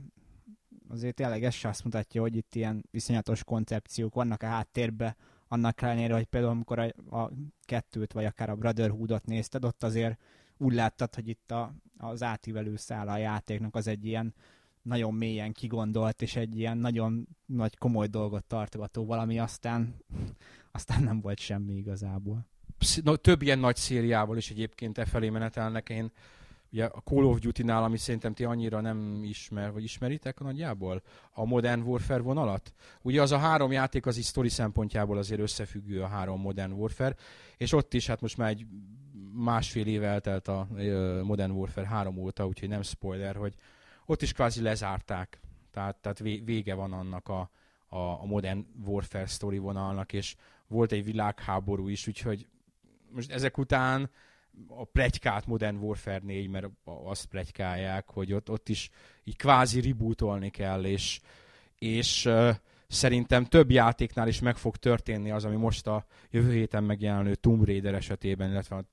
azért 0.88 1.14
tényleg 1.14 1.44
ez 1.44 1.54
se 1.54 1.68
azt 1.68 1.84
mutatja, 1.84 2.20
hogy 2.20 2.36
itt 2.36 2.54
ilyen 2.54 2.84
viszonyatos 2.90 3.44
koncepciók 3.44 4.14
vannak 4.14 4.42
a 4.42 4.46
háttérben, 4.46 5.16
annak 5.48 5.82
ellenére, 5.82 6.14
hogy 6.14 6.24
például 6.24 6.52
amikor 6.52 6.78
a, 6.78 7.16
a 7.16 7.30
kettőt, 7.64 8.12
vagy 8.12 8.24
akár 8.24 8.50
a 8.50 8.56
Brotherhoodot 8.56 9.26
nézted, 9.26 9.64
ott 9.64 9.82
azért 9.82 10.20
úgy 10.56 10.74
láttad, 10.74 11.14
hogy 11.14 11.28
itt 11.28 11.50
a, 11.50 11.74
az 11.98 12.22
átívelő 12.22 12.76
szála 12.76 13.12
a 13.12 13.16
játéknak 13.16 13.74
az 13.74 13.86
egy 13.86 14.04
ilyen 14.04 14.34
nagyon 14.82 15.14
mélyen 15.14 15.52
kigondolt, 15.52 16.22
és 16.22 16.36
egy 16.36 16.58
ilyen 16.58 16.78
nagyon 16.78 17.28
nagy 17.46 17.76
komoly 17.76 18.06
dolgot 18.06 18.44
tartogató 18.44 19.04
valami, 19.04 19.38
aztán, 19.38 19.94
aztán 20.72 21.02
nem 21.02 21.20
volt 21.20 21.38
semmi 21.38 21.74
igazából. 21.74 22.46
Több 23.20 23.42
ilyen 23.42 23.58
nagy 23.58 23.76
szériával 23.76 24.36
is 24.36 24.50
egyébként 24.50 24.98
e 24.98 25.04
felé 25.04 25.28
menetelnek. 25.28 25.88
Én 25.88 26.12
ugye 26.76 26.84
a 26.84 27.00
Call 27.00 27.24
of 27.24 27.38
Duty-nál, 27.38 27.82
ami 27.82 27.96
szerintem 27.96 28.34
ti 28.34 28.44
annyira 28.44 28.80
nem 28.80 29.20
ismer, 29.24 29.72
vagy 29.72 29.82
ismeritek 29.82 30.40
nagyjából, 30.40 31.02
a 31.32 31.44
Modern 31.44 31.80
Warfare 31.80 32.20
vonalat. 32.20 32.72
Ugye 33.02 33.22
az 33.22 33.32
a 33.32 33.38
három 33.38 33.72
játék 33.72 34.06
az 34.06 34.16
is 34.16 34.24
sztori 34.24 34.48
szempontjából 34.48 35.18
azért 35.18 35.40
összefüggő 35.40 36.02
a 36.02 36.06
három 36.06 36.40
Modern 36.40 36.72
Warfare, 36.72 37.14
és 37.56 37.72
ott 37.72 37.94
is 37.94 38.06
hát 38.06 38.20
most 38.20 38.36
már 38.36 38.48
egy 38.48 38.66
másfél 39.32 39.86
éve 39.86 40.06
eltelt 40.06 40.48
a 40.48 40.68
Modern 41.22 41.50
Warfare 41.50 41.86
3 41.86 42.16
óta, 42.16 42.46
úgyhogy 42.46 42.68
nem 42.68 42.82
spoiler, 42.82 43.36
hogy 43.36 43.54
ott 44.06 44.22
is 44.22 44.32
kvázi 44.32 44.62
lezárták. 44.62 45.40
Tehát, 45.70 45.96
tehát 45.96 46.18
vége 46.44 46.74
van 46.74 46.92
annak 46.92 47.28
a, 47.28 47.50
a, 47.86 47.98
a 47.98 48.24
Modern 48.24 48.66
Warfare 48.84 49.26
sztori 49.26 49.58
vonalnak, 49.58 50.12
és 50.12 50.36
volt 50.66 50.92
egy 50.92 51.04
világháború 51.04 51.88
is, 51.88 52.06
úgyhogy 52.06 52.46
most 53.10 53.32
ezek 53.32 53.58
után 53.58 54.10
a 54.68 54.84
plegykát 54.84 55.46
Modern 55.46 55.76
Warfare 55.76 56.20
4, 56.22 56.48
mert 56.48 56.66
azt 56.84 57.26
plegykálják, 57.26 58.10
hogy 58.10 58.32
ott, 58.32 58.50
ott 58.50 58.68
is 58.68 58.90
így 59.24 59.36
kvázi 59.36 59.80
rebootolni 59.80 60.50
kell, 60.50 60.84
és, 60.84 61.20
és 61.78 62.28
szerintem 62.88 63.44
több 63.44 63.70
játéknál 63.70 64.28
is 64.28 64.40
meg 64.40 64.56
fog 64.56 64.76
történni 64.76 65.30
az, 65.30 65.44
ami 65.44 65.56
most 65.56 65.86
a 65.86 66.06
jövő 66.30 66.52
héten 66.52 66.84
megjelenő 66.84 67.34
Tomb 67.34 67.64
Raider 67.64 67.94
esetében, 67.94 68.50
illetve 68.50 68.76
a, 68.76 68.84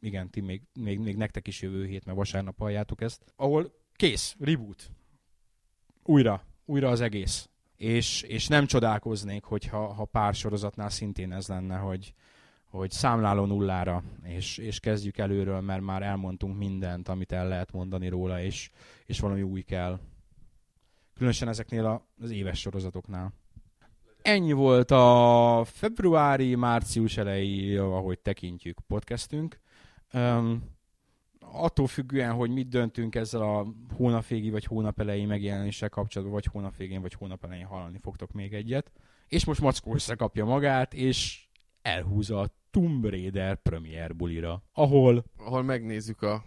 igen, 0.00 0.30
ti 0.30 0.40
még, 0.40 0.62
még, 0.80 0.98
még 0.98 1.16
nektek 1.16 1.46
is 1.46 1.62
jövő 1.62 1.86
hét, 1.86 2.04
mert 2.04 2.16
vasárnap 2.16 2.58
halljátok 2.58 3.00
ezt, 3.00 3.32
ahol 3.36 3.72
kész, 3.92 4.36
reboot. 4.38 4.90
Újra, 6.02 6.46
újra 6.64 6.88
az 6.88 7.00
egész. 7.00 7.48
És, 7.76 8.22
és 8.22 8.46
nem 8.46 8.66
csodálkoznék, 8.66 9.44
hogyha 9.44 9.92
ha 9.92 10.04
pár 10.04 10.34
sorozatnál 10.34 10.90
szintén 10.90 11.32
ez 11.32 11.46
lenne, 11.46 11.76
hogy, 11.76 12.14
hogy 12.70 12.90
számláló 12.90 13.44
nullára, 13.44 14.02
és, 14.22 14.58
és 14.58 14.80
kezdjük 14.80 15.18
előről, 15.18 15.60
mert 15.60 15.82
már 15.82 16.02
elmondtunk 16.02 16.56
mindent, 16.56 17.08
amit 17.08 17.32
el 17.32 17.48
lehet 17.48 17.72
mondani 17.72 18.08
róla, 18.08 18.40
és, 18.42 18.70
és 19.06 19.20
valami 19.20 19.42
új 19.42 19.62
kell. 19.62 20.00
Különösen 21.14 21.48
ezeknél 21.48 22.06
az 22.20 22.30
éves 22.30 22.60
sorozatoknál. 22.60 23.32
Ennyi 24.22 24.52
volt 24.52 24.90
a 24.90 25.62
februári, 25.64 26.54
március 26.54 27.16
elejé, 27.16 27.76
ahogy 27.76 28.18
tekintjük 28.18 28.78
podcastünk. 28.86 29.60
Um, 30.12 30.62
attól 31.40 31.86
függően, 31.86 32.32
hogy 32.32 32.50
mit 32.50 32.68
döntünk 32.68 33.14
ezzel 33.14 33.42
a 33.42 33.66
hónapvégi 33.96 34.50
vagy 34.50 34.64
hónap 34.64 35.00
elejé 35.00 35.24
megjelenéssel 35.24 35.88
kapcsolatban, 35.88 36.34
vagy 36.34 36.46
hónap 36.52 36.76
végén, 36.76 37.00
vagy 37.00 37.14
hónap 37.14 37.44
elején 37.44 37.66
hallani 37.66 37.98
fogtok 37.98 38.32
még 38.32 38.54
egyet. 38.54 38.92
És 39.26 39.44
most 39.44 39.60
Mackó 39.60 39.94
összekapja 39.94 40.44
magát, 40.44 40.94
és 40.94 41.45
elhúzza 41.86 42.40
a 42.40 42.50
Tomb 42.70 43.04
Raider 43.04 43.56
premier 43.56 44.16
bulira, 44.16 44.62
ahol... 44.72 45.24
Ahol 45.36 45.62
megnézzük 45.62 46.22
a 46.22 46.44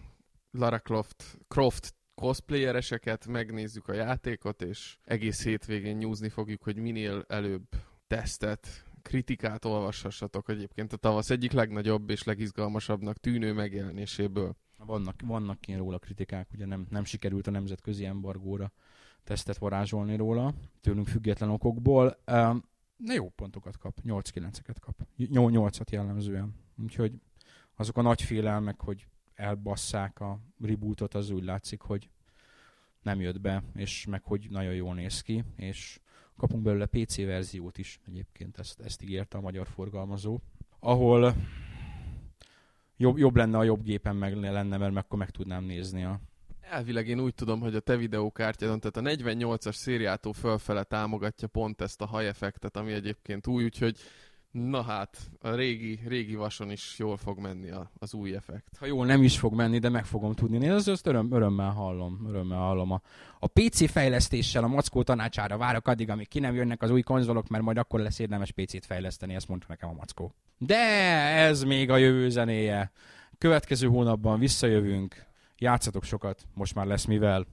Lara 0.50 0.78
Croft, 0.78 1.38
Croft 1.48 1.94
cosplayereseket, 2.14 3.26
megnézzük 3.26 3.88
a 3.88 3.92
játékot, 3.92 4.62
és 4.62 4.98
egész 5.04 5.44
hétvégén 5.44 5.96
nyúzni 5.96 6.28
fogjuk, 6.28 6.62
hogy 6.62 6.76
minél 6.76 7.24
előbb 7.28 7.62
tesztet, 8.06 8.84
kritikát 9.02 9.64
olvashassatok 9.64 10.48
egyébként 10.48 10.92
a 10.92 10.96
tavasz 10.96 11.30
egyik 11.30 11.52
legnagyobb 11.52 12.10
és 12.10 12.22
legizgalmasabbnak 12.22 13.16
tűnő 13.16 13.52
megjelenéséből. 13.52 14.56
Vannak, 14.76 15.20
vannak 15.24 15.66
ilyen 15.66 15.80
róla 15.80 15.98
kritikák, 15.98 16.48
ugye 16.54 16.66
nem, 16.66 16.86
nem 16.90 17.04
sikerült 17.04 17.46
a 17.46 17.50
nemzetközi 17.50 18.04
embargóra 18.04 18.72
tesztet 19.24 19.58
varázsolni 19.58 20.16
róla, 20.16 20.54
tőlünk 20.80 21.08
független 21.08 21.50
okokból. 21.50 22.16
Na 23.04 23.12
jó 23.12 23.28
pontokat 23.28 23.78
kap, 23.78 24.00
8-9-eket 24.04 24.76
kap. 24.80 25.06
8-at 25.18 25.90
jellemzően. 25.90 26.54
Úgyhogy 26.82 27.12
azok 27.76 27.96
a 27.96 28.02
nagy 28.02 28.22
félelmek, 28.22 28.80
hogy 28.80 29.06
elbasszák 29.34 30.20
a 30.20 30.40
rebootot, 30.60 31.14
az 31.14 31.30
úgy 31.30 31.44
látszik, 31.44 31.80
hogy 31.80 32.10
nem 33.02 33.20
jött 33.20 33.40
be, 33.40 33.62
és 33.74 34.06
meg 34.06 34.22
hogy 34.24 34.46
nagyon 34.50 34.74
jól 34.74 34.94
néz 34.94 35.20
ki, 35.20 35.44
és 35.56 36.00
kapunk 36.36 36.62
belőle 36.62 36.86
PC 36.86 37.16
verziót 37.16 37.78
is 37.78 38.00
egyébként, 38.06 38.58
ezt, 38.58 38.80
ezt 38.80 39.02
ígérte 39.02 39.38
a 39.38 39.40
magyar 39.40 39.66
forgalmazó, 39.66 40.40
ahol 40.78 41.34
jobb, 42.96 43.18
jobb 43.18 43.36
lenne 43.36 43.58
a 43.58 43.64
jobb 43.64 43.82
gépen 43.82 44.16
meg 44.16 44.36
lenne, 44.36 44.76
mert 44.76 44.96
akkor 44.96 45.18
meg 45.18 45.30
tudnám 45.30 45.64
nézni 45.64 46.04
a 46.04 46.20
Elvileg 46.70 47.08
én 47.08 47.20
úgy 47.20 47.34
tudom, 47.34 47.60
hogy 47.60 47.74
a 47.74 47.80
te 47.80 47.96
videókártyádon, 47.96 48.80
tehát 48.80 48.96
a 48.96 49.24
48-as 49.24 49.74
szériától 49.74 50.32
fölfele 50.32 50.82
támogatja 50.82 51.48
pont 51.48 51.80
ezt 51.80 52.00
a 52.00 52.06
hajeffektet, 52.06 52.76
ami 52.76 52.92
egyébként 52.92 53.46
új, 53.46 53.64
úgyhogy 53.64 53.96
na 54.50 54.82
hát, 54.82 55.16
a 55.40 55.50
régi, 55.50 56.00
régi 56.06 56.34
vason 56.34 56.70
is 56.70 56.94
jól 56.98 57.16
fog 57.16 57.38
menni 57.38 57.70
a, 57.70 57.90
az 57.98 58.14
új 58.14 58.34
effekt. 58.34 58.76
Ha 58.78 58.86
jól 58.86 59.06
nem 59.06 59.22
is 59.22 59.38
fog 59.38 59.54
menni, 59.54 59.78
de 59.78 59.88
meg 59.88 60.04
fogom 60.04 60.34
tudni 60.34 60.58
nézni, 60.58 60.74
az 60.74 60.88
azt 60.88 61.06
öröm, 61.06 61.32
örömmel 61.32 61.70
hallom, 61.70 62.26
örömmel 62.28 62.58
hallom. 62.58 62.90
A, 62.90 63.00
a 63.38 63.46
PC 63.46 63.90
fejlesztéssel 63.90 64.64
a 64.64 64.68
Mackó 64.68 65.02
tanácsára 65.02 65.56
várok 65.56 65.88
addig, 65.88 66.10
amíg 66.10 66.28
ki 66.28 66.38
nem 66.38 66.54
jönnek 66.54 66.82
az 66.82 66.90
új 66.90 67.02
konzolok, 67.02 67.48
mert 67.48 67.64
majd 67.64 67.76
akkor 67.76 68.00
lesz 68.00 68.18
érdemes 68.18 68.52
PC-t 68.52 68.86
fejleszteni, 68.86 69.34
ezt 69.34 69.48
mondta 69.48 69.66
nekem 69.68 69.88
a 69.88 69.92
Mackó. 69.92 70.34
De 70.58 70.76
ez 71.36 71.62
még 71.62 71.90
a 71.90 71.96
jövő 71.96 72.28
zenéje. 72.28 72.92
Következő 73.38 73.86
hónapban 73.86 74.38
visszajövünk, 74.38 75.28
Játszatok 75.60 76.04
sokat, 76.04 76.46
most 76.54 76.74
már 76.74 76.86
lesz 76.86 77.04
mivel. 77.04 77.46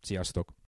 Sziasztok! 0.00 0.56